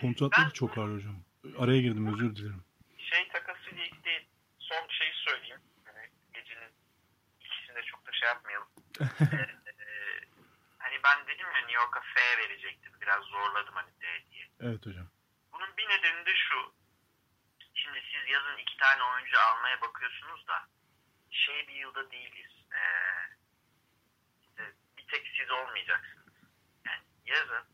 kontratları 0.00 0.46
Ben- 0.46 0.50
çok 0.50 0.78
ağır 0.78 0.94
hocam. 0.96 1.16
Araya 1.58 1.80
girdim 1.80 2.14
özür 2.14 2.36
dilerim. 2.36 2.64
Şey 2.98 3.28
takası 3.28 3.70
ile 3.70 3.84
ilgili 3.86 4.26
son 4.58 4.88
şeyi 4.88 5.12
söyleyeyim. 5.14 5.60
Hani 5.84 6.06
gecenin 6.34 6.72
ikisinde 7.40 7.82
çok 7.82 8.06
da 8.06 8.12
şey 8.12 8.28
yapmayalım. 8.28 8.68
Ee, 9.00 9.34
e, 9.84 9.86
hani 10.78 10.96
ben 11.04 11.26
dedim 11.26 11.46
ya 11.46 11.60
New 11.60 11.72
York'a 11.72 12.00
F 12.00 12.20
verecektim. 12.38 12.92
Biraz 13.00 13.24
zorladım 13.24 13.74
hani 13.74 13.90
D 14.00 14.30
diye. 14.30 14.48
Evet 14.60 14.86
hocam. 14.86 15.06
Bunun 15.52 15.76
bir 15.76 15.84
nedeni 15.88 16.26
de 16.26 16.34
şu. 16.34 16.72
Şimdi 17.82 18.02
siz 18.12 18.28
yazın 18.28 18.56
iki 18.56 18.76
tane 18.76 19.02
oyuncu 19.02 19.40
almaya 19.40 19.80
bakıyorsunuz 19.80 20.46
da 20.48 20.68
şey 21.30 21.68
bir 21.68 21.74
yılda 21.74 22.10
değiliz. 22.10 22.52
Ee, 22.72 22.80
işte 24.42 24.74
bir 24.96 25.06
tek 25.06 25.32
siz 25.36 25.50
olmayacaksınız. 25.50 26.34
Yani 26.86 27.02
yazın 27.24 27.64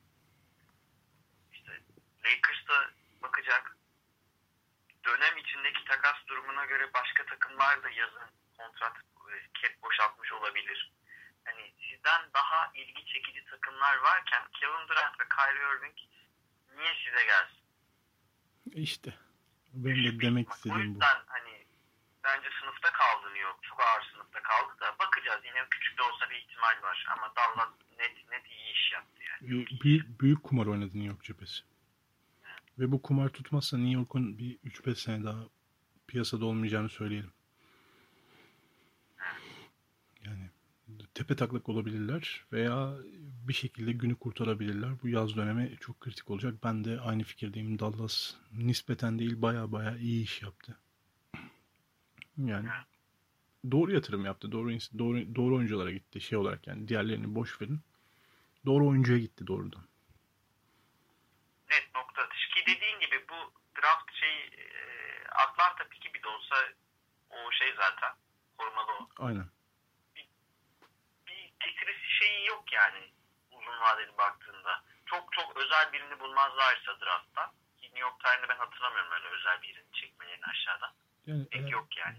işte 1.53 1.83
Lakers'ta 2.25 2.91
bakacak 3.23 3.77
dönem 5.05 5.37
içindeki 5.39 5.85
takas 5.85 6.27
durumuna 6.27 6.65
göre 6.65 6.93
başka 6.95 7.27
takımlar 7.27 7.83
da 7.83 7.91
yazın 7.91 8.31
kontrat 8.59 8.97
e, 8.97 9.35
cap 9.63 9.83
boşaltmış 9.83 10.33
olabilir. 10.33 10.93
Hani 11.45 11.75
sizden 11.89 12.33
daha 12.35 12.71
ilgi 12.75 13.07
çekici 13.07 13.45
takımlar 13.45 13.97
varken 13.97 14.43
Kevin 14.61 14.89
Durant 14.89 15.21
ve 15.21 15.25
Kyrie 15.29 15.77
Irving 15.77 15.97
niye 16.77 16.95
size 17.05 17.25
gelsin? 17.25 17.67
İşte. 18.73 19.26
Benim 19.77 20.05
de 20.05 20.21
demek 20.21 20.51
istediğim 20.51 20.87
bu. 20.87 20.91
yüzden 20.91 21.19
hani 21.27 21.65
bence 22.25 22.49
sınıfta 22.61 22.93
kaldı 22.93 23.27
New 23.27 23.39
York. 23.39 23.63
Çok 23.63 23.81
ağır 23.81 24.03
sınıfta 24.13 24.43
kaldı 24.43 24.73
da 24.81 24.97
bakacağız. 24.99 25.41
Yine 25.45 25.67
küçük 25.71 25.99
de 25.99 26.03
olsa 26.03 26.31
bir 26.31 26.37
ihtimal 26.37 26.83
var. 26.83 27.07
Ama 27.17 27.33
Dallas 27.37 27.71
net 27.99 28.31
net 28.31 28.51
iyi 28.51 28.73
iş 28.73 28.93
yaptı 28.93 29.23
yani. 29.23 29.67
Büyük, 29.83 30.21
büyük 30.21 30.43
kumar 30.43 30.67
oynadı 30.67 30.87
New 30.87 31.05
York 31.05 31.25
cephesi. 31.25 31.63
Ve 32.79 32.93
bu 32.93 33.03
kumar 33.03 33.29
tutmazsa 33.29 33.77
New 33.77 33.93
York'un 33.93 34.39
bir 34.39 34.59
3-5 34.59 34.95
sene 34.95 35.25
daha 35.25 35.41
piyasada 36.07 36.45
olmayacağını 36.45 36.89
söyleyelim. 36.89 37.33
Yani 40.25 40.51
tepe 41.17 41.37
taklak 41.37 41.69
olabilirler 41.69 42.45
veya 42.53 42.95
bir 43.49 43.53
şekilde 43.53 43.93
günü 43.93 44.17
kurtarabilirler. 44.17 44.91
Bu 45.03 45.09
yaz 45.09 45.37
dönemi 45.37 45.77
çok 45.81 46.01
kritik 46.01 46.31
olacak. 46.31 46.55
Ben 46.65 46.85
de 46.85 47.01
aynı 47.01 47.23
fikirdeyim. 47.23 47.79
Dallas 47.79 48.35
nispeten 48.53 49.19
değil 49.19 49.43
baya 49.43 49.73
baya 49.73 49.97
iyi 49.97 50.25
iş 50.25 50.43
yaptı. 50.43 50.79
Yani 52.37 52.69
doğru 53.71 53.93
yatırım 53.93 54.25
yaptı. 54.25 54.53
Doğru 54.53 54.71
doğru 54.99 55.35
doğru 55.35 55.57
oyunculara 55.57 55.91
gitti 55.91 56.21
şey 56.21 56.39
olarak 56.39 56.67
yani 56.67 56.89
diğerlerini 56.89 57.35
boş 57.35 57.61
verin. 57.61 57.81
Doğru 58.67 58.89
oyuncuya 58.89 59.19
gitti 59.19 59.47
doğrudan. 59.47 59.83
Net 61.71 61.95
nokta 61.95 62.23
atış. 62.23 62.49
Ki 62.49 62.61
dediğin 62.63 63.01
gibi 63.01 63.25
bu 63.29 63.53
draft 63.81 64.13
şey 64.13 64.51
Atlanta 65.49 65.89
piki 65.91 66.15
bir 66.15 66.23
de 66.23 66.29
olsa 66.29 66.57
o 67.31 67.53
şey 67.53 67.69
zaten 67.77 68.15
korumalı 68.59 68.93
o. 69.01 69.25
Aynen. 69.27 69.56
Şeyi 72.19 72.47
yok 72.47 72.73
yani 72.73 73.11
uzun 73.51 73.81
vadeli 73.81 74.19
baktığında. 74.19 74.83
Çok 75.07 75.33
çok 75.33 75.57
özel 75.57 75.93
birini 75.93 76.21
bulmazlarsa 76.21 77.01
draftta. 77.01 77.53
New 77.83 77.99
York 78.01 78.21
tarihinde 78.21 78.49
ben 78.49 78.57
hatırlamıyorum 78.57 79.13
öyle 79.13 79.29
özel 79.29 79.63
birini 79.63 79.93
çekmelerini 79.93 80.45
aşağıdan. 80.45 80.91
Yani 81.27 81.49
Pek 81.49 81.63
eğer 81.63 81.69
yok 81.69 81.97
yani. 81.97 82.19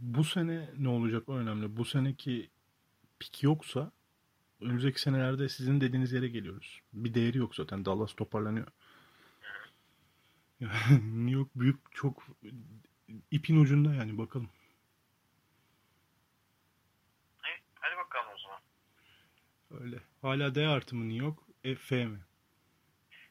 bu 0.00 0.24
sene 0.24 0.70
ne 0.78 0.88
olacak 0.88 1.28
o 1.28 1.36
önemli. 1.36 1.76
Bu 1.76 1.84
seneki 1.84 2.50
pik 3.20 3.42
yoksa 3.42 3.92
önümüzdeki 4.60 5.00
senelerde 5.00 5.48
sizin 5.48 5.80
dediğiniz 5.80 6.12
yere 6.12 6.28
geliyoruz. 6.28 6.80
Bir 6.92 7.14
değeri 7.14 7.38
yok 7.38 7.54
zaten. 7.54 7.84
Dallas 7.84 8.14
toparlanıyor. 8.14 8.66
New 10.90 11.30
York 11.30 11.48
büyük 11.54 11.92
çok 11.92 12.22
ipin 13.30 13.60
ucunda 13.60 13.94
yani 13.94 14.18
bakalım. 14.18 14.50
Evet, 17.48 17.62
hadi 17.74 17.96
bakalım 17.96 18.26
o 18.34 18.38
zaman. 18.38 18.58
Öyle. 19.70 19.96
Hala 20.22 20.54
D 20.54 20.66
artı 20.68 20.96
mı 20.96 21.08
New 21.08 21.24
York? 21.24 21.38
E, 21.64 21.74
F 21.74 22.04
mi? 22.06 22.18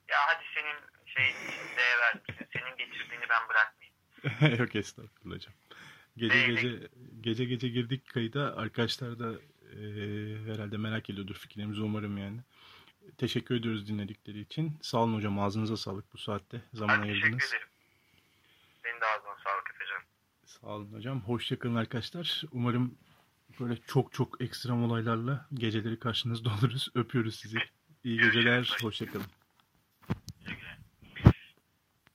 Ya 0.09 0.17
hadi 0.27 0.43
senin 0.55 1.05
şey 1.05 1.23
D'ye 1.77 1.97
vermişsin. 2.01 2.47
Senin 2.53 2.77
getirdiğini 2.77 3.25
ben 3.29 3.41
bırakmayayım. 3.49 4.59
Yok 4.61 4.75
estağfurullah 4.75 5.35
hocam. 5.35 5.53
Gece 6.17 6.47
gece 6.47 6.89
gece 7.21 7.45
gece 7.45 7.67
girdik 7.67 8.09
kayıda. 8.09 8.57
Arkadaşlar 8.57 9.19
da 9.19 9.33
e, 9.71 9.77
herhalde 10.53 10.77
merak 10.77 11.09
ediyordur 11.09 11.35
fikirlerimizi 11.35 11.81
umarım 11.81 12.17
yani. 12.17 12.39
Teşekkür 13.17 13.55
ediyoruz 13.55 13.87
dinledikleri 13.87 14.39
için. 14.39 14.79
Sağ 14.81 14.97
olun 14.97 15.15
hocam. 15.15 15.39
Ağzınıza 15.39 15.77
sağlık 15.77 16.13
bu 16.13 16.17
saatte. 16.17 16.61
Zaman 16.73 17.01
teşekkür 17.01 17.23
ayırdınız. 17.23 17.49
ederim. 17.53 17.67
Senin 18.83 19.01
de 19.01 19.05
ağzına 19.05 19.35
sağlık 19.43 19.71
Efecan. 19.75 20.01
Sağ 20.45 20.67
olun 20.67 20.93
hocam. 20.93 21.21
Hoşçakalın 21.21 21.75
arkadaşlar. 21.75 22.43
Umarım 22.51 22.97
böyle 23.59 23.77
çok 23.87 24.13
çok 24.13 24.41
ekstrem 24.41 24.83
olaylarla 24.83 25.47
geceleri 25.53 25.99
karşınızda 25.99 26.49
oluruz. 26.59 26.89
Öpüyoruz 26.95 27.35
sizi. 27.35 27.57
İyi 28.03 28.17
geceler. 28.19 28.77
Hoşçakalın. 28.81 29.25